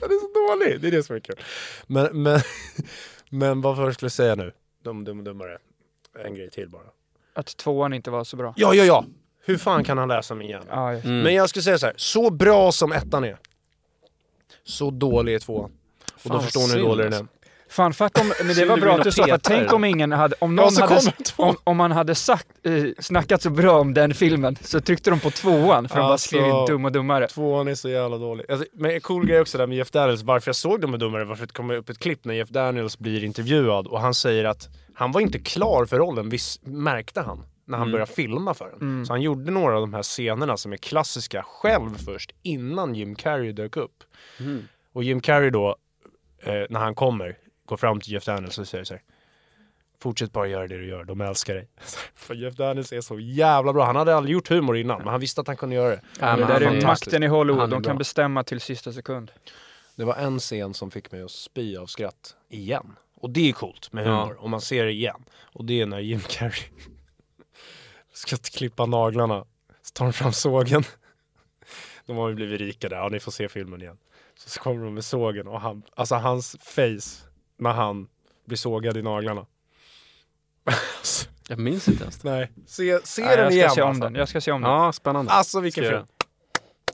Den 0.00 0.10
är 0.10 0.18
så 0.20 0.54
dålig, 0.64 0.80
det 0.80 0.86
är 0.88 0.90
det 0.90 1.02
som 1.02 1.16
är 1.16 1.20
kul. 1.20 1.36
Men, 1.86 2.22
men, 2.22 2.40
men 3.30 3.60
vad 3.60 3.76
först 3.76 3.94
skulle 3.98 4.06
jag 4.06 4.12
säga 4.12 4.34
nu? 4.34 4.52
Dum, 4.84 5.04
dum, 5.04 5.24
dummare. 5.24 5.58
En 6.24 6.34
grej 6.34 6.50
till 6.50 6.68
bara. 6.68 6.82
Att 7.34 7.56
tvåan 7.56 7.92
inte 7.92 8.10
var 8.10 8.24
så 8.24 8.36
bra. 8.36 8.54
Ja, 8.56 8.74
ja, 8.74 8.84
ja! 8.84 9.04
Hur 9.44 9.56
fan 9.56 9.84
kan 9.84 9.98
han 9.98 10.08
läsa 10.08 10.34
min 10.34 10.48
hjärna? 10.48 10.66
Ja. 10.70 10.92
Mm. 10.92 11.20
Men 11.22 11.34
jag 11.34 11.48
skulle 11.48 11.62
säga 11.62 11.78
så 11.78 11.86
här, 11.86 11.94
så 11.98 12.30
bra 12.30 12.72
som 12.72 12.92
ettan 12.92 13.24
är, 13.24 13.38
så 14.64 14.90
dålig 14.90 15.34
är 15.34 15.38
tvåan. 15.38 15.72
Och 16.14 16.20
Fan, 16.20 16.32
då 16.32 16.40
förstår 16.42 16.60
ni 16.60 16.74
hur 16.74 16.88
dålig 16.88 17.10
den 17.10 17.12
är. 17.12 17.26
Alltså. 17.68 17.76
Fan, 17.82 17.92
för 17.94 18.04
att 18.04 18.20
om, 18.20 18.32
men 18.46 18.56
det 18.56 18.64
var 18.64 18.76
bra 18.76 18.94
att 18.94 19.04
du 19.04 19.12
sa, 19.12 19.26
för 19.26 19.38
tänk 19.38 19.72
om 19.72 19.84
ingen 19.84 20.12
hade, 20.12 20.34
om 20.38 20.56
Ja, 20.58 20.62
någon 20.62 20.72
så 20.72 20.86
hade, 20.86 21.12
om, 21.36 21.56
om 21.64 21.76
man 21.76 21.92
hade 21.92 22.14
sagt, 22.14 22.46
eh, 22.66 22.84
snackat 22.98 23.42
så 23.42 23.50
bra 23.50 23.80
om 23.80 23.94
den 23.94 24.14
filmen, 24.14 24.56
så 24.60 24.80
tryckte 24.80 25.10
de 25.10 25.20
på 25.20 25.30
tvåan, 25.30 25.88
för 25.88 25.96
de 25.96 26.00
bara 26.02 26.12
Alltså- 26.12 26.28
skrev 26.28 26.44
in 26.46 26.66
dum 26.66 26.84
och 26.84 26.92
dummare. 26.92 27.28
Tvåan 27.28 27.68
är 27.68 27.74
så 27.74 27.88
jävla 27.88 28.18
dålig. 28.18 28.50
Alltså, 28.50 28.66
men 28.72 28.90
en 28.90 29.00
cool 29.00 29.26
grej 29.26 29.40
också 29.40 29.58
där 29.58 29.66
med 29.66 29.76
Jeff 29.78 29.90
Daniels, 29.90 30.22
varför 30.22 30.48
jag 30.48 30.56
såg 30.56 30.80
Dum 30.80 30.92
och 30.92 30.98
Dummare, 30.98 31.24
varför 31.24 31.46
det 31.46 31.52
kommer 31.52 31.74
upp 31.74 31.88
ett 31.88 31.98
klipp 31.98 32.24
när 32.24 32.34
Jeff 32.34 32.48
Daniels 32.48 32.98
blir 32.98 33.24
intervjuad 33.24 33.86
och 33.86 34.00
han 34.00 34.14
säger 34.14 34.44
att 34.44 34.68
han 34.94 35.12
var 35.12 35.20
inte 35.20 35.38
klar 35.38 35.84
för 35.86 35.96
rollen, 35.98 36.28
visst 36.28 36.66
märkte 36.66 37.20
han 37.20 37.42
när 37.64 37.78
han 37.78 37.92
började 37.92 38.12
filma 38.12 38.54
för 38.54 38.70
den. 38.78 39.06
Så 39.06 39.12
han 39.12 39.22
gjorde 39.22 39.50
några 39.50 39.74
av 39.74 39.80
de 39.80 39.94
här 39.94 40.02
scenerna 40.02 40.56
som 40.56 40.72
är 40.72 40.76
klassiska 40.76 41.42
själv 41.42 41.90
först, 42.04 42.30
innan 42.42 42.94
Jim 42.94 43.14
Carrey 43.14 43.52
dök 43.52 43.76
upp. 43.76 43.92
Och 44.92 45.04
Jim 45.04 45.20
Carrey 45.20 45.50
då, 45.50 45.76
eh, 46.42 46.52
när 46.70 46.80
han 46.80 46.94
kommer, 46.94 47.36
går 47.66 47.76
fram 47.76 48.00
till 48.00 48.12
Jeff 48.12 48.24
Daniels 48.24 48.58
och 48.58 48.68
säger 48.68 48.84
så 48.84 48.94
här. 48.94 49.02
Fortsätt 50.02 50.32
bara 50.32 50.46
göra 50.46 50.66
det 50.66 50.76
du 50.78 50.86
gör, 50.88 51.04
de 51.04 51.20
älskar 51.20 51.54
dig. 51.54 51.68
För 52.14 52.34
Jeff 52.34 52.54
Daniels 52.54 52.92
är 52.92 53.00
så 53.00 53.18
jävla 53.20 53.72
bra. 53.72 53.84
Han 53.84 53.96
hade 53.96 54.16
aldrig 54.16 54.32
gjort 54.32 54.48
humor 54.50 54.76
innan, 54.76 54.98
men 54.98 55.08
han 55.08 55.20
visste 55.20 55.40
att 55.40 55.46
han 55.46 55.56
kunde 55.56 55.74
göra 55.76 55.88
det. 55.90 56.00
Ja, 56.20 56.26
det 56.26 56.36
men 56.36 56.48
där 56.48 56.66
han 56.66 56.76
är 56.76 56.82
makten 56.86 57.22
i 57.22 57.26
Hollywood, 57.26 57.60
Han 57.60 57.70
de 57.70 57.74
kan 57.82 57.82
bra. 57.82 57.98
bestämma 57.98 58.44
till 58.44 58.60
sista 58.60 58.92
sekund. 58.92 59.30
Det 59.96 60.04
var 60.04 60.14
en 60.14 60.38
scen 60.38 60.74
som 60.74 60.90
fick 60.90 61.12
mig 61.12 61.22
att 61.22 61.30
spy 61.30 61.76
av 61.76 61.86
skratt 61.86 62.36
igen. 62.48 62.96
Och 63.14 63.30
det 63.30 63.48
är 63.48 63.52
coolt 63.52 63.92
med 63.92 64.06
Ja. 64.06 64.20
humor, 64.22 64.36
om 64.44 64.50
man 64.50 64.60
ser 64.60 64.84
det 64.84 64.92
igen. 64.92 65.24
Och 65.42 65.64
det 65.64 65.80
är 65.80 65.86
när 65.86 65.98
Jim 66.00 66.20
Carrey 66.20 66.62
ska 68.12 68.36
klippa 68.36 68.86
naglarna. 68.86 69.44
Så 69.82 69.92
tar 69.92 70.04
de 70.04 70.12
fram 70.12 70.32
sågen. 70.32 70.84
De 72.06 72.16
har 72.16 72.28
ju 72.28 72.34
blivit 72.34 72.60
rika 72.60 72.88
där, 72.88 72.96
ja 72.96 73.08
ni 73.08 73.20
får 73.20 73.32
se 73.32 73.48
filmen 73.48 73.82
igen. 73.82 73.98
Så 74.38 74.60
kommer 74.60 74.84
de 74.84 74.94
med 74.94 75.04
sågen 75.04 75.46
och 75.48 75.60
han, 75.60 75.82
alltså 75.96 76.14
hans 76.14 76.56
face 76.60 77.25
när 77.58 77.72
han 77.72 78.08
blir 78.44 78.56
sågad 78.58 78.96
i 78.96 79.02
naglarna. 79.02 79.46
Jag 81.48 81.58
minns 81.58 81.88
inte 81.88 82.02
ens 82.02 82.18
det. 82.18 82.30
Nej, 82.30 82.50
se, 82.66 83.00
se 83.04 83.24
Nej, 83.24 83.36
den 83.36 83.44
jag 83.44 83.52
ska 83.52 83.56
igen 83.58 83.70
se 83.70 83.82
om 83.82 83.88
alltså. 83.88 84.02
den. 84.04 84.14
Jag 84.14 84.28
ska 84.28 84.40
se 84.40 84.52
om 84.52 84.62
den. 84.62 84.70
Ja, 84.70 84.92
spännande. 84.92 85.32
Alltså 85.32 85.60
vilken 85.60 85.84
film. 85.84 86.06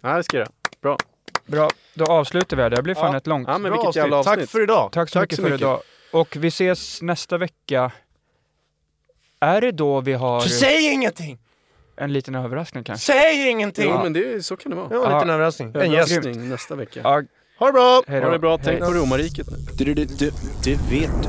Ja, 0.02 0.16
det 0.16 0.22
ska 0.24 0.38
jag. 0.38 0.48
Bra. 0.82 0.98
Bra, 1.46 1.70
då 1.94 2.04
avslutar 2.04 2.56
vi 2.56 2.62
här. 2.62 2.70
Det 2.70 2.76
här 2.76 2.82
blir 2.82 2.94
fan 2.94 3.10
Ja. 3.12 3.16
ett 3.16 3.26
långt. 3.26 3.48
Ja, 3.48 3.58
men 3.58 3.72
vilket 3.72 3.96
jävla 3.96 4.16
avsnitt. 4.16 4.38
Tack 4.40 4.48
för 4.50 4.60
idag. 4.62 4.92
Tack 4.92 5.08
så 5.08 5.12
Tack 5.12 5.22
mycket 5.22 5.36
så 5.36 5.42
för 5.42 5.50
mycket. 5.50 5.60
idag. 5.60 5.80
Och 6.12 6.36
vi 6.36 6.48
ses 6.48 7.02
nästa 7.02 7.38
vecka. 7.38 7.92
Är 9.40 9.60
det 9.60 9.72
då 9.72 10.00
vi 10.00 10.12
har 10.12 10.40
Säg 10.40 10.92
ingenting! 10.92 11.38
en 11.96 12.12
liten 12.12 12.34
överraskning 12.34 12.84
kanske? 12.84 13.12
Säg 13.12 13.48
ingenting! 13.50 13.90
Jo, 13.90 14.02
men 14.02 14.12
det, 14.12 14.46
så 14.46 14.56
kan 14.56 14.70
det 14.70 14.76
vara. 14.76 14.88
Ja, 14.90 14.96
en 14.96 15.14
liten 15.14 15.28
Ja. 15.28 15.34
överraskning. 15.34 15.68
En 15.76 15.90
gäst. 15.92 16.12
Överraskning 16.12 16.48
nästa 16.48 16.74
vecka. 16.76 17.00
Ha 17.62 17.66
det 17.66 17.72
bra! 17.72 18.02
Ha 18.08 18.30
det 18.30 18.38
bra. 18.38 18.58
Tänk 18.58 18.80
på 18.80 18.92
romarriket 18.92 19.50
nu. 19.50 19.56
Det, 19.76 19.94
det, 19.94 20.18
det, 20.18 20.34
det 20.64 20.78
vet 20.90 21.22
du. 21.22 21.28